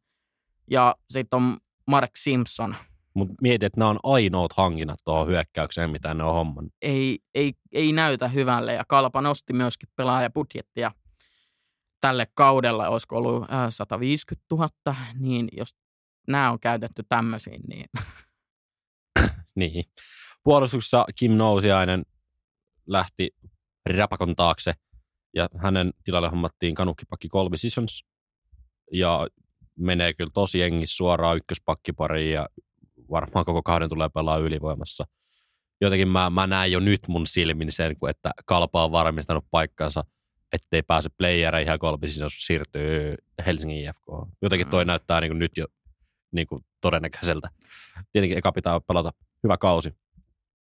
Ja 0.70 0.96
sitten 1.10 1.36
on 1.36 1.56
Mark 1.86 2.10
Simpson. 2.16 2.76
Mutta 3.14 3.34
mietit, 3.42 3.62
että 3.62 3.80
nämä 3.80 3.90
on 3.90 3.98
ainoat 4.02 4.52
hankinnat 4.52 4.98
tuohon 5.04 5.28
hyökkäykseen, 5.28 5.90
mitä 5.90 6.14
ne 6.14 6.24
on 6.24 6.34
hommannut. 6.34 6.74
Ei, 6.82 7.18
ei, 7.34 7.52
ei 7.72 7.92
näytä 7.92 8.28
hyvälle 8.28 8.72
ja 8.72 8.84
Kalpa 8.88 9.20
nosti 9.20 9.52
myöskin 9.52 9.88
pelaajabudjettia 9.96 10.92
tälle 12.00 12.26
kaudella, 12.34 12.88
olisiko 12.88 13.16
ollut 13.16 13.42
äh, 13.52 13.66
150 13.70 14.46
000, 14.50 14.68
niin 15.18 15.48
jos 15.52 15.76
nämä 16.28 16.50
on 16.50 16.60
käytetty 16.60 17.02
tämmöisiin, 17.08 17.60
niin 17.68 17.86
Niin. 19.54 19.84
Puolustuksessa 20.44 21.04
Kim 21.18 21.32
Nousiainen 21.32 22.02
lähti 22.86 23.30
Rapakon 23.90 24.36
taakse 24.36 24.72
ja 25.34 25.48
hänen 25.58 25.92
tilalle 26.04 26.28
hommattiin 26.28 26.74
kanukkipakki 26.74 27.28
Colby 27.28 27.56
Sissons 27.56 28.04
ja 28.92 29.26
menee 29.78 30.14
kyllä 30.14 30.30
tosi 30.34 30.58
jengissä 30.58 30.96
suoraan 30.96 31.36
ykköspakkipariin 31.36 32.32
ja 32.32 32.48
varmaan 33.10 33.44
koko 33.44 33.62
kahden 33.62 33.88
tulee 33.88 34.08
pelaa 34.08 34.36
ylivoimassa. 34.38 35.04
Jotenkin 35.80 36.08
mä, 36.08 36.30
mä 36.30 36.46
näen 36.46 36.72
jo 36.72 36.80
nyt 36.80 37.00
mun 37.08 37.26
silmin 37.26 37.72
sen, 37.72 37.96
että 38.08 38.30
Kalpa 38.46 38.84
on 38.84 38.92
varmistanut 38.92 39.44
paikkansa, 39.50 40.04
ettei 40.52 40.82
pääse 40.82 41.08
playereihin 41.18 41.70
ja 41.70 41.78
Colby 41.78 42.06
Sissons 42.06 42.46
siirtyy 42.46 43.14
Helsingin 43.46 43.78
IFK. 43.78 44.04
Jotenkin 44.42 44.68
toi 44.68 44.84
Mm. 44.84 44.86
näyttää 44.86 45.20
niin 45.20 45.38
nyt 45.38 45.56
jo 45.56 45.66
niin 46.32 46.46
kuin 46.46 46.64
todennäköiseltä. 46.80 47.48
Tietenkin 48.12 48.38
eka 48.38 48.52
pitää 48.52 48.80
pelata 48.80 49.10
hyvä 49.42 49.56
kausi. 49.58 49.94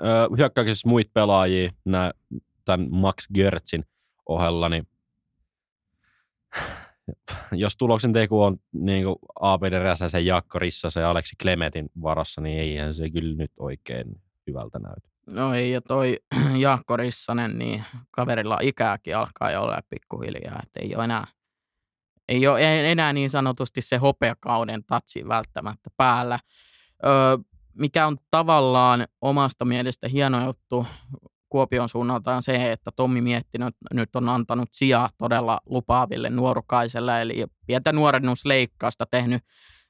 Öö, 0.02 0.28
hyökkäyksessä 0.36 0.88
muita 0.88 1.10
pelaajia 1.14 1.70
nää, 1.84 2.12
tämän 2.64 2.88
Max 2.90 3.28
Gertzin 3.34 3.84
ohella, 4.26 4.68
niin 4.68 4.86
jos 7.52 7.76
tuloksen 7.76 8.12
teku 8.12 8.42
on 8.42 8.56
niin 8.72 9.04
kuin 9.04 9.16
A.P. 9.40 9.62
Räsäsen, 9.62 10.26
Jaakko 10.26 10.58
Rissasen 10.58 11.00
ja 11.00 11.10
Aleksi 11.10 11.36
Klemetin 11.42 11.90
varassa, 12.02 12.40
niin 12.40 12.58
eihän 12.58 12.94
se 12.94 13.10
kyllä 13.10 13.36
nyt 13.36 13.52
oikein 13.58 14.06
hyvältä 14.46 14.78
näytä. 14.78 15.08
no 15.26 15.54
ei, 15.54 15.70
ja 15.70 15.80
toi 15.80 16.18
Jaakko 16.58 16.96
Rissanen, 16.96 17.58
niin 17.58 17.84
kaverilla 18.10 18.58
ikääkin 18.62 19.16
alkaa 19.16 19.50
jo 19.50 19.62
olla 19.62 19.80
pikkuhiljaa, 19.90 20.60
että 20.62 20.80
ei 20.80 20.94
ole 20.94 21.04
enää, 21.04 21.26
ei 22.28 22.46
ole 22.46 22.90
enää 22.90 23.12
niin 23.12 23.30
sanotusti 23.30 23.82
se 23.82 23.96
hopeakauden 23.96 24.84
tatsi 24.84 25.28
välttämättä 25.28 25.90
päällä. 25.96 26.38
Öö, 27.06 27.36
mikä 27.74 28.06
on 28.06 28.16
tavallaan 28.30 29.06
omasta 29.20 29.64
mielestä 29.64 30.08
hieno 30.08 30.44
juttu 30.44 30.86
Kuopion 31.48 31.88
suunnalta 31.88 32.36
on 32.36 32.42
se, 32.42 32.72
että 32.72 32.90
Tommi 32.96 33.20
Miettinen 33.20 33.72
nyt 33.94 34.16
on 34.16 34.28
antanut 34.28 34.68
sijaa 34.72 35.10
todella 35.18 35.60
lupaaville 35.66 36.30
nuorukaiselle, 36.30 37.22
eli 37.22 37.44
pientä 37.66 37.92
nuorennusleikkausta 37.92 39.06
tehnyt. 39.06 39.42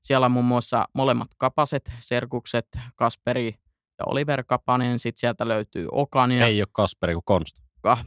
Siellä 0.03 0.25
on 0.25 0.33
muun 0.33 0.45
muassa 0.45 0.89
molemmat 0.95 1.29
kapaset, 1.39 1.93
serkukset, 1.99 2.69
Kasperi 2.97 3.55
ja 3.99 4.05
Oliver 4.07 4.45
Kapanen. 4.45 4.99
Sitten 4.99 5.21
sieltä 5.21 5.49
löytyy 5.49 5.89
Okania. 5.93 6.47
Ei 6.47 6.63
ole 6.63 6.69
Kasperi 6.73 7.15
kuin 7.15 7.25
Konsta. 7.25 7.61
Ah. 7.83 8.07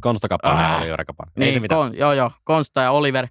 Konsta 0.00 0.28
Kapanen 0.28 0.64
Ah. 0.64 0.70
ja 0.70 0.78
Oliver 0.78 1.04
Kapanen. 1.04 1.32
Ei 1.36 1.44
Niin, 1.44 1.54
se 1.54 1.60
mitään. 1.60 1.80
Kon, 1.80 1.98
joo, 1.98 2.12
joo, 2.12 2.30
Konsta 2.44 2.80
ja 2.82 2.90
Oliver. 2.90 3.28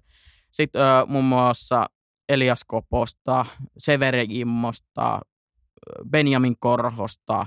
Sitten 0.50 0.82
ö, 0.82 1.06
muun 1.06 1.24
muassa 1.24 1.86
Elias 2.28 2.64
Koposta, 2.66 3.46
Severi 3.78 4.26
Immosta, 4.30 5.20
Benjamin 6.10 6.54
Korhosta, 6.58 7.46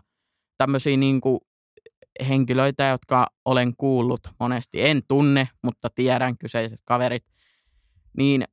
tämmöisiä 0.58 0.98
niin 0.98 1.22
kuin 1.22 1.40
henkilöitä, 2.28 2.88
jotka 2.88 3.28
olen 3.46 3.74
kuullut 3.78 4.20
monesti. 4.40 4.82
En 4.82 5.02
tunne, 5.08 5.50
mutta 5.64 5.90
tiedän 5.96 6.38
kyseiset 6.38 6.80
kaverit. 6.86 7.26
Niin 8.18 8.44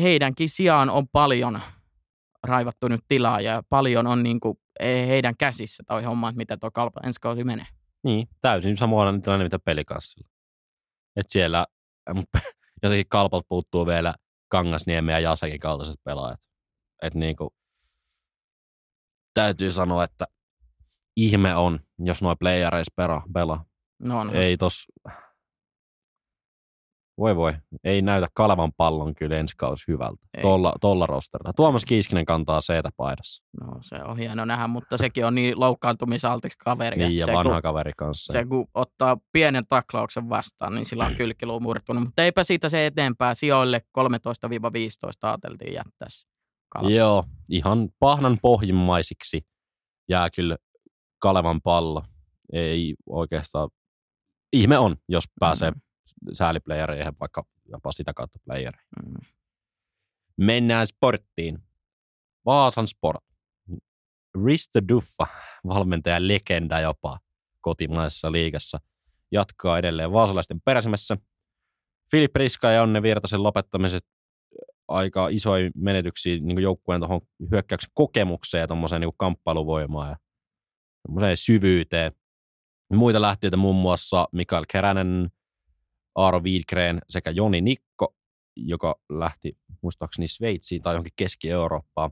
heidänkin 0.00 0.48
sijaan 0.48 0.90
on 0.90 1.08
paljon 1.08 1.60
raivattu 2.42 2.88
nyt 2.88 3.00
tilaa 3.08 3.40
ja 3.40 3.62
paljon 3.68 4.06
on 4.06 4.22
niin 4.22 4.40
kuin 4.40 4.58
heidän 4.82 5.36
käsissä 5.36 5.82
toi 5.86 6.02
homma, 6.02 6.28
että 6.28 6.36
miten 6.36 6.60
tuo 6.60 6.70
kalpa 6.70 7.00
ensi 7.04 7.20
kausi 7.20 7.44
menee. 7.44 7.66
Niin, 8.04 8.28
täysin 8.40 8.76
samoin 8.76 9.22
tilanne 9.22 9.44
mitä 9.44 9.58
pelikanssilla. 9.58 10.28
Et 11.16 11.26
siellä 11.28 11.66
jotenkin 12.82 13.08
kalpalta 13.08 13.46
puuttuu 13.48 13.86
vielä 13.86 14.14
Kangasniemen 14.48 15.12
ja 15.12 15.20
Jasakin 15.20 15.60
kaltaiset 15.60 15.96
pelaajat. 16.04 16.40
Et 17.02 17.14
niinku, 17.14 17.54
täytyy 19.36 19.72
sanoa, 19.72 20.04
että 20.04 20.24
ihme 21.16 21.56
on, 21.56 21.80
jos 21.98 22.22
nuo 22.22 22.36
playereissa 22.36 22.92
pelaa. 22.96 23.22
pelaa. 23.32 23.64
No 23.98 24.20
on 24.20 24.36
Ei 24.36 24.56
tos, 24.56 24.86
voi 27.18 27.36
voi, 27.36 27.54
ei 27.84 28.02
näytä 28.02 28.26
Kalevan 28.34 28.72
pallon 28.76 29.14
kyllä 29.14 29.36
ensi 29.36 29.54
kausi 29.56 29.84
hyvältä. 29.88 30.26
Ei. 30.36 30.42
Tolla, 30.42 30.72
tolla 30.80 31.06
rosterilla. 31.06 31.52
Tuomas 31.52 31.84
Kiiskinen 31.84 32.24
kantaa 32.24 32.60
seetä 32.60 32.90
paidassa. 32.96 33.44
No 33.60 33.78
se 33.80 33.96
on 34.04 34.18
hieno 34.18 34.44
nähdä, 34.44 34.66
mutta 34.66 34.96
sekin 34.96 35.26
on 35.26 35.34
niin 35.34 35.60
loukkaantumisaltis 35.60 36.56
kaveri. 36.56 36.96
Niin, 36.96 37.06
että 37.06 37.20
ja 37.20 37.26
se, 37.26 37.32
vanha 37.32 37.52
kun, 37.52 37.62
kaveri 37.62 37.92
kanssa. 37.96 38.32
se 38.32 38.44
kun 38.44 38.66
ottaa 38.74 39.16
pienen 39.32 39.64
taklauksen 39.68 40.28
vastaan, 40.28 40.74
niin 40.74 40.84
sillä 40.84 41.06
on 41.06 41.14
kylkiluu 41.14 41.60
murtunut. 41.60 42.04
Mutta 42.04 42.22
eipä 42.22 42.44
siitä 42.44 42.68
se 42.68 42.86
eteenpäin. 42.86 43.36
Sijoille 43.36 43.80
13-15 43.98 44.02
ajateltiin 45.22 45.74
jättää 45.74 46.08
se. 46.08 46.35
Kalpa. 46.76 46.90
Joo, 46.90 47.24
ihan 47.48 47.88
pahnan 47.98 48.38
pohjimmaisiksi 48.42 49.46
jää 50.08 50.30
kyllä 50.30 50.56
Kalevan 51.18 51.60
pallo. 51.62 52.04
Ei 52.52 52.94
oikeastaan, 53.06 53.70
ihme 54.52 54.78
on, 54.78 54.96
jos 55.08 55.24
pääsee 55.40 55.70
Mm, 55.70 55.80
sääliplayereihin, 56.32 57.12
vaikka 57.20 57.44
jopa 57.68 57.92
sitä 57.92 58.12
kautta 58.14 58.38
playereihin. 58.44 58.88
mm. 59.06 59.14
Mennään 60.36 60.86
sporttiin. 60.86 61.58
Vaasan 62.46 62.86
Sport. 62.86 63.24
Risto 64.44 64.80
Duffa, 64.88 65.26
valmentaja 65.68 66.28
legenda 66.28 66.80
jopa 66.80 67.18
kotimaisessa 67.60 68.32
liigassa, 68.32 68.80
jatkaa 69.32 69.78
edelleen 69.78 70.12
vaasalaisten 70.12 70.60
peräsimessä. 70.64 71.16
Filip 72.10 72.36
Riska 72.36 72.70
ja 72.70 72.82
Onne 72.82 73.02
Virtasen 73.02 73.42
lopettamiset 73.42 74.04
aika 74.88 75.28
isoja 75.28 75.70
menetyksiä 75.74 76.38
niin 76.40 76.62
joukkueen 76.62 77.00
tuohon 77.00 77.20
hyökkäyksen 77.50 77.90
kokemukseen 77.94 78.60
ja 78.60 78.66
tuommoiseen 78.66 79.00
niin 79.00 79.12
kamppailuvoimaan 79.16 80.08
ja 80.08 81.36
syvyyteen. 81.36 82.12
Muita 82.92 83.20
lähtiöitä 83.20 83.56
muun 83.56 83.76
muassa 83.76 84.28
Mikael 84.32 84.64
Keränen, 84.72 85.30
Aaro 86.14 86.40
Wiedgren 86.40 87.00
sekä 87.08 87.30
Joni 87.30 87.60
Nikko, 87.60 88.14
joka 88.56 89.00
lähti 89.08 89.58
muistaakseni 89.82 90.28
Sveitsiin 90.28 90.82
tai 90.82 90.94
johonkin 90.94 91.12
Keski-Eurooppaan. 91.16 92.10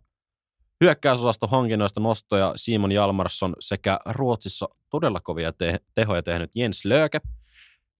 Hyökkäysosasto 0.80 1.46
hankinnoista 1.46 2.00
nostoja 2.00 2.52
Simon 2.56 2.92
Jalmarsson 2.92 3.56
sekä 3.60 4.00
Ruotsissa 4.06 4.68
todella 4.90 5.20
kovia 5.20 5.52
te- 5.52 5.80
tehoja 5.94 6.22
tehnyt 6.22 6.50
Jens 6.54 6.84
Löke. 6.84 7.20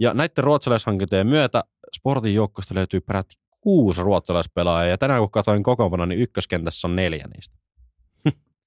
Ja 0.00 0.14
näiden 0.14 0.44
ruotsalaishankintojen 0.44 1.26
myötä 1.26 1.64
Sportin 1.96 2.34
joukkosta 2.34 2.74
löytyy 2.74 3.00
peräti 3.00 3.34
kuusi 3.64 4.02
ruotsalaispelaajaa, 4.02 4.90
ja 4.90 4.98
tänään 4.98 5.20
kun 5.20 5.30
katsoin 5.30 5.62
kokoonpano, 5.62 6.06
niin 6.06 6.20
ykköskentässä 6.20 6.88
on 6.88 6.96
neljä 6.96 7.24
niistä. 7.34 7.56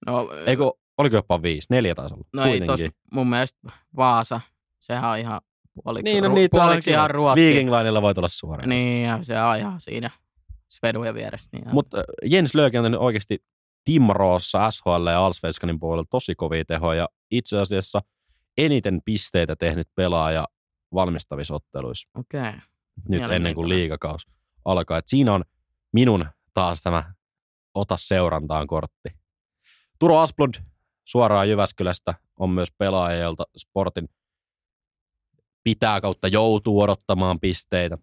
No, 0.06 0.30
Eikö, 0.46 0.64
oliko 0.98 1.16
jopa 1.16 1.42
viisi? 1.42 1.68
Neljä 1.70 1.96
taisi 1.96 2.16
olla. 2.16 2.24
no 2.34 2.44
ei 2.44 2.50
Kuitenkin. 2.50 2.92
tos, 2.92 3.00
mun 3.14 3.30
mielestä 3.30 3.60
Vaasa, 3.96 4.42
sehän 4.80 5.12
on 5.12 5.18
ihan 5.18 5.42
puoliksi, 5.84 6.14
Niin, 6.14 6.24
no 6.24 6.34
niitä 6.34 6.58
puoliksi 6.58 6.92
ihan 6.92 7.12
Ruotsi. 7.12 7.42
Viking 7.42 7.70
Linella 7.70 8.02
voi 8.02 8.14
tulla 8.14 8.28
suoraan. 8.28 8.70
Niin, 8.70 9.04
ja 9.04 9.20
se 9.22 9.42
on 9.42 9.58
ihan 9.58 9.82
siinä 9.82 10.12
Svedujen 10.70 11.16
vieressä. 11.16 11.50
Niin 11.54 11.74
Mutta 11.74 12.04
Jens 12.26 12.56
Löke 12.56 12.80
on 12.80 12.86
tehnyt 12.86 13.00
oikeasti 13.00 13.44
Timroossa, 13.86 14.72
SHL 14.72 15.08
ja 15.08 15.26
Allsvenskanin 15.26 15.80
puolella 15.80 16.08
tosi 16.10 16.36
kovia 16.36 16.66
tehoja. 16.66 17.10
Itse 17.32 17.60
asiassa 17.60 18.02
eniten 18.58 19.02
pisteitä 19.06 19.56
tehnyt 19.56 19.88
pelaaja 19.96 20.48
valmistavissa 20.94 21.54
otteluissa 21.56 22.10
Okei. 22.20 22.40
Okay. 22.40 22.54
nyt 23.10 23.22
ennen 23.22 23.56
kuin 23.56 23.68
Mielenkiintoinen. 23.68 24.37
Alkaa. 24.68 24.98
Et 24.98 25.08
siinä 25.08 25.34
on 25.34 25.44
minun 25.92 26.26
taas 26.54 26.82
tämä 26.82 27.14
ota 27.74 27.98
seurantaan 27.98 28.68
kortti. 28.68 29.10
Turo 30.00 30.18
Asplund 30.18 30.56
suoraan 31.06 31.50
Jyväskylästä 31.50 32.14
on 32.40 32.50
myös 32.50 32.72
pelaaja, 32.78 33.20
jolta 33.20 33.44
sportin 33.58 34.10
pitää 35.64 36.02
kautta 36.02 36.28
joutuu 36.28 36.82
odottamaan 36.82 37.40
pisteitä. 37.40 37.98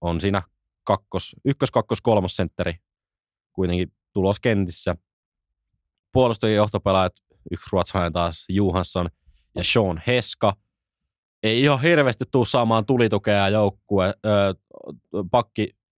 On 0.00 0.20
siinä 0.20 0.42
kakkos, 0.84 1.36
ykkös, 1.44 1.70
kakkos, 1.70 2.00
kolmas 2.00 2.36
sentteri 2.36 2.74
kuitenkin 3.52 3.92
tuloskentissä. 4.12 4.96
Puolustajien 6.12 6.56
johtopelaajat, 6.56 7.12
yksi 7.50 7.68
ruotsalainen 7.72 8.12
taas 8.12 8.44
Johansson 8.48 9.08
ja 9.54 9.64
Sean 9.64 10.02
Heska. 10.06 10.56
Ei 11.42 11.62
ihan 11.62 11.82
hirveästi 11.82 12.24
tuu 12.32 12.44
saamaan 12.44 12.86
tulitukea 12.86 13.48
joukkue. 13.48 14.14
Ö, 14.26 14.54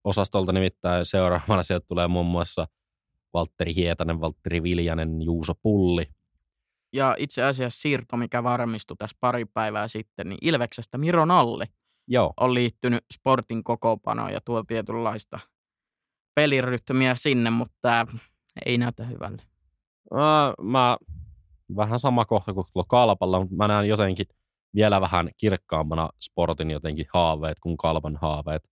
pakkiosastolta 0.03 0.51
nimittäin 0.51 1.05
seuraavana 1.05 1.63
sieltä 1.63 1.85
tulee 1.87 2.07
muun 2.07 2.25
muassa 2.25 2.67
Valtteri 3.33 3.75
Hietanen, 3.75 4.21
Valtteri 4.21 4.63
Viljanen, 4.63 5.21
Juuso 5.21 5.53
Pulli. 5.61 6.05
Ja 6.93 7.15
itse 7.19 7.43
asiassa 7.43 7.81
siirto, 7.81 8.17
mikä 8.17 8.43
varmistui 8.43 8.97
tässä 8.97 9.17
pari 9.19 9.45
päivää 9.45 9.87
sitten, 9.87 10.29
niin 10.29 10.37
Ilveksestä 10.41 10.97
Miro 10.97 11.25
Nalli 11.25 11.65
Joo, 12.07 12.33
on 12.37 12.53
liittynyt 12.53 13.05
sportin 13.13 13.63
kokoonpanoon 13.63 14.33
ja 14.33 14.41
tuo 14.45 14.63
tietynlaista 14.63 15.39
pelirytmiä 16.35 17.15
sinne, 17.15 17.49
mutta 17.49 17.75
tämä 17.81 18.05
ei 18.65 18.77
näytä 18.77 19.03
hyvälle. 19.03 19.41
Mä, 20.13 20.53
mä 20.61 20.97
vähän 21.75 21.99
sama 21.99 22.25
kohta 22.25 22.53
kuin 22.53 22.65
tuolla 22.73 22.87
kalpalla, 22.89 23.39
mutta 23.39 23.55
mä 23.55 23.67
näen 23.67 23.87
jotenkin 23.87 24.25
vielä 24.75 25.01
vähän 25.01 25.29
kirkkaampana 25.37 26.09
sportin 26.21 26.71
jotenkin 26.71 27.05
haaveet 27.13 27.59
kuin 27.59 27.77
kalpan 27.77 28.17
haaveet. 28.21 28.70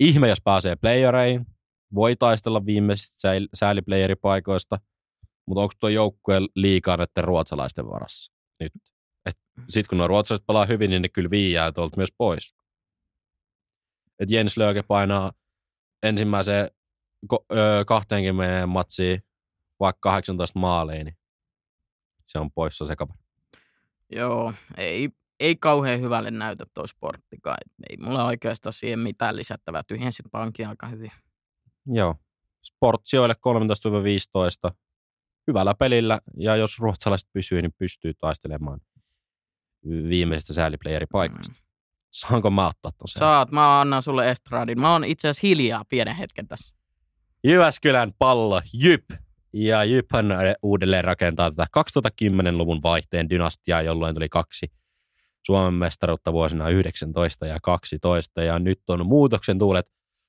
Ihme, 0.00 0.28
jos 0.28 0.40
pääsee 0.44 0.76
playereihin, 0.76 1.46
voi 1.94 2.16
taistella 2.16 2.66
viimeisistä 2.66 3.30
sääliplayeripaikoista, 3.54 4.78
mutta 5.46 5.60
onko 5.60 5.74
tuo 5.80 5.88
joukkue 5.88 6.38
liikaa 6.54 6.96
näiden 6.96 7.24
ruotsalaisten 7.24 7.86
varassa 7.86 8.32
nyt? 8.60 8.72
Sitten 9.68 9.88
kun 9.88 9.98
nuo 9.98 10.08
ruotsalaiset 10.08 10.46
pelaa 10.46 10.66
hyvin, 10.66 10.90
niin 10.90 11.02
ne 11.02 11.08
kyllä 11.08 11.30
viiää 11.30 11.72
tuolta 11.72 11.96
myös 11.96 12.12
pois. 12.18 12.54
Et 14.18 14.30
Jens 14.30 14.56
Löke 14.56 14.82
painaa 14.82 15.32
ensimmäiseen 16.02 16.70
ko- 17.34 17.56
öö, 17.56 17.84
20 17.84 18.66
matsiin 18.66 19.20
vaikka 19.80 20.00
18 20.10 20.58
maaliin, 20.58 21.04
niin 21.04 21.16
se 22.26 22.38
on 22.38 22.52
poissa 22.52 22.86
se 22.86 22.96
kaveri. 22.96 23.18
Joo, 24.12 24.52
ei, 24.76 25.10
ei 25.40 25.56
kauhean 25.56 26.00
hyvälle 26.00 26.30
näytä 26.30 26.64
tuo 26.74 26.86
sporttikaan. 26.86 27.58
Ei 27.90 27.96
mulla 27.96 28.24
oikeastaan 28.24 28.72
siihen 28.72 28.98
mitään 28.98 29.36
lisättävää. 29.36 29.82
Tyhjensit 29.82 30.26
pankin 30.32 30.68
aika 30.68 30.86
hyvin. 30.86 31.12
Joo. 31.86 32.14
Sport 32.62 33.00
sijoille 33.04 33.34
13-15. 34.70 34.74
Hyvällä 35.46 35.74
pelillä, 35.74 36.20
ja 36.36 36.56
jos 36.56 36.78
ruotsalaiset 36.78 37.28
pysyy, 37.32 37.62
niin 37.62 37.72
pystyy 37.78 38.14
taistelemaan 38.14 38.80
viimeisestä 40.08 40.52
sääliplayeripaikasta. 40.52 41.60
Saanko 42.10 42.50
mä 42.50 42.66
ottaa 42.66 42.92
ton? 42.98 43.08
Saat, 43.08 43.52
mä 43.52 43.80
annan 43.80 44.02
sulle 44.02 44.30
estradin. 44.30 44.80
Mä 44.80 44.92
oon 44.92 45.04
itse 45.04 45.28
asiassa 45.28 45.46
hiljaa 45.46 45.84
pienen 45.88 46.16
hetken 46.16 46.48
tässä. 46.48 46.76
Jyväskylän 47.44 48.12
pallo, 48.18 48.62
Jyp. 48.72 49.04
Ja 49.52 49.84
Jyphän 49.84 50.26
uudelleen 50.62 51.04
rakentaa 51.04 51.50
tätä 51.50 51.66
2010-luvun 51.78 52.82
vaihteen 52.82 53.30
dynastiaa, 53.30 53.82
jolloin 53.82 54.14
tuli 54.14 54.28
kaksi 54.28 54.66
Suomen 55.46 55.74
mestaruutta 55.74 56.32
vuosina 56.32 56.68
19 56.68 57.46
ja 57.46 57.58
12. 57.62 58.42
Ja 58.42 58.58
nyt 58.58 58.80
on 58.88 59.06
muutoksen 59.06 59.58
tuulet 59.58 59.86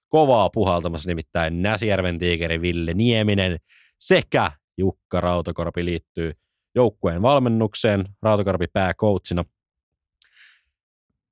kovaa 0.08 0.50
puhaltamassa, 0.50 1.10
nimittäin 1.10 1.62
Näsijärven 1.62 2.20
tiikeri 2.20 2.62
Ville 2.62 2.94
Nieminen 2.94 3.58
sekä 4.00 4.52
Jukka 4.78 5.22
Rautakorpi 5.22 5.86
liittyy 5.86 6.34
joukkueen 6.76 7.22
valmennukseen, 7.22 8.06
Rautakorpi 8.22 8.66
pääkoutsina. 8.74 9.46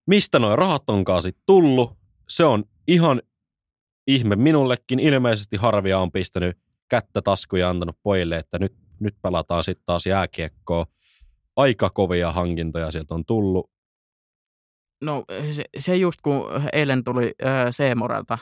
Mistä 0.08 0.40
noin 0.40 0.58
rahat 0.58 0.84
onkaan 0.88 1.22
sitten 1.22 1.44
tullut? 1.46 1.92
Se 2.30 2.46
on 2.46 2.64
ihan 2.88 3.22
ihme 4.08 4.36
minullekin. 4.36 5.00
Ilmeisesti 5.00 5.58
Harvia 5.58 6.00
on 6.00 6.12
pistänyt 6.12 6.58
kättä 6.90 7.22
taskuja 7.22 7.62
ja 7.62 7.70
antanut 7.70 7.98
pojille, 8.04 8.38
että 8.38 8.60
nyt, 8.60 8.74
nyt 9.00 9.16
pelataan 9.22 9.64
sitten 9.64 9.86
taas 9.86 10.06
jääkiekkoa. 10.06 10.86
aika 11.56 11.90
kovia 11.90 12.32
hankintoja 12.32 12.92
sieltä 12.92 13.14
on 13.14 13.26
tullut. 13.26 13.75
No 15.02 15.24
se, 15.52 15.64
se 15.78 15.96
just 15.96 16.22
kun 16.22 16.46
eilen 16.74 17.04
tuli 17.04 17.32
äh, 17.46 17.66
Seemorelta, 17.70 18.38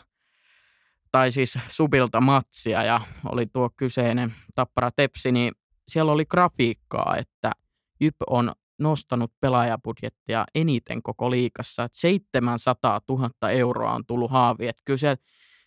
tai 1.12 1.32
siis 1.32 1.58
Subilta 1.68 2.22
matsia 2.22 2.84
ja 2.84 3.01
oli 3.32 3.45
tuo 3.45 3.70
kyseinen 3.78 4.36
Tappara 4.56 4.91
Tepsi, 4.91 5.32
niin 5.32 5.54
siellä 5.88 6.12
oli 6.12 6.26
grafiikkaa, 6.26 7.16
että 7.18 7.51
Jyp 7.99 8.16
on 8.28 8.51
nostanut 8.80 9.32
pelaajabudjettia 9.41 10.45
eniten 10.56 11.04
koko 11.04 11.32
liikassa. 11.32 11.84
Että 11.84 11.97
700 11.99 13.01
000 13.10 13.49
euroa 13.49 13.93
on 13.93 14.06
tullut 14.06 14.32
haavi. 14.32 14.68
Että 14.68 14.82
kyllä, 14.86 14.97
se, 14.97 15.16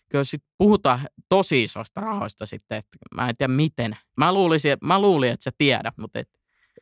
kyllä 0.09 0.23
sit 0.23 0.43
puhutaan 0.57 0.99
tosi 1.29 1.63
isoista 1.63 2.01
rahoista 2.01 2.45
sitten. 2.45 2.77
Että 2.77 2.97
mä 3.15 3.29
en 3.29 3.37
tiedä 3.37 3.53
miten. 3.53 3.97
Mä, 4.17 4.33
luulisin, 4.33 4.77
mä 4.83 5.01
luulin, 5.01 5.31
että 5.31 5.43
sä 5.43 5.51
tiedät, 5.57 5.97
mutta 5.97 6.19
et... 6.19 6.29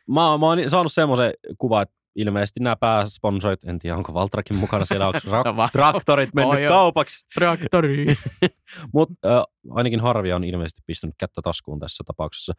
Mä, 0.08 0.38
mä 0.38 0.46
oon 0.46 0.70
saanut 0.70 0.94
semmoisen 0.94 1.34
kuvan, 1.58 1.82
että 1.84 1.96
ilmeisesti 2.16 2.60
nämä 2.60 2.76
pääsponsorit, 2.76 3.64
en 3.64 3.80
tiedä 3.80 3.98
onko 3.98 4.14
Valtrakin 4.14 4.58
mukana 4.58 4.86
siellä, 4.86 5.08
onko 5.08 5.20
ra- 5.36 5.70
traktorit 5.72 6.30
mennyt 6.34 6.64
oh, 6.64 6.68
kaupaksi. 6.68 7.26
Traktori. 7.34 8.06
Mutta 8.94 9.38
äh, 9.38 9.44
ainakin 9.70 10.00
Harvi 10.00 10.34
on 10.34 10.44
ilmeisesti 10.44 10.82
pistänyt 10.88 11.16
kättä 11.20 11.42
taskuun 11.42 11.80
tässä 11.80 12.04
tapauksessa. 12.08 12.54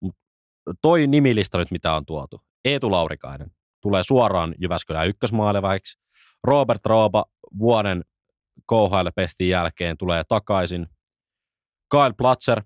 Mut 0.00 0.16
toi 0.82 1.06
nimilista 1.06 1.58
nyt, 1.58 1.70
mitä 1.70 1.94
on 1.94 2.06
tuotu. 2.06 2.40
Eetu 2.64 2.90
Laurikainen 2.90 3.50
tulee 3.82 4.04
suoraan 4.04 4.54
Jyväskylän 4.58 5.08
ykkösmaalevaiksi. 5.08 5.98
Robert 6.44 6.86
Rooba 6.86 7.24
vuoden 7.58 8.04
KHL-pestin 8.66 9.48
jälkeen 9.48 9.96
tulee 9.96 10.22
takaisin. 10.28 10.86
Kyle 11.90 12.12
Platzer, 12.18 12.62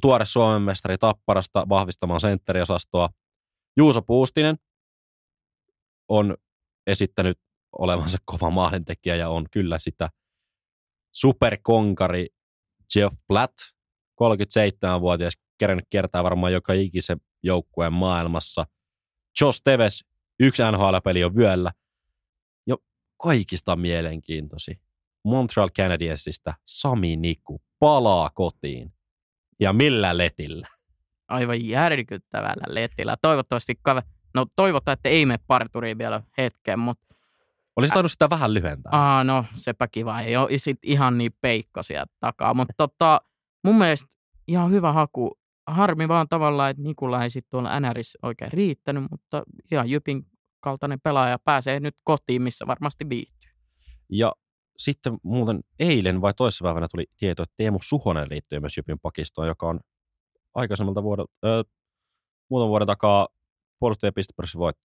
tuore 0.00 0.24
Suomen 0.24 0.62
mestari 0.62 0.98
Tapparasta 0.98 1.68
vahvistamaan 1.68 2.20
sentteriosastoa. 2.20 3.08
Juuso 3.76 4.02
Puustinen 4.02 4.56
on 6.12 6.36
esittänyt 6.86 7.38
olevansa 7.78 8.18
kova 8.32 8.50
maalintekijä 8.50 9.16
ja 9.16 9.28
on 9.28 9.46
kyllä 9.50 9.78
sitä 9.78 10.10
superkonkari 11.12 12.26
Jeff 12.96 13.16
Platt, 13.28 13.52
37-vuotias, 14.22 15.32
kerännyt 15.58 15.86
kertaa 15.90 16.24
varmaan 16.24 16.52
joka 16.52 16.72
ikisen 16.72 17.20
joukkueen 17.42 17.92
maailmassa. 17.92 18.66
Josh 19.40 19.60
Teves, 19.64 20.04
yksi 20.40 20.62
NHL-peli 20.72 21.24
on 21.24 21.36
vyöllä. 21.36 21.72
Jo 22.66 22.76
kaikista 23.22 23.76
mielenkiintoisi. 23.76 24.80
Montreal 25.24 25.70
Canadiensista 25.78 26.54
Sami 26.64 27.16
Niku 27.16 27.62
palaa 27.78 28.30
kotiin. 28.30 28.92
Ja 29.60 29.72
millä 29.72 30.18
letillä? 30.18 30.68
Aivan 31.28 31.66
järkyttävällä 31.66 32.64
letillä. 32.68 33.16
Toivottavasti, 33.22 33.74
no 34.34 34.46
toivotaan, 34.56 34.92
että 34.92 35.08
ei 35.08 35.26
mene 35.26 35.38
parturiin 35.46 35.98
vielä 35.98 36.22
hetken, 36.38 36.78
mutta 36.78 37.14
olisi 37.76 37.94
tainnut 37.94 38.12
sitä 38.12 38.30
vähän 38.30 38.54
lyhentää. 38.54 38.90
Aa, 38.92 39.24
no 39.24 39.44
sepä 39.54 39.88
kiva. 39.88 40.20
Ei 40.20 40.36
ole 40.36 40.58
sit 40.58 40.78
ihan 40.82 41.18
niin 41.18 41.32
peikko 41.40 41.82
sieltä 41.82 42.12
takaa. 42.20 42.54
Mutta 42.54 42.74
tota, 42.76 43.20
mun 43.64 43.78
mielestä 43.78 44.08
ihan 44.48 44.70
hyvä 44.70 44.92
haku 44.92 45.38
harmi 45.66 46.08
vaan 46.08 46.28
tavallaan, 46.28 46.70
että 46.70 46.82
Nikula 46.82 47.22
ei 47.22 47.30
sitten 47.30 47.50
tuolla 47.50 47.80
NRissä 47.80 48.18
oikein 48.22 48.52
riittänyt, 48.52 49.04
mutta 49.10 49.42
ihan 49.72 49.90
Jypin 49.90 50.26
kaltainen 50.60 51.00
pelaaja 51.00 51.38
pääsee 51.38 51.80
nyt 51.80 51.96
kotiin, 52.04 52.42
missä 52.42 52.66
varmasti 52.66 53.08
viihtyy. 53.08 53.50
Ja 54.08 54.32
sitten 54.78 55.18
muuten 55.22 55.60
eilen 55.78 56.20
vai 56.20 56.34
toissapäivänä 56.34 56.88
tuli 56.88 57.04
tieto, 57.16 57.42
että 57.42 57.54
Teemu 57.56 57.78
Suhonen 57.82 58.26
liittyy 58.30 58.60
myös 58.60 58.76
Jypin 58.76 58.98
pakistoon, 59.02 59.48
joka 59.48 59.66
on 59.68 59.80
aikaisemmalta 60.54 61.02
vuodelta, 61.02 61.32
äh, 61.44 61.64
muutaman 62.50 62.70
vuoden 62.70 62.86
takaa 62.86 63.28
puolustajapistepörssi 63.82 64.58
voitti. 64.58 64.82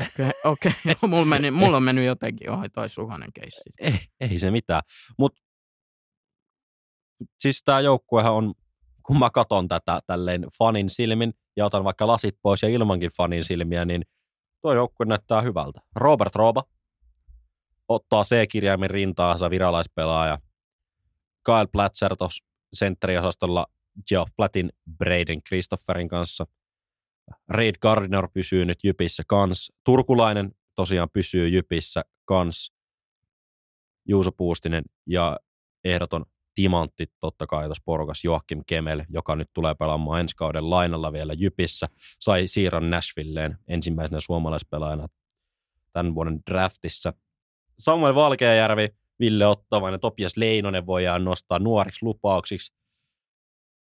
Okei, 0.00 0.28
okay, 0.28 0.32
okay. 0.44 0.72
No, 0.84 1.08
mulla, 1.08 1.24
meni, 1.24 1.50
mulla 1.50 1.76
on 1.76 1.82
mennyt 1.82 2.04
jotenkin 2.04 2.50
ohi 2.50 2.68
toi 2.68 2.88
Suhonen 2.88 3.32
keissi. 3.32 3.70
Ei, 3.80 3.98
ei 4.20 4.38
se 4.38 4.50
mitään, 4.50 4.82
mutta 5.18 5.42
siis 7.38 7.62
tämä 7.64 7.80
joukkuehan 7.80 8.32
on 8.32 8.54
kun 9.06 9.18
mä 9.18 9.30
katon 9.30 9.68
tätä 9.68 10.00
tälleen 10.06 10.46
fanin 10.58 10.90
silmin 10.90 11.34
ja 11.56 11.66
otan 11.66 11.84
vaikka 11.84 12.06
lasit 12.06 12.38
pois 12.42 12.62
ja 12.62 12.68
ilmankin 12.68 13.10
fanin 13.16 13.44
silmiä, 13.44 13.84
niin 13.84 14.02
tuo 14.62 14.74
joukkue 14.74 15.06
näyttää 15.06 15.40
hyvältä. 15.40 15.80
Robert 15.96 16.34
Rooba 16.34 16.64
ottaa 17.88 18.22
C-kirjaimen 18.22 18.90
rintaansa 18.90 19.50
viralaispelaaja. 19.50 20.38
Kyle 21.44 21.66
Platzer 21.72 22.16
tuossa 22.16 22.44
sentteriosastolla 22.72 23.66
Geoff 24.08 24.32
Plattin 24.36 24.72
Braden 24.98 25.42
Christopherin 25.42 26.08
kanssa. 26.08 26.46
Reid 27.48 27.74
Gardner 27.82 28.28
pysyy 28.34 28.64
nyt 28.64 28.84
Jypissä 28.84 29.22
kans. 29.26 29.72
Turkulainen 29.84 30.52
tosiaan 30.74 31.08
pysyy 31.12 31.48
Jypissä 31.48 32.04
kans. 32.24 32.72
Juuso 34.08 34.32
Puustinen 34.32 34.84
ja 35.06 35.38
ehdoton 35.84 36.24
timantti 36.54 37.06
totta 37.20 37.46
kai 37.46 37.64
tuossa 37.64 37.82
porukas 37.84 38.24
Joakim 38.24 38.62
Kemel, 38.66 39.04
joka 39.08 39.36
nyt 39.36 39.50
tulee 39.54 39.74
pelaamaan 39.74 40.20
ensi 40.20 40.36
kauden 40.36 40.70
lainalla 40.70 41.12
vielä 41.12 41.32
Jypissä, 41.32 41.88
sai 42.20 42.46
siirron 42.46 42.90
Nashvilleen 42.90 43.58
ensimmäisenä 43.68 44.20
suomalaispelaajana 44.20 45.08
tämän 45.92 46.14
vuoden 46.14 46.40
draftissa. 46.50 47.12
Samuel 47.78 48.14
Valkeajärvi, 48.14 48.88
Ville 49.20 49.46
Ottavainen 49.46 50.00
Topias 50.00 50.36
Leinonen 50.36 50.86
voidaan 50.86 51.24
nostaa 51.24 51.58
nuoriksi 51.58 52.04
lupauksiksi, 52.04 52.74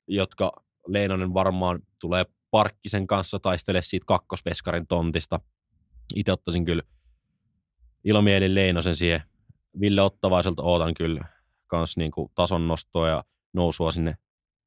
jotka 0.07 0.51
Leinonen 0.87 1.33
varmaan 1.33 1.79
tulee 2.01 2.25
Parkkisen 2.55 3.07
kanssa 3.07 3.39
taistele 3.39 3.81
siitä 3.81 4.05
kakkosveskarin 4.07 4.87
tontista. 4.87 5.39
Itse 6.15 6.31
ottaisin 6.31 6.65
kyllä 6.65 6.83
ilomielin 8.03 8.55
Leinosen 8.55 8.95
siihen. 8.95 9.21
Ville 9.79 10.01
Ottavaiselta 10.01 10.63
ootan 10.63 10.93
kyllä 10.93 11.25
kans 11.67 11.97
niin 11.97 12.11
kuin 12.11 12.31
tason 12.35 12.67
nostoa 12.67 13.07
ja 13.07 13.23
nousua 13.53 13.91
sinne 13.91 14.17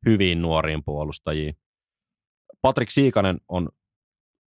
hyviin 0.07 0.43
nuoriin 0.43 0.84
puolustajiin. 0.84 1.57
Patrick 2.62 2.91
Siikanen 2.91 3.41
on 3.49 3.68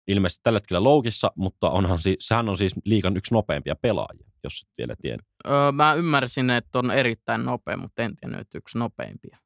ilmeisesti 0.09 0.41
tällä 0.43 0.57
hetkellä 0.57 0.85
loukissa, 0.85 1.33
mutta 1.37 1.71
onhan 1.71 1.99
si- 1.99 2.17
sehän 2.19 2.49
on 2.49 2.59
siis 2.59 2.75
liikan 2.85 3.17
yksi 3.17 3.35
nopeimpia 3.35 3.77
pelaajia, 3.77 4.31
jos 4.45 4.63
et 4.63 4.73
vielä 4.79 4.95
tiedä. 5.03 5.23
Öö, 5.49 5.73
mä 5.73 5.95
ymmärsin, 5.95 6.51
että 6.51 6.79
on 6.79 6.91
erittäin 6.91 7.45
nopea, 7.45 7.77
mutta 7.77 8.03
en 8.03 8.17
tiedä, 8.17 8.39
että 8.39 8.59
yksi 8.59 8.79
nopeimpia. 8.79 9.39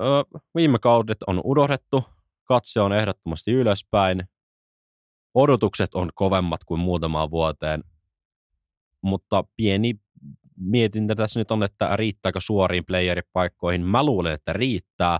öö, 0.00 0.40
viime 0.54 0.78
kaudet 0.78 1.22
on 1.26 1.40
udotettu, 1.44 2.04
katse 2.48 2.80
on 2.80 2.92
ehdottomasti 2.92 3.52
ylöspäin, 3.52 4.24
odotukset 5.34 5.94
on 5.94 6.10
kovemmat 6.14 6.64
kuin 6.64 6.80
muutamaan 6.80 7.30
vuoteen, 7.30 7.84
mutta 9.02 9.44
pieni 9.56 9.94
mietintä 10.56 11.14
tässä 11.14 11.40
nyt 11.40 11.50
on, 11.50 11.62
että 11.62 11.96
riittääkö 11.96 12.40
suoriin 12.40 12.84
playeripaikkoihin. 12.84 13.86
Mä 13.86 14.04
luulen, 14.04 14.32
että 14.32 14.52
riittää, 14.52 15.18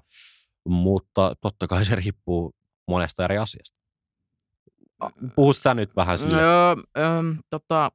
mutta 0.69 1.37
totta 1.41 1.67
kai 1.67 1.85
se 1.85 1.95
riippuu 1.95 2.55
monesta 2.89 3.25
eri 3.25 3.39
asiasta. 3.39 3.79
Puhu 5.35 5.53
sä 5.53 5.75
nyt 5.75 5.97
vähän 5.97 6.19
sille. 6.19 6.43
Öö, 6.43 6.75
öö, 6.99 7.23
tota, 7.51 7.91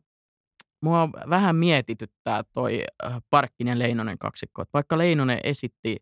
mua 0.82 1.10
vähän 1.30 1.56
mietityttää 1.56 2.44
toi 2.54 2.84
Parkkinen 3.30 3.80
Leinonen 3.80 4.18
kaksikko. 4.18 4.64
Vaikka 4.74 4.98
Leinonen 4.98 5.40
esitti 5.44 5.98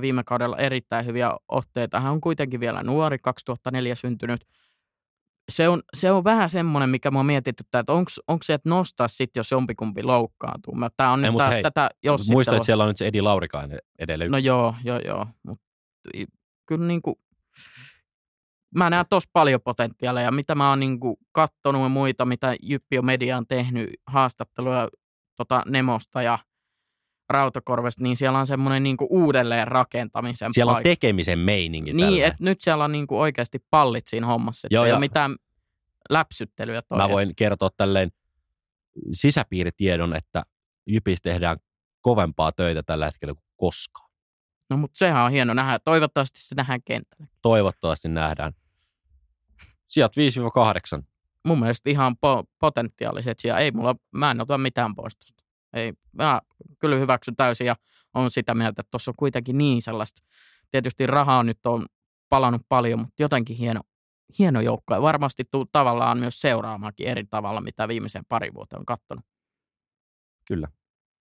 viime 0.00 0.24
kaudella 0.24 0.56
erittäin 0.56 1.06
hyviä 1.06 1.30
otteita, 1.48 2.00
hän 2.00 2.12
on 2.12 2.20
kuitenkin 2.20 2.60
vielä 2.60 2.82
nuori, 2.82 3.18
2004 3.18 3.94
syntynyt– 3.94 4.44
se 5.48 5.68
on, 5.68 5.82
se 5.94 6.12
on 6.12 6.24
vähän 6.24 6.50
semmoinen, 6.50 6.90
mikä 6.90 7.10
mua 7.10 7.22
mietityttää, 7.24 7.78
että 7.78 7.92
onko 8.28 8.42
se, 8.42 8.54
että 8.54 8.68
nostaa 8.68 9.08
sitten, 9.08 9.40
jos 9.40 9.50
jompikumpi 9.50 10.02
loukkaantuu. 10.02 10.74
Tämä 10.96 11.12
on 11.12 11.22
nyt 11.22 11.36
taas 11.36 11.54
hei, 11.54 11.62
tätä 11.62 11.90
jos 12.02 12.30
Muista, 12.30 12.56
että 12.56 12.66
siellä 12.66 12.84
on 12.84 12.88
nyt 12.88 12.96
se 12.96 13.06
Edi 13.06 13.20
Laurikainen 13.20 13.78
edelleen. 13.98 14.30
No 14.30 14.38
joo, 14.38 14.74
joo, 14.84 14.98
joo. 14.98 15.26
Mut, 15.42 15.60
kyllä 16.66 16.86
niin 16.86 17.02
kuin, 17.02 17.16
mä 18.74 18.90
näen 18.90 19.06
tosi 19.10 19.28
paljon 19.32 19.60
potentiaalia, 19.60 20.22
ja 20.22 20.30
mitä 20.30 20.54
mä 20.54 20.68
oon 20.68 20.80
niin 20.80 20.98
kattonut 21.32 21.82
ja 21.82 21.88
muita, 21.88 22.24
mitä 22.24 22.56
Jyppi 22.62 22.98
on 22.98 23.04
media 23.04 23.36
on 23.36 23.46
tehnyt, 23.46 23.90
haastatteluja 24.06 24.88
tota 25.36 25.62
Nemosta 25.66 26.22
ja 26.22 26.38
Rautakorvesta, 27.28 28.02
niin 28.02 28.16
siellä 28.16 28.38
on 28.38 28.46
semmoinen 28.46 28.82
niin 28.82 28.96
uudelleen 29.10 29.68
rakentamisen 29.68 30.52
Siellä 30.52 30.72
paikka. 30.72 30.88
on 30.88 30.92
tekemisen 30.92 31.38
meininki. 31.38 31.92
Niin, 31.92 32.24
että 32.24 32.44
nyt 32.44 32.60
siellä 32.60 32.84
on 32.84 32.92
niin 32.92 33.06
kuin 33.06 33.18
oikeasti 33.18 33.58
pallit 33.70 34.06
siinä 34.08 34.26
hommassa. 34.26 34.68
Joo, 34.70 34.84
ei 34.84 34.88
ja 34.90 34.94
ole 34.94 35.00
mitään 35.00 35.36
läpsyttelyä. 36.10 36.82
Toi. 36.82 36.98
Mä 36.98 37.08
voin 37.08 37.32
kertoa 37.36 37.70
tälleen 37.76 38.10
sisäpiiritiedon, 39.12 40.16
että 40.16 40.42
Jypis 40.86 41.22
tehdään 41.22 41.56
kovempaa 42.00 42.52
töitä 42.52 42.82
tällä 42.82 43.06
hetkellä 43.06 43.34
kuin 43.34 43.44
koskaan. 43.56 44.10
No 44.70 44.76
mutta 44.76 44.98
sehän 44.98 45.24
on 45.24 45.30
hieno 45.30 45.54
nähdä. 45.54 45.78
Toivottavasti 45.78 46.40
se 46.42 46.54
nähdään 46.54 46.82
kentällä. 46.84 47.26
Toivottavasti 47.42 48.08
nähdään. 48.08 48.52
Sijat 49.88 50.12
5-8. 51.00 51.02
Mun 51.46 51.60
mielestä 51.60 51.90
ihan 51.90 52.12
po- 52.12 52.46
potentiaaliset 52.58 53.38
sijat. 53.38 53.58
Ei 53.58 53.70
mulla, 53.70 53.94
mä 54.12 54.30
en 54.30 54.40
ota 54.40 54.58
mitään 54.58 54.94
poistosta. 54.94 55.37
Ei, 55.78 55.92
mä 56.12 56.40
kyllä 56.78 56.96
hyväksyn 56.96 57.36
täysin 57.36 57.66
ja 57.66 57.74
on 58.14 58.30
sitä 58.30 58.54
mieltä, 58.54 58.80
että 58.80 58.90
tuossa 58.90 59.10
on 59.10 59.14
kuitenkin 59.16 59.58
niin 59.58 59.82
sellaista. 59.82 60.22
Tietysti 60.70 61.06
rahaa 61.06 61.42
nyt 61.42 61.66
on 61.66 61.86
palannut 62.28 62.62
paljon, 62.68 62.98
mutta 63.00 63.22
jotenkin 63.22 63.56
hieno 63.56 63.80
hieno 64.38 64.60
joukko 64.60 64.94
ja 64.94 65.02
varmasti 65.02 65.44
tuu 65.50 65.66
tavallaan 65.72 66.18
myös 66.18 66.40
seuraamaankin 66.40 67.06
eri 67.06 67.24
tavalla, 67.24 67.60
mitä 67.60 67.88
viimeisen 67.88 68.24
pari 68.28 68.54
vuotta 68.54 68.78
on 68.78 68.86
katsonut. 68.86 69.24
Kyllä. 70.48 70.68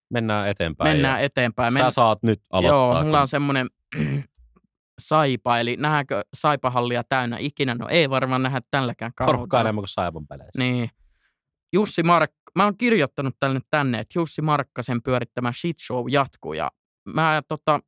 Mennään 0.09 0.47
eteenpäin. 0.49 0.89
Mennään 0.89 1.23
eteenpäin. 1.23 1.73
Sä 1.73 1.83
Men... 1.83 1.91
saat 1.91 2.23
nyt 2.23 2.39
aloittaa. 2.49 2.77
Joo, 2.77 3.03
mulla 3.03 3.21
on 3.21 3.27
semmoinen 3.27 3.67
saipa, 4.99 5.59
eli 5.59 5.75
nähdäänkö 5.77 6.21
saipahallia 6.33 7.03
täynnä 7.03 7.37
ikinä? 7.39 7.75
No 7.75 7.87
ei 7.89 8.09
varmaan 8.09 8.43
nähdä 8.43 8.61
tälläkään 8.71 9.11
Porukkaa 9.17 9.47
kaudella. 9.47 9.61
enemmän 9.61 9.81
kuin 9.81 9.87
Saipan 9.87 10.27
peleissä. 10.27 10.59
Niin. 10.59 10.89
Jussi 11.77 12.03
Mark, 12.03 12.31
mä 12.55 12.63
oon 12.63 12.77
kirjoittanut 12.77 13.35
tänne 13.39 13.59
tänne, 13.69 13.99
että 13.99 14.19
Jussi 14.19 14.41
Markkasen 14.41 15.01
pyörittämä 15.01 15.51
shit 15.51 15.79
show 15.79 16.05
jatkuu 16.09 16.53
ja 16.53 16.71
mä 17.05 17.41
tota, 17.47 17.79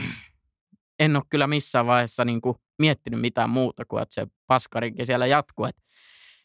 en 1.00 1.16
ole 1.16 1.24
kyllä 1.30 1.46
missään 1.46 1.86
vaiheessa 1.86 2.24
niin 2.24 2.40
kuin 2.40 2.56
miettinyt 2.78 3.20
mitään 3.20 3.50
muuta 3.50 3.84
kuin, 3.84 4.02
että 4.02 4.14
se 4.14 4.26
paskarinkin 4.46 5.06
siellä 5.06 5.26
jatkuu. 5.26 5.64
Että 5.64 5.82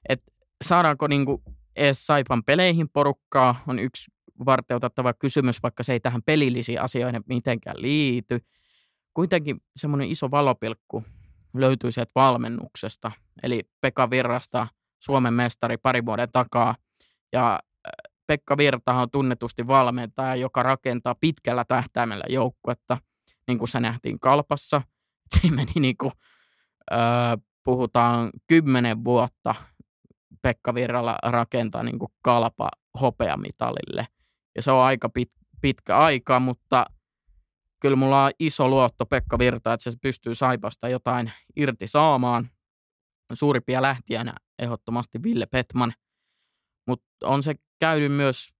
et 0.09 0.23
saadaanko 0.63 1.07
niin 1.07 1.25
kuin 1.25 1.41
edes 1.75 2.07
Saipan 2.07 2.43
peleihin 2.43 2.89
porukkaa 2.89 3.63
on 3.67 3.79
yksi 3.79 4.11
varteutettava 4.45 5.13
kysymys, 5.13 5.63
vaikka 5.63 5.83
se 5.83 5.93
ei 5.93 5.99
tähän 5.99 6.21
pelillisiin 6.23 6.81
asioihin 6.81 7.23
mitenkään 7.27 7.81
liity. 7.81 8.39
Kuitenkin 9.13 9.57
semmoinen 9.75 10.09
iso 10.09 10.31
valopilkku 10.31 11.03
löytyy 11.53 11.91
sieltä 11.91 12.11
valmennuksesta. 12.15 13.11
Eli 13.43 13.63
Pekka 13.81 14.09
Virrasta, 14.09 14.67
Suomen 14.99 15.33
mestari 15.33 15.77
pari 15.77 16.05
vuoden 16.05 16.31
takaa. 16.31 16.75
Ja 17.33 17.53
äh, 17.53 18.11
Pekka 18.27 18.57
Virtahan 18.57 19.01
on 19.01 19.11
tunnetusti 19.11 19.67
valmentaja, 19.67 20.35
joka 20.35 20.63
rakentaa 20.63 21.15
pitkällä 21.15 21.65
tähtäimellä 21.65 22.23
joukkuetta, 22.29 22.97
niin 23.47 23.57
kuin 23.57 23.69
se 23.69 23.79
nähtiin 23.79 24.19
Kalpassa. 24.19 24.81
Se 25.41 25.51
meni 25.51 25.71
niin 25.79 25.97
kuin, 25.97 26.11
äh, 26.91 27.37
puhutaan 27.63 28.29
kymmenen 28.47 29.03
vuotta 29.03 29.55
Pekka 30.41 30.73
Virralla 30.73 31.17
rakentaa 31.23 31.83
niin 31.83 31.99
kuin 31.99 32.11
Kalpa 32.21 32.69
hopeamitalille. 33.01 34.07
Ja 34.55 34.61
se 34.61 34.71
on 34.71 34.83
aika 34.83 35.09
pit, 35.09 35.31
pitkä 35.61 35.97
aika, 35.97 36.39
mutta 36.39 36.85
kyllä 37.79 37.95
mulla 37.95 38.25
on 38.25 38.31
iso 38.39 38.69
luotto 38.69 39.05
Pekka 39.05 39.39
Virta, 39.39 39.73
että 39.73 39.91
se 39.91 39.97
pystyy 40.01 40.35
Saipasta 40.35 40.89
jotain 40.89 41.31
irti 41.55 41.87
saamaan. 41.87 42.49
Suurimpia 43.33 43.81
lähtijänä 43.81 44.33
ehdottomasti 44.59 45.23
Ville 45.23 45.45
Petman, 45.45 45.93
mutta 46.91 47.07
on 47.23 47.43
se 47.43 47.55
käynyt 47.79 48.11
myös 48.11 48.53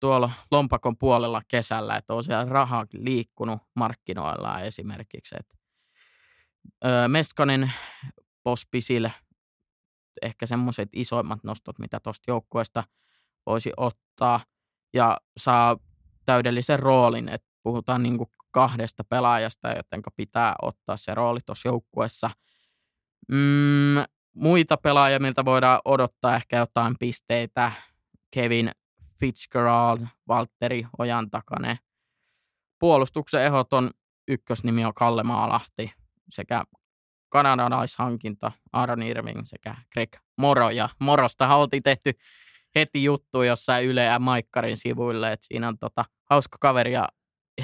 tuolla 0.00 0.30
lompakon 0.50 0.96
puolella 0.96 1.42
kesällä, 1.48 1.96
että 1.96 2.14
on 2.14 2.24
siellä 2.24 2.44
rahaa 2.44 2.86
liikkunut 2.92 3.58
markkinoilla 3.74 4.60
esimerkiksi. 4.60 5.34
Et, 5.38 5.54
öö, 6.84 7.08
Meskanen 7.08 7.72
Pospisille 8.42 9.12
ehkä 10.22 10.46
semmoiset 10.46 10.88
isoimmat 10.92 11.44
nostot, 11.44 11.78
mitä 11.78 12.00
tuosta 12.00 12.30
joukkueesta 12.30 12.84
voisi 13.46 13.72
ottaa 13.76 14.40
ja 14.94 15.18
saa 15.36 15.76
täydellisen 16.24 16.78
roolin, 16.78 17.28
että 17.28 17.48
puhutaan 17.62 18.02
niin 18.02 18.18
kuin 18.18 18.30
kahdesta 18.50 19.04
pelaajasta, 19.04 19.68
joten 19.68 20.02
pitää 20.16 20.54
ottaa 20.62 20.96
se 20.96 21.14
rooli 21.14 21.40
tuossa 21.46 21.68
joukkueessa. 21.68 22.30
Mm, 23.28 23.96
muita 24.38 24.76
pelaajia, 24.76 25.18
miltä 25.18 25.44
voidaan 25.44 25.80
odottaa 25.84 26.36
ehkä 26.36 26.56
jotain 26.56 26.96
pisteitä. 27.00 27.72
Kevin 28.34 28.70
Fitzgerald, 29.20 30.00
Valtteri 30.28 30.86
Ojantakane. 30.98 31.78
Puolustuksen 32.78 33.42
ehdoton 33.42 33.90
ykkösnimi 34.28 34.84
on 34.84 34.94
Kalle 34.94 35.22
Maalahti 35.22 35.92
sekä 36.28 36.64
kanadalaishankinta 37.28 38.52
Aaron 38.72 39.02
Irving 39.02 39.40
sekä 39.44 39.74
Greg 39.92 40.16
Moro. 40.36 40.70
Ja 40.70 40.88
Morosta 41.00 41.56
oltiin 41.56 41.82
tehty 41.82 42.12
heti 42.74 43.04
juttu 43.04 43.42
jossain 43.42 43.86
Yle 43.86 44.04
ja 44.04 44.18
Maikkarin 44.18 44.76
sivuille, 44.76 45.32
että 45.32 45.46
siinä 45.46 45.68
on 45.68 45.78
tota, 45.78 46.04
hauska 46.30 46.58
kaveri 46.60 46.92
ja 46.92 47.08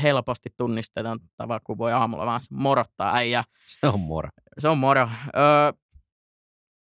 helposti 0.03 0.51
tunnistettava, 0.57 1.61
kun 1.61 1.79
voi 1.79 1.93
aamulla 1.93 2.27
vaan 2.27 2.41
morottaa 2.51 3.15
äijä. 3.15 3.45
Se 3.67 3.89
on 3.89 4.01
moro. 4.01 4.29
Se 4.59 4.69
on 4.69 4.79
moro. 4.79 5.09
Öö, 5.37 5.84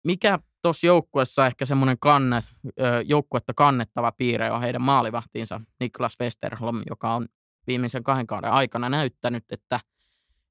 mikä 0.05 0.39
tuossa 0.63 0.87
joukkuessa 0.87 1.47
ehkä 1.47 1.67
semmoinen 1.67 1.99
kanne, 2.01 2.43
joukkuetta 3.05 3.55
kannettava 3.55 4.13
piirre 4.13 4.51
on 4.51 4.61
heidän 4.61 4.83
maalivahtiinsa 4.83 5.61
Niklas 5.81 6.17
Westerholm, 6.21 6.83
joka 6.89 7.15
on 7.15 7.27
viimeisen 7.67 8.05
kahden 8.05 8.27
kauden 8.27 8.51
aikana 8.51 8.89
näyttänyt, 8.89 9.45
että 9.53 9.81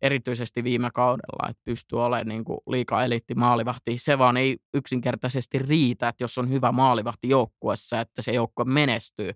erityisesti 0.01 0.63
viime 0.63 0.89
kaudella, 0.93 1.49
että 1.49 1.61
pystyy 1.65 2.03
olemaan 2.03 2.27
niin 2.27 2.45
kuin 2.45 2.59
liika 2.67 3.03
eliitti 3.03 3.35
maalivahti. 3.35 3.97
Se 3.97 4.17
vaan 4.17 4.38
ei 4.38 4.57
yksinkertaisesti 4.73 5.59
riitä, 5.59 6.07
että 6.07 6.23
jos 6.23 6.38
on 6.38 6.49
hyvä 6.49 6.71
maalivahti 6.71 7.30
joukkuessa, 7.30 8.01
että 8.01 8.21
se 8.21 8.31
joukkue 8.31 8.65
menestyy. 8.65 9.31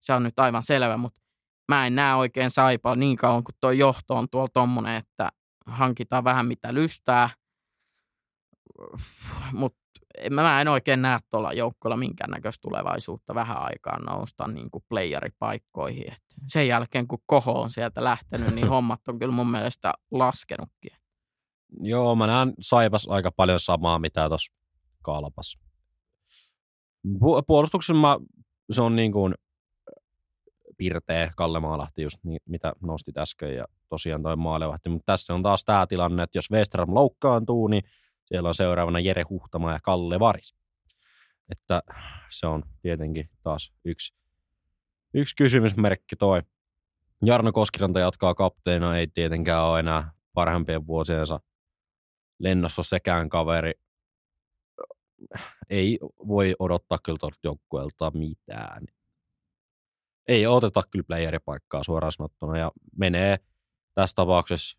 Se 0.00 0.12
on 0.12 0.22
nyt 0.22 0.38
aivan 0.38 0.62
selvä, 0.62 0.96
mutta 0.96 1.20
mä 1.68 1.86
en 1.86 1.94
näe 1.94 2.14
oikein 2.14 2.50
saipaa 2.50 2.96
niin 2.96 3.16
kauan, 3.16 3.44
kun 3.44 3.54
tuo 3.60 3.70
johto 3.70 4.14
on 4.14 4.28
tuolla 4.30 4.48
tommonen, 4.52 4.96
että 4.96 5.28
hankitaan 5.66 6.24
vähän 6.24 6.46
mitä 6.46 6.74
lystää. 6.74 7.30
Mutta 9.52 9.78
mä 10.30 10.60
en 10.60 10.68
oikein 10.68 11.02
näe 11.02 11.18
tuolla 11.30 11.52
joukkueella 11.52 11.96
minkäännäköistä 11.96 12.62
tulevaisuutta 12.62 13.34
vähän 13.34 13.58
aikaa 13.58 13.98
nousta 13.98 14.48
niin 14.48 14.70
kuin 14.70 14.84
playeripaikkoihin. 14.88 16.12
Et 16.12 16.22
sen 16.46 16.68
jälkeen, 16.68 17.08
kun 17.08 17.18
Koho 17.26 17.52
on 17.60 17.70
sieltä 17.70 18.04
lähtenyt, 18.04 18.54
niin 18.54 18.68
hommat 18.74 19.08
on 19.08 19.18
kyllä 19.18 19.34
mun 19.34 19.50
mielestä 19.50 19.94
laskenutkin. 20.10 20.92
Joo, 21.80 22.14
mä 22.14 22.26
näen 22.26 22.54
Saipas 22.60 23.08
aika 23.08 23.32
paljon 23.32 23.60
samaa, 23.60 23.98
mitä 23.98 24.28
tuossa 24.28 24.54
Kalpas. 25.02 25.58
Pu- 27.08 27.42
puolustuksessa 27.46 27.94
mä, 27.94 28.18
se 28.72 28.80
on 28.82 28.96
niin 28.96 29.12
kuin 29.12 29.34
pirteä 30.76 31.30
Kalle 31.36 31.60
Maalahti, 31.60 32.02
just 32.02 32.18
niin, 32.24 32.40
mitä 32.48 32.72
nostit 32.80 33.18
äsken, 33.18 33.54
ja 33.54 33.64
tosiaan 33.88 34.22
toi 34.22 34.36
maalevahti. 34.36 34.88
Mutta 34.88 35.12
tässä 35.12 35.34
on 35.34 35.42
taas 35.42 35.64
tämä 35.64 35.86
tilanne, 35.86 36.22
että 36.22 36.38
jos 36.38 36.50
Westram 36.50 36.94
loukkaantuu, 36.94 37.68
niin 37.68 37.82
siellä 38.28 38.48
on 38.48 38.54
seuraavana 38.54 39.00
Jere 39.00 39.22
Huhtama 39.30 39.72
ja 39.72 39.80
Kalle 39.82 40.20
Varis. 40.20 40.54
Että 41.50 41.82
se 42.30 42.46
on 42.46 42.62
tietenkin 42.82 43.30
taas 43.42 43.72
yksi, 43.84 44.14
yksi 45.14 45.36
kysymysmerkki 45.36 46.16
toi. 46.16 46.42
Jarno 47.24 47.52
Koskiranta 47.52 48.00
jatkaa 48.00 48.34
kapteena, 48.34 48.96
ei 48.96 49.06
tietenkään 49.06 49.64
ole 49.64 49.80
enää 49.80 50.12
parhaimpien 50.34 50.86
vuosiensa 50.86 51.40
lennossa 52.38 52.82
sekään 52.82 53.28
kaveri. 53.28 53.72
Ei 55.70 55.98
voi 56.02 56.54
odottaa 56.58 56.98
kyllä 57.04 57.18
tuolta 57.18 57.38
joukkueelta 57.44 58.10
mitään. 58.10 58.86
Ei 60.28 60.46
oteta 60.46 60.82
kyllä 60.90 61.04
playeripaikkaa 61.06 61.84
suoraan 61.84 62.12
sanottuna 62.12 62.58
ja 62.58 62.72
menee 62.96 63.38
tässä 63.94 64.14
tapauksessa 64.14 64.78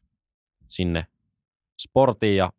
sinne 0.67 1.07
sportiin 1.79 2.37
ja 2.37 2.51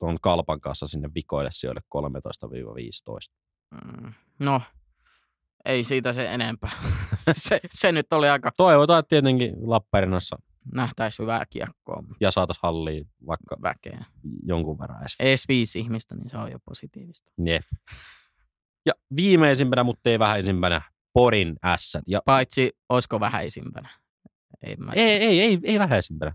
tuon 0.00 0.18
kalpan 0.22 0.60
kanssa 0.60 0.86
sinne 0.86 1.08
vikoille 1.14 1.50
sijoille 1.52 1.80
13-15. 1.96 3.34
Mm, 3.70 4.12
no, 4.38 4.62
ei 5.64 5.84
siitä 5.84 6.12
se 6.12 6.32
enempää. 6.32 6.70
se, 7.32 7.60
se 7.72 7.92
nyt 7.92 8.12
oli 8.12 8.28
aika... 8.28 8.52
Toivotaan, 8.56 8.98
että 8.98 9.08
tietenkin 9.08 9.54
Lappeenrannassa 9.60 10.36
nähtäisi 10.74 11.22
hyvää 11.22 11.44
kiekkoa. 11.50 12.02
Ja 12.20 12.30
saataisiin 12.30 12.60
halliin 12.62 13.10
vaikka 13.26 13.56
väkeä. 13.62 14.04
jonkun 14.42 14.78
verran 14.78 15.00
edes. 15.00 15.16
Edes 15.20 15.48
viisi 15.48 15.78
ihmistä, 15.80 16.14
niin 16.14 16.30
se 16.30 16.36
on 16.36 16.52
jo 16.52 16.58
positiivista. 16.64 17.32
Jep. 17.44 17.62
Ja 18.86 18.92
viimeisimpänä, 19.16 19.84
mutta 19.84 20.10
ei 20.10 20.18
vähäisimpänä, 20.18 20.82
Porin 21.12 21.56
ässät. 21.64 22.02
Ja... 22.06 22.22
Paitsi, 22.24 22.72
olisiko 22.88 23.20
vähäisimpänä? 23.20 23.88
Ei, 24.62 24.76
mä... 24.76 24.92
ei, 24.92 25.10
ei, 25.10 25.40
ei, 25.40 25.58
ei 25.62 25.78
vähäisimpänä. 25.78 26.34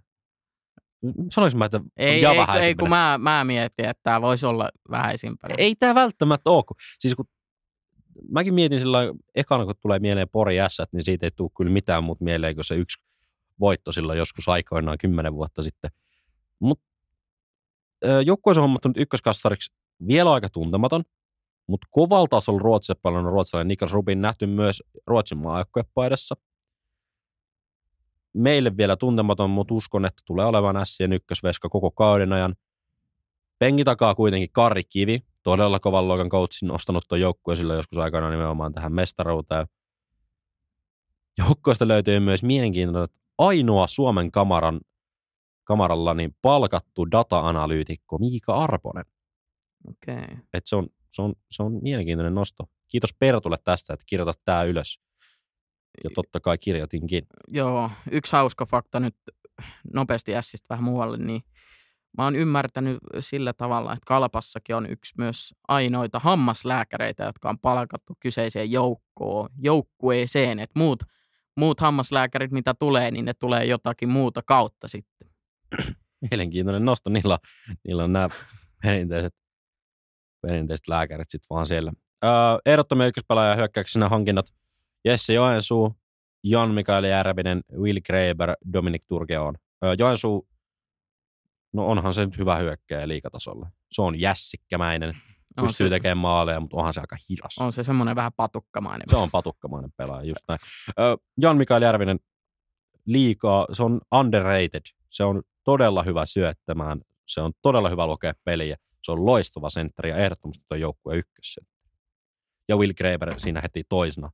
Sanoisin 1.32 1.58
mä, 1.58 1.66
että 1.66 1.82
ei, 1.98 2.22
ja 2.22 2.32
ei, 2.32 2.62
ei, 2.62 2.76
kun 2.76 2.90
mä, 2.90 3.20
mä 3.22 3.44
mietin, 3.44 3.86
että 3.86 4.04
tämä 4.04 4.22
voisi 4.22 4.46
olla 4.46 4.70
vähäisimpänä. 4.92 5.56
Ei 5.58 5.76
tämä 5.76 5.96
välttämättä 5.96 6.50
ole. 6.50 6.64
Siis 7.00 7.16
kun 7.16 7.26
mäkin 8.32 8.54
mietin 8.54 8.80
sillä 8.80 9.00
ekana, 9.36 9.66
kun 9.66 9.76
tulee 9.82 10.00
mieleen 10.00 10.30
Pori 10.30 10.56
S, 10.68 10.78
niin 10.92 11.04
siitä 11.04 11.26
ei 11.26 11.32
tule 11.32 11.50
kyllä 11.58 11.72
mitään 11.72 12.04
muuta 12.04 12.24
mieleen 12.24 12.56
kuin 12.56 12.66
se 12.66 12.76
yksi 12.76 13.04
voitto 13.60 13.92
silloin 13.92 14.20
joskus 14.20 14.48
aikoinaan 14.48 14.98
kymmenen 14.98 15.34
vuotta 15.34 15.62
sitten. 15.62 15.92
Mutta 16.60 16.86
joukkueessa 18.26 18.62
on 18.62 18.64
hommattu 18.64 18.88
nyt 18.88 18.98
ykköskastariksi 18.98 19.74
vielä 20.08 20.32
aika 20.32 20.50
tuntematon, 20.50 21.04
mutta 21.68 21.88
kovalla 21.92 22.28
tasolla 22.28 22.60
Ruotsissa 22.60 22.96
paljon 23.02 23.24
ruotsalainen 23.24 23.68
Niklas 23.68 23.92
Rubin 23.92 24.22
nähty 24.22 24.48
myös 24.48 24.84
Ruotsin 25.08 25.38
maajoukkuepaidassa 25.38 26.36
meille 28.36 28.78
vielä 28.78 28.96
tuntematon, 28.96 29.50
mutta 29.50 29.74
uskon, 29.74 30.06
että 30.06 30.24
tulee 30.26 30.46
olevan 30.46 30.86
Sien 30.86 31.14
ykkösveska 31.14 31.70
koko 31.70 31.92
kauden 31.92 32.34
ajan. 32.34 32.56
Pengi 33.60 33.84
takaa 33.84 34.16
kuitenkin 34.16 34.50
Kari 34.52 34.84
Kivi, 34.84 35.20
todella 35.44 35.80
kovan 35.80 36.08
luokan 36.08 36.30
coachin 36.30 36.68
nostanut 36.68 37.04
tuon 37.08 37.22
joukkueen 37.22 37.58
silloin 37.58 37.78
joskus 37.78 37.98
aikana 37.98 38.30
nimenomaan 38.30 38.74
tähän 38.74 38.94
mestaruuteen. 38.94 39.68
Joukkueesta 41.38 41.88
löytyy 41.88 42.20
myös 42.20 42.44
mielenkiintoinen, 42.44 43.04
että 43.04 43.18
ainoa 43.38 43.88
Suomen 43.88 44.32
kamaran 44.32 44.80
kamaralla 45.66 46.14
niin 46.14 46.36
palkattu 46.42 47.12
data-analyytikko 47.12 48.18
Miika 48.18 48.56
Arponen. 48.56 49.06
Okay. 49.90 50.38
Et 50.54 50.66
se, 50.66 50.76
on, 50.76 50.88
se, 51.10 51.22
on, 51.22 51.34
se 51.52 51.64
on 51.64 51.80
mielenkiintoinen 51.82 52.36
nosto. 52.36 52.64
Kiitos 52.88 53.14
Pertulle 53.20 53.58
tästä, 53.64 53.94
että 53.94 54.04
kirjoitat 54.08 54.40
tämä 54.46 54.64
ylös. 54.64 55.00
Ja 56.04 56.10
totta 56.16 56.40
kai 56.40 56.58
kirjoitinkin. 56.58 57.28
Joo, 57.48 57.92
yksi 58.12 58.32
hauska 58.32 58.66
fakta 58.66 59.00
nyt 59.00 59.16
nopeasti 59.94 60.36
Ässistä 60.36 60.66
vähän 60.70 60.84
muualle, 60.84 61.18
niin 61.18 61.42
mä 62.18 62.24
oon 62.24 62.36
ymmärtänyt 62.36 62.98
sillä 63.20 63.54
tavalla, 63.54 63.94
että 63.94 64.06
Kalpassakin 64.06 64.76
on 64.76 64.90
yksi 64.90 65.14
myös 65.18 65.54
ainoita 65.68 66.20
hammaslääkäreitä, 66.20 67.24
jotka 67.24 67.50
on 67.50 67.60
palkattu 67.60 68.14
kyseiseen 68.20 68.72
joukkoon, 68.72 69.50
joukkueeseen, 69.58 70.60
että 70.60 70.80
muut, 70.80 71.04
muut 71.58 71.80
hammaslääkärit, 71.80 72.52
mitä 72.52 72.74
tulee, 72.74 73.12
niin 73.12 73.26
ne 73.26 73.34
tulee 73.34 73.66
jotakin 73.66 74.10
muuta 74.10 74.42
kautta 74.42 74.88
sitten. 74.88 75.30
Mielenkiintoinen 76.32 76.86
nosto. 76.86 77.10
Niillä, 77.10 77.40
niillä 77.84 78.04
on 78.04 78.14
nämä 78.14 78.30
perinteiset, 78.84 79.34
perinteiset 80.48 80.88
lääkärit 80.88 81.30
sitten 81.30 81.56
vaan 81.56 81.68
siellä. 81.68 81.92
Öö, 82.24 82.32
ehdottomia 82.66 83.08
ykköspelaaja 83.08 83.56
hyökkäyksenä 83.56 84.10
hankinnat 84.10 84.46
Jesse 85.06 85.34
Joensuu, 85.34 85.96
Jan 86.44 86.72
Mikael 86.72 87.04
Järvinen, 87.04 87.62
Will 87.78 88.00
Graeber, 88.06 88.54
Dominic 88.74 89.04
Turgeon. 89.08 89.56
Joensuu, 90.00 90.48
no 91.74 91.88
onhan 91.88 92.14
se 92.14 92.26
nyt 92.26 92.38
hyvä 92.38 92.58
hyökkäjä 92.58 93.08
liikatasolla. 93.08 93.70
Se 93.92 94.02
on 94.02 94.20
jässikkämäinen, 94.20 95.10
On 95.58 95.68
pystyy 95.68 95.86
se- 95.88 95.90
tekemään 95.90 96.18
maaleja, 96.18 96.60
mutta 96.60 96.78
onhan 96.78 96.94
se 96.94 97.02
aika 97.02 97.18
hidas. 97.30 97.58
On 97.60 97.74
se 97.74 97.84
semmoinen 97.84 98.16
vähän 98.16 98.32
patukkamainen. 98.38 99.10
Se 99.10 99.18
on 99.18 99.32
patukkamainen 99.32 99.92
pelaaja, 99.98 100.28
just 100.28 100.42
näin. 100.48 100.60
Jan 101.42 101.58
Mikael 101.58 101.82
Järvinen 101.82 102.20
liikaa, 103.06 103.68
se 103.74 103.84
on 103.84 104.02
underrated. 104.12 104.82
Se 105.10 105.24
on 105.24 105.42
todella 105.64 106.04
hyvä 106.04 106.26
syöttämään. 106.26 107.02
Se 107.26 107.42
on 107.42 107.52
todella 107.62 107.90
hyvä 107.90 108.08
lukea 108.08 108.34
peliä. 108.44 108.78
Se 109.04 109.12
on 109.12 109.26
loistava 109.26 109.70
sentteri 109.70 110.10
ja 110.10 110.18
ehdottomasti 110.18 110.64
tuo 110.68 110.78
joukkue 110.78 111.16
ykkössä. 111.18 111.62
Ja 112.70 112.78
Will 112.78 112.94
Graeber 112.98 113.40
siinä 113.40 113.62
heti 113.62 113.84
toisena 113.90 114.32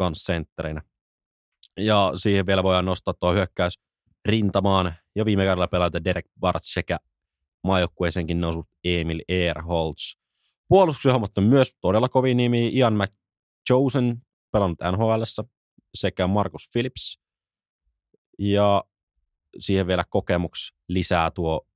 kans 0.00 0.24
sentterinä. 0.24 0.82
Ja 1.76 2.12
siihen 2.14 2.46
vielä 2.46 2.62
voidaan 2.62 2.84
nostaa 2.84 3.14
tuo 3.14 3.32
hyökkäys 3.32 3.78
rintamaan 4.24 4.94
ja 5.14 5.24
viime 5.24 5.44
kaudella 5.44 5.68
pelaita 5.68 6.04
Derek 6.04 6.26
Bart 6.40 6.64
sekä 6.64 6.98
maajoukkueeseenkin 7.64 8.40
noussut 8.40 8.66
Emil 8.84 9.20
Ehrholz. 9.28 10.16
Puolustuksen 10.68 11.12
hommat 11.12 11.38
on 11.38 11.44
myös 11.44 11.76
todella 11.80 12.08
kovin 12.08 12.36
nimi. 12.36 12.68
Ian 12.68 12.94
McJosen 12.94 14.22
pelannut 14.52 14.78
NHLssä 14.92 15.44
sekä 15.94 16.26
Marcus 16.26 16.68
Phillips. 16.72 17.20
Ja 18.38 18.84
siihen 19.58 19.86
vielä 19.86 20.04
kokemuksi 20.10 20.74
lisää 20.88 21.30
tuo 21.30 21.66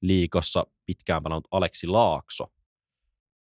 liikossa 0.00 0.66
pitkään 0.86 1.22
pelannut 1.22 1.48
Aleksi 1.50 1.86
Laakso. 1.86 2.46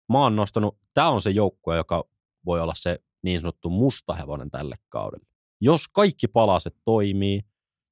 Mä 0.09 0.19
oon 0.19 0.35
nostanut, 0.35 0.77
tämä 0.93 1.09
on 1.09 1.21
se 1.21 1.29
joukkue, 1.29 1.75
joka 1.75 2.03
voi 2.45 2.61
olla 2.61 2.73
se 2.75 2.99
niin 3.21 3.41
sanottu 3.41 3.69
mustahevonen 3.69 4.51
tälle 4.51 4.75
kaudelle. 4.89 5.25
Jos 5.61 5.87
kaikki 5.87 6.27
palaset 6.27 6.75
toimii, 6.85 7.41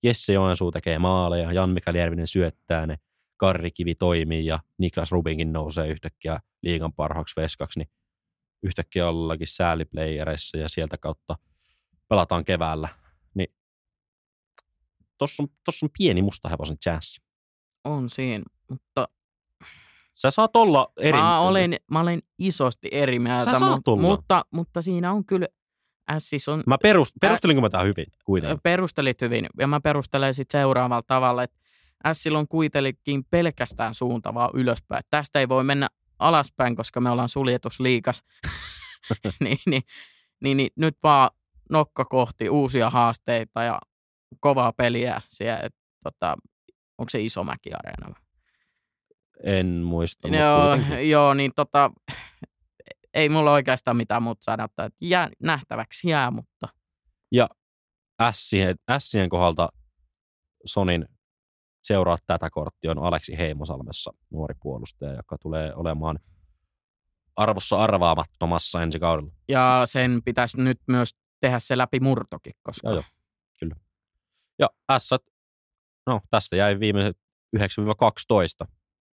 Jesse 0.03 0.33
Joensuu 0.33 0.71
tekee 0.71 0.99
maaleja, 0.99 1.51
Jan 1.51 1.69
Mikael 1.69 1.95
Järvinen 1.95 2.27
syöttää 2.27 2.87
ne, 2.87 2.97
Karri 3.37 3.71
Kivi 3.71 3.95
toimii 3.95 4.45
ja 4.45 4.59
Niklas 4.77 5.11
Rubinkin 5.11 5.53
nousee 5.53 5.87
yhtäkkiä 5.87 6.39
liigan 6.61 6.93
parhaaksi 6.93 7.41
veskaksi, 7.41 7.79
niin 7.79 7.89
yhtäkkiä 8.63 9.07
ollakin 9.07 9.47
sääliplayereissa 9.47 10.57
ja 10.57 10.69
sieltä 10.69 10.97
kautta 10.97 11.35
pelataan 12.07 12.45
keväällä. 12.45 12.89
Niin 13.33 13.55
tossa 15.17 15.43
on, 15.43 15.49
tossa 15.65 15.85
on 15.85 15.89
pieni 15.97 16.21
mustahevosen 16.21 16.77
chanssi. 16.79 17.21
On 17.83 18.09
siinä, 18.09 18.43
mutta 18.69 19.07
Sä 20.21 20.31
saat 20.31 20.55
olla 20.55 20.91
eri... 20.97 21.17
mä, 21.17 21.39
olen, 21.39 21.75
mä 21.91 21.99
olen 21.99 22.19
isosti 22.39 22.87
eri 22.91 23.19
mieltä, 23.19 23.59
Sä 23.59 23.65
olla. 23.65 24.01
mutta, 24.01 24.45
mutta 24.53 24.81
siinä 24.81 25.11
on 25.11 25.25
kyllä, 25.25 25.47
Ässis 26.11 26.47
on, 26.47 26.63
Mä 26.67 26.77
perust, 26.83 27.11
perustelinko 27.21 27.61
mä 27.61 27.69
tää 27.69 27.81
hyvin 27.81 28.05
kuitenkin? 28.25 28.59
perustelit 28.63 29.21
hyvin, 29.21 29.45
ja 29.59 29.67
mä 29.67 29.79
perustelen 29.79 30.33
sitten 30.33 30.59
seuraavalla 30.61 31.03
tavalla, 31.07 31.43
että 31.43 31.59
Ässillä 32.05 32.39
on 32.39 32.47
kuitenkin 32.47 33.23
pelkästään 33.29 33.93
suuntavaa 33.93 34.49
ylöspäin. 34.53 35.03
Tästä 35.09 35.39
ei 35.39 35.49
voi 35.49 35.63
mennä 35.63 35.87
alaspäin, 36.19 36.75
koska 36.75 37.01
me 37.01 37.09
ollaan 37.09 37.29
suljetusliikas. 37.29 38.23
niin, 39.39 39.59
niin, 39.65 39.83
niin, 40.41 40.57
niin, 40.57 40.69
nyt 40.75 40.97
vaan 41.03 41.29
nokka 41.69 42.05
kohti 42.05 42.49
uusia 42.49 42.89
haasteita 42.89 43.63
ja 43.63 43.79
kovaa 44.39 44.73
peliä 44.73 45.21
siellä, 45.27 45.59
et, 45.59 45.75
tota, 46.03 46.37
onko 46.97 47.09
se 47.09 47.21
Isomäki 47.21 47.69
Areena? 47.73 48.28
En 49.43 49.67
muista, 49.67 50.27
Joo, 50.27 50.99
joo, 51.01 51.33
niin 51.33 51.51
tota, 51.55 51.91
ei 53.13 53.29
mulla 53.29 53.51
oikeastaan 53.51 53.97
mitään 53.97 54.23
muuta 54.23 54.43
sanottaa. 54.43 54.85
että 54.85 54.97
Jää, 55.01 55.29
nähtäväksi 55.39 56.09
jää, 56.09 56.31
mutta 56.31 56.67
Ässien, 58.21 58.75
Ässien 58.89 59.29
kohdalta 59.29 59.69
Sonin 60.65 61.05
seuraa 61.83 62.17
tätä 62.27 62.49
korttia 62.49 62.91
on 62.91 62.99
Aleksi 62.99 63.37
Heimosalmessa, 63.37 64.13
nuori 64.29 64.55
puolustaja, 64.61 65.13
joka 65.13 65.37
tulee 65.37 65.73
olemaan 65.75 66.19
arvossa 67.35 67.83
arvaamattomassa 67.83 68.83
ensi 68.83 68.99
kaudella. 68.99 69.31
ja 69.47 69.81
sen 69.85 70.21
pitäisi 70.25 70.61
nyt 70.61 70.81
myös 70.87 71.15
tehdä 71.39 71.59
se 71.59 71.77
läpi 71.77 71.99
murtokin, 71.99 72.53
koska 72.63 72.87
Joo, 72.87 72.95
joo, 72.95 73.03
kyllä. 73.59 73.75
Ja 74.59 74.69
ässät, 74.91 75.21
no 76.07 76.21
tästä 76.29 76.55
jäi 76.55 76.79
viimeiset 76.79 77.17
9-12, 77.57 77.59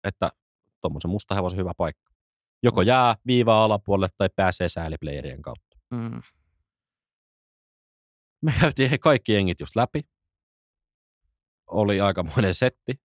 että 0.05 0.31
tuommoisen 0.81 1.11
mustahevosen 1.11 1.59
hyvä 1.59 1.71
paikka. 1.77 2.11
Joko 2.63 2.81
jää 2.81 3.15
viivaa 3.27 3.63
alapuolelle 3.63 4.09
tai 4.17 4.29
pääsee 4.35 4.69
sääliplayerien 4.69 5.41
kautta. 5.41 5.77
mm, 5.91 6.21
Me 8.41 8.53
käytiin 8.61 8.89
he 8.89 8.97
kaikki 8.97 9.33
jengit 9.33 9.59
just 9.59 9.75
läpi. 9.75 10.01
Oli 11.67 12.01
aikamoinen 12.01 12.55
setti, 12.55 13.01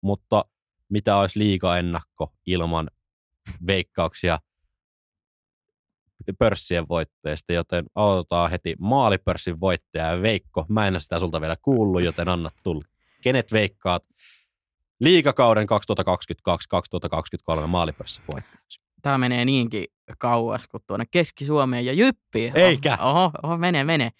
mutta 0.00 0.44
mitä 0.88 1.16
olisi 1.16 1.38
liiga 1.38 1.78
ennakko 1.78 2.32
ilman 2.46 2.90
veikkauksia 3.66 4.38
pörssien 6.38 6.88
voitteista, 6.88 7.52
joten 7.52 7.84
aloitetaan 7.94 8.50
heti 8.50 8.76
maalipörssin 8.78 9.60
voittaja 9.60 10.06
ja 10.06 10.22
Veikko. 10.22 10.66
Mä 10.68 10.86
en 10.86 10.94
ole 10.94 11.00
sitä 11.00 11.18
sulta 11.18 11.40
vielä 11.40 11.56
kuullut, 11.62 12.02
joten 12.02 12.28
anna 12.28 12.50
tulla. 12.62 12.80
Kenet 13.22 13.52
veikkaat 13.52 14.04
liigakauden 15.00 15.66
2022-2023 17.62 17.66
maalipörssin 17.66 18.24
voittajaksi? 18.32 18.80
tämä 19.02 19.18
menee 19.18 19.44
niinkin 19.44 19.84
kauas 20.18 20.68
kuin 20.68 20.82
tuonne 20.86 21.06
Keski-Suomeen 21.10 21.86
ja 21.86 21.92
Jyppiin. 21.92 22.56
Eikä. 22.56 22.98
Oho, 23.00 23.30
oho 23.42 23.56
menee, 23.56 23.84
menee. 23.84 24.06
Ja 24.06 24.12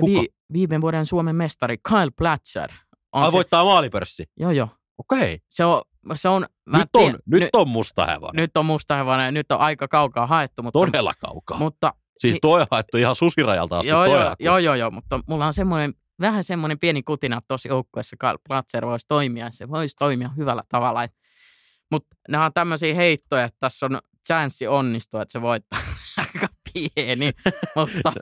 Kuka? 0.00 0.20
vi, 0.20 0.26
viime 0.52 0.80
vuoden 0.80 1.06
Suomen 1.06 1.36
mestari 1.36 1.76
Kyle 1.88 2.10
Platzer. 2.18 2.70
On 3.12 3.22
Ai 3.22 3.28
se, 3.28 3.32
voittaa 3.32 3.64
maalipörssi. 3.64 4.24
Joo, 4.36 4.50
joo. 4.50 4.68
Okei. 4.98 5.38
Se 5.48 5.64
on, 5.64 5.82
se 6.14 6.28
on, 6.28 6.46
Nyt 6.72 6.88
on, 6.94 7.02
tien- 7.02 7.18
nyt 7.26 7.40
ny- 7.42 7.48
on 7.52 7.68
musta 7.68 8.06
hevonen. 8.06 8.42
nyt 8.42 8.56
on 8.56 8.66
musta 8.66 8.96
hevonen, 8.96 9.34
nyt 9.34 9.52
on 9.52 9.58
aika 9.60 9.88
kaukaa 9.88 10.26
haettu, 10.26 10.62
mutta, 10.62 10.78
Todella 10.78 11.12
kaukaa. 11.20 11.58
mutta 11.58 11.94
Siis 12.18 12.34
si- 12.34 12.38
toi 12.42 12.60
on 12.60 12.66
haettu 12.70 12.96
ihan 12.96 13.14
susirajalta 13.14 13.78
asti. 13.78 13.88
joo, 13.88 14.04
joo, 14.04 14.34
joo, 14.40 14.58
joo, 14.58 14.74
joo, 14.74 14.90
mutta 14.90 15.20
mulla 15.28 15.46
on 15.46 15.54
semmoinen, 15.54 15.94
vähän 16.20 16.44
semmoinen 16.44 16.78
pieni 16.78 17.02
kutina, 17.02 17.40
tuossa 17.48 17.68
joukkueessa 17.68 18.16
Kyle 18.16 18.38
Platzer 18.48 18.86
voisi 18.86 19.06
toimia, 19.08 19.50
se 19.50 19.68
voisi 19.68 19.96
toimia 19.96 20.30
hyvällä 20.36 20.62
tavalla. 20.68 21.08
Mutta 21.90 22.16
nämä 22.28 22.44
on 22.44 22.52
tämmöisiä 22.52 22.94
heittoja, 22.94 23.44
että 23.44 23.56
tässä 23.60 23.86
on 23.86 23.98
chanssi 24.26 24.66
onnistua, 24.66 25.22
että 25.22 25.32
se 25.32 25.42
voittaa 25.42 25.80
aika 26.16 26.48
pieni, 26.72 27.32
mutta 27.76 28.12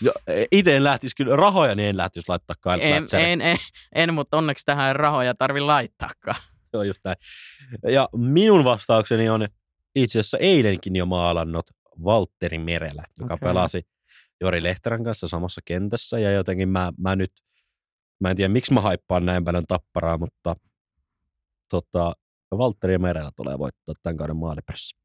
Jo, 0.00 0.12
Itse 0.52 0.76
en 0.76 0.84
lähtisi 0.84 1.16
kyllä 1.16 1.36
rahoja, 1.36 1.74
niin 1.74 1.88
en 1.88 1.96
lähtisi 1.96 2.28
laittaa 2.28 2.56
Kyle 2.60 2.96
en, 2.96 3.06
en, 3.12 3.40
en, 3.40 3.58
en, 3.94 4.14
mutta 4.14 4.36
onneksi 4.36 4.64
tähän 4.64 4.96
rahoja 4.96 5.34
tarvi 5.34 5.60
laittaakaan. 5.60 6.42
Joo, 6.72 6.82
just 6.82 7.00
näin. 7.04 7.16
Ja 7.92 8.08
minun 8.16 8.64
vastaukseni 8.64 9.28
on 9.28 9.48
itse 9.94 10.18
asiassa 10.18 10.38
eilenkin 10.38 10.96
jo 10.96 11.06
maalannut 11.06 11.70
Valtteri 12.04 12.58
Merelä, 12.58 13.04
joka 13.18 13.34
Okei. 13.34 13.48
pelasi 13.48 13.82
Jori 14.40 14.62
Lehterän 14.62 15.04
kanssa 15.04 15.28
samassa 15.28 15.60
kentässä. 15.64 16.18
Ja 16.18 16.30
jotenkin 16.32 16.68
mä, 16.68 16.92
mä 16.98 17.16
nyt, 17.16 17.32
mä 18.20 18.30
en 18.30 18.36
tiedä 18.36 18.52
miksi 18.52 18.74
mä 18.74 18.80
haippaan 18.80 19.26
näin 19.26 19.44
paljon 19.44 19.64
tapparaa, 19.68 20.18
mutta 20.18 20.56
tota, 21.70 22.12
Valtteri 22.58 22.98
Merelä 22.98 23.30
tulee 23.36 23.58
voittaa 23.58 23.94
tämän 24.02 24.16
kauden 24.16 24.36
maalipörssi. 24.36 24.96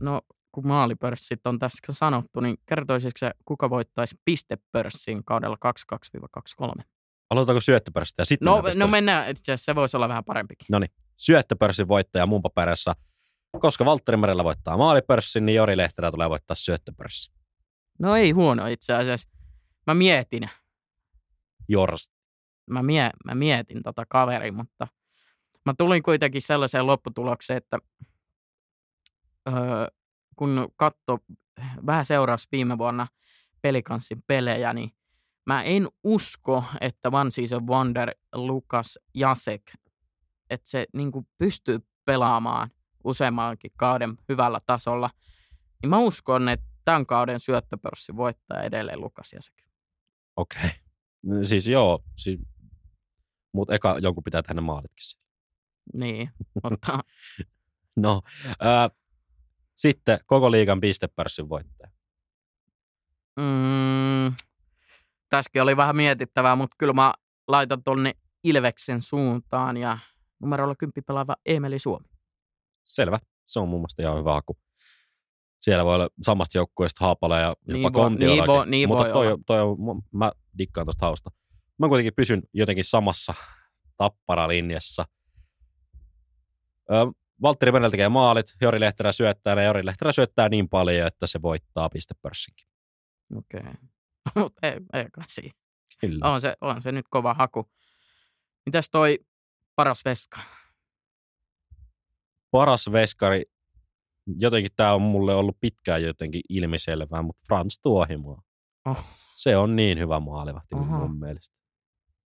No, 0.00 0.20
kun 0.52 0.66
maalipörssit 0.66 1.46
on 1.46 1.58
tässä 1.58 1.92
sanottu, 1.92 2.40
niin 2.40 2.56
kertoisitko 2.66 3.18
se, 3.18 3.30
kuka 3.44 3.70
voittaisi 3.70 4.16
pistepörssin 4.24 5.24
kaudella 5.24 5.56
22-23? 6.80 6.82
Aloitetaanko 7.30 7.60
syöttöpörssistä 7.60 8.20
ja 8.20 8.24
sitten 8.24 8.46
No, 8.46 8.62
mennään 8.62 8.78
no 8.78 8.86
mennään, 8.86 9.30
itse 9.30 9.52
asiassa 9.52 9.64
se 9.64 9.74
voisi 9.74 9.96
olla 9.96 10.08
vähän 10.08 10.24
parempikin. 10.24 10.66
syöttöpörssin 11.16 11.88
voittaja 11.88 12.26
mun 12.26 12.42
paperissa. 12.42 12.94
Koska 13.60 13.84
Valtteri 13.84 14.16
Merellä 14.16 14.44
voittaa 14.44 14.76
maalipörssin, 14.76 15.46
niin 15.46 15.56
Jori 15.56 15.76
Lehterä 15.76 16.10
tulee 16.10 16.30
voittaa 16.30 16.54
syöttöpörssin. 16.54 17.34
No 17.98 18.16
ei 18.16 18.30
huono 18.30 18.66
itse 18.66 18.92
asiassa. 18.94 19.28
Mä 19.86 19.94
mietin, 19.94 20.50
Jors. 21.68 22.15
Mä, 22.70 22.82
mie, 22.82 23.10
mä 23.24 23.34
mietin 23.34 23.82
tota 23.82 24.04
kaveri, 24.08 24.50
mutta 24.50 24.86
Mä 25.66 25.74
tulin 25.78 26.02
kuitenkin 26.02 26.42
sellaiseen 26.42 26.86
lopputulokseen, 26.86 27.56
että 27.56 27.78
öö, 29.48 29.86
kun 30.36 30.68
katso, 30.76 31.18
vähän 31.86 32.04
seurasi 32.04 32.48
viime 32.52 32.78
vuonna 32.78 33.06
pelikanssin 33.62 34.22
pelejä, 34.26 34.72
niin 34.72 34.90
mä 35.46 35.62
en 35.62 35.88
usko, 36.04 36.64
että 36.80 37.08
One 37.12 37.30
Season 37.30 37.66
Wonder 37.66 38.14
Lukas 38.34 38.98
Jasek, 39.14 39.62
että 40.50 40.70
se 40.70 40.86
niin 40.92 41.12
pystyy 41.38 41.78
pelaamaan 42.04 42.70
useammankin 43.04 43.70
kauden 43.76 44.16
hyvällä 44.28 44.60
tasolla. 44.66 45.10
Niin 45.82 45.90
mä 45.90 45.98
uskon, 45.98 46.48
että 46.48 46.66
tämän 46.84 47.06
kauden 47.06 47.40
syöttöpörssi 47.40 48.16
voittaa 48.16 48.62
edelleen 48.62 49.00
Lukas 49.00 49.32
Jasek. 49.32 49.54
Okei. 50.36 50.60
Okay. 50.64 51.44
Siis 51.44 51.66
joo, 51.66 52.02
siis, 52.16 52.40
mutta 53.56 53.74
eka 53.74 53.98
jonkun 53.98 54.24
pitää 54.24 54.42
tehdä 54.42 54.60
maalitkin 54.60 55.06
siellä. 55.06 55.26
Niin, 55.94 56.30
mutta... 56.64 56.98
no, 57.96 58.22
ää, 58.60 58.90
sitten 59.76 60.18
koko 60.26 60.50
liigan 60.50 60.80
pistepörssin 60.80 61.48
voittaja. 61.48 61.90
Mm, 63.40 64.34
tässäkin 65.28 65.62
oli 65.62 65.76
vähän 65.76 65.96
mietittävää, 65.96 66.56
mutta 66.56 66.76
kyllä 66.78 66.92
mä 66.92 67.12
laitan 67.48 67.82
tuonne 67.84 68.12
Ilveksen 68.44 69.02
suuntaan 69.02 69.76
ja 69.76 69.98
numerolla 70.40 70.74
10 70.74 71.04
pelaava 71.06 71.36
Emeli 71.46 71.78
Suomi. 71.78 72.08
Selvä. 72.84 73.18
Se 73.46 73.60
on 73.60 73.68
mun 73.68 73.80
mielestä 73.80 74.02
ihan 74.02 74.18
hyvä 74.18 74.32
haku. 74.32 74.56
Siellä 75.60 75.84
voi 75.84 75.94
olla 75.94 76.08
samasta 76.22 76.58
joukkueesta 76.58 77.04
Haapala 77.04 77.38
ja 77.38 77.48
jopa 77.48 77.72
niin 77.72 77.92
Kontiollakin. 77.92 78.54
Niin, 78.54 78.70
niin 78.70 78.88
Mutta 78.88 79.04
voi 79.04 79.12
toi, 79.12 79.26
olla. 79.26 79.38
toi, 79.46 79.60
on, 79.60 80.02
mä 80.12 80.32
dikkaan 80.58 80.86
tuosta 80.86 81.06
hausta. 81.06 81.30
Mä 81.78 81.88
kuitenkin 81.88 82.14
pysyn 82.14 82.42
jotenkin 82.52 82.84
samassa 82.84 83.34
tapparalinjassa. 83.96 85.04
Valtteri 87.42 87.72
Venel 87.72 87.90
tekee 87.90 88.08
maalit, 88.08 88.46
Jori 88.60 88.80
Lehterä 88.80 89.12
syöttää 89.12 89.54
ja 89.54 89.62
Jori 89.62 89.86
Lehterä 89.86 90.12
syöttää 90.12 90.48
niin 90.48 90.68
paljon, 90.68 91.06
että 91.06 91.26
se 91.26 91.42
voittaa 91.42 91.88
pistepörssinkin. 91.88 92.68
Okei. 93.36 93.60
Okay. 94.30 94.42
Mutta 94.42 94.66
ei, 94.66 94.72
ei 94.92 95.06
kai 95.12 95.24
siinä. 95.28 95.54
Kyllä. 96.00 96.32
On 96.32 96.40
se, 96.40 96.56
on 96.60 96.82
se 96.82 96.92
nyt 96.92 97.06
kova 97.10 97.34
haku. 97.34 97.70
Mitäs 98.66 98.90
toi 98.90 99.18
paras 99.76 100.04
veska? 100.04 100.40
Paras 102.50 102.92
veskari, 102.92 103.42
jotenkin 104.38 104.70
tämä 104.76 104.94
on 104.94 105.02
mulle 105.02 105.34
ollut 105.34 105.56
pitkään 105.60 106.02
jotenkin 106.02 106.40
ilmiselvää, 106.48 107.22
mutta 107.22 107.42
Frans 107.48 107.78
Tuohimaa. 107.82 108.42
Oh. 108.84 109.04
Se 109.34 109.56
on 109.56 109.76
niin 109.76 109.98
hyvä 109.98 110.20
maalivahti 110.20 110.74
mun 110.74 111.18
mielestä. 111.18 111.56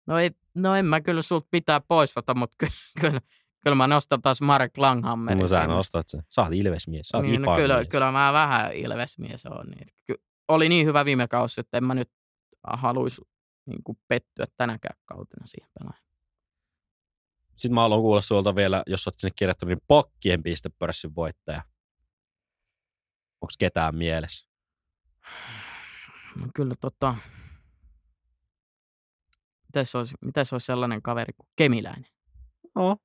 No, 0.10 0.18
ei, 0.18 0.32
no 0.56 0.76
en 0.76 0.86
mä 0.86 1.02
kyllä 1.02 1.22
sulta 1.22 1.48
mitään 1.52 1.82
pois 1.88 2.14
mutta 2.36 2.56
kyllä, 2.58 2.74
kyllä, 3.02 3.22
kyllä 3.64 3.76
mä 3.76 3.88
nostan 3.88 4.22
taas 4.22 4.42
Marek 4.42 4.78
Langhammerin. 4.78 5.42
No 5.42 5.48
sä 5.48 5.68
nostat 5.68 6.10
sen. 6.10 6.24
Sä 6.30 6.42
oot 6.42 6.54
Ilvesmies, 6.54 7.08
sä 7.08 7.18
oot 7.18 7.26
niin, 7.26 7.42
no, 7.42 7.56
kyllä, 7.56 7.86
kyllä 7.86 8.12
mä 8.12 8.34
vähän 8.34 8.74
Ilvesmies 8.74 9.46
on. 9.46 9.66
Niin. 9.68 9.88
Ky- 10.06 10.24
oli 10.48 10.70
niin 10.70 10.86
hyvä 10.86 11.06
viime 11.06 11.28
kausi, 11.28 11.62
että 11.62 11.78
en 11.78 11.84
mä 11.84 11.96
nyt 11.96 12.12
haluaisi 12.68 13.22
niin 13.66 13.84
kuin 13.84 13.98
pettyä 14.08 14.46
tänäkään 14.58 15.00
kautena 15.06 15.46
siihen 15.46 15.70
pelaajan. 15.80 16.04
Sitten 17.56 17.76
mä 17.76 17.82
haluan 17.82 18.02
kuulla 18.02 18.22
sulta 18.22 18.56
vielä, 18.56 18.84
jos 18.88 19.08
oot 19.08 19.16
sinne 19.18 19.32
kirjoittanut, 19.36 19.70
niin 19.70 19.84
pakkien 19.88 20.44
pistepörssin 20.44 21.16
voittaja. 21.16 21.64
Onko 23.42 23.52
ketään 23.60 23.96
mielessä? 23.96 24.50
No, 26.40 26.48
kyllä 26.56 26.76
tota... 26.82 27.16
Mitäs 29.74 29.96
olisi, 29.96 30.16
mitäs 30.22 30.54
olisi 30.54 30.66
sellainen 30.66 31.02
kaveri 31.02 31.34
kuin 31.34 31.48
Kemiläinen? 31.56 32.06
No. 32.76 32.98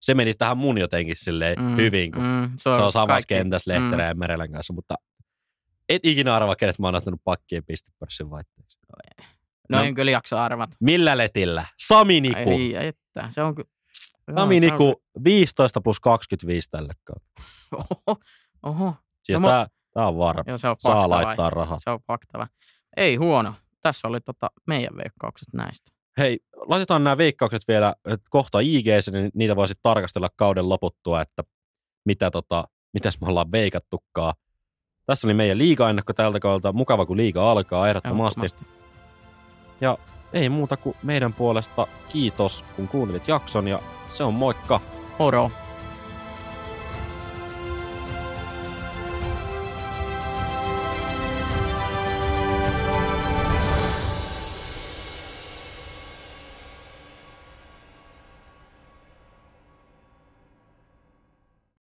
Se 0.00 0.14
meni 0.14 0.34
tähän 0.34 0.56
mun 0.58 0.78
jotenkin 0.78 1.16
silleen 1.16 1.58
Mm, 1.60 1.76
hyvin, 1.76 2.12
kun 2.12 2.22
mm, 2.22 2.50
se 2.56 2.68
on 2.68 2.74
samassa 2.74 3.06
kaikki- 3.06 3.34
kentässä 3.34 3.72
Lehterä 3.72 4.06
ja 4.06 4.14
Merelän 4.14 4.52
kanssa, 4.52 4.72
mutta 4.72 4.94
et 5.88 6.04
ikinä 6.04 6.34
arvaa, 6.36 6.56
kenet 6.56 6.78
mä 6.78 6.86
oon 6.86 6.94
ottanut 6.94 7.20
pakkien 7.24 7.64
pistepörssin 7.64 8.30
voittajaksi. 8.30 8.78
No, 9.68 9.78
No. 9.78 9.84
en 9.84 9.94
kyllä 9.94 10.10
jaksa 10.10 10.44
arvata. 10.44 10.76
Millä 10.80 11.16
letillä? 11.18 11.66
Sami 11.86 12.20
Niku. 12.20 12.50
Ei, 12.50 12.76
että. 12.86 13.26
Se 13.30 13.42
on 13.42 13.54
kyllä... 13.54 13.68
Sami 14.34 14.60
se 14.60 14.66
on 14.66 14.72
Niku 14.72 15.02
15 15.24 15.80
plus 15.80 16.00
25 16.00 16.70
tälle 16.70 16.92
kaudelle. 17.04 17.32
kyllä- 17.70 17.82
Oho, 18.06 18.16
oho. 18.62 18.94
Siis 19.22 19.40
No, 19.40 19.48
tää, 19.48 19.66
tää 19.94 20.06
on 20.08 20.18
varma. 20.18 20.44
Joo, 20.46 20.58
se 20.58 20.68
on 20.68 20.76
Saa 20.78 21.10
laittaa 21.10 21.50
rahaa. 21.50 21.78
Se 21.78 21.90
on 21.90 22.00
faktava. 22.06 22.48
Ei 22.96 23.16
huono. 23.16 23.54
Tässä 23.82 24.08
oli 24.08 24.20
tota 24.20 24.50
meidän 24.66 24.96
veikkaukset 24.96 25.48
näistä. 25.52 25.90
Hei, 26.18 26.40
laitetaan 26.56 27.04
nämä 27.04 27.18
veikkaukset 27.18 27.62
vielä 27.68 27.94
että 28.04 28.26
kohta 28.30 28.60
ig 28.60 28.86
niin 28.86 29.30
niitä 29.34 29.56
voisit 29.56 29.78
tarkastella 29.82 30.28
kauden 30.36 30.68
loputtua, 30.68 31.20
että 31.20 31.42
mitä 32.04 32.30
tota, 32.30 32.68
mitäs 32.94 33.20
me 33.20 33.26
ollaan 33.28 33.52
veikattukaan. 33.52 34.34
Tässä 35.06 35.26
oli 35.26 35.34
meidän 35.34 35.58
liiga-ennakko 35.58 36.12
tältä 36.12 36.40
kaudelta. 36.40 36.72
Mukava, 36.72 37.06
kun 37.06 37.16
liiga 37.16 37.50
alkaa 37.50 37.88
ehdottomasti. 37.88 38.40
Ehdottomasti. 38.40 38.82
Ei 40.32 40.48
muuta 40.48 40.76
kuin 40.76 40.96
meidän 41.02 41.32
puolesta 41.32 41.86
kiitos, 42.08 42.64
kun 42.76 42.88
kuuntelit 42.88 43.28
jakson 43.28 43.68
ja 43.68 43.82
se 44.06 44.24
on 44.24 44.34
moikka! 44.34 44.80
Moro. 45.18 45.50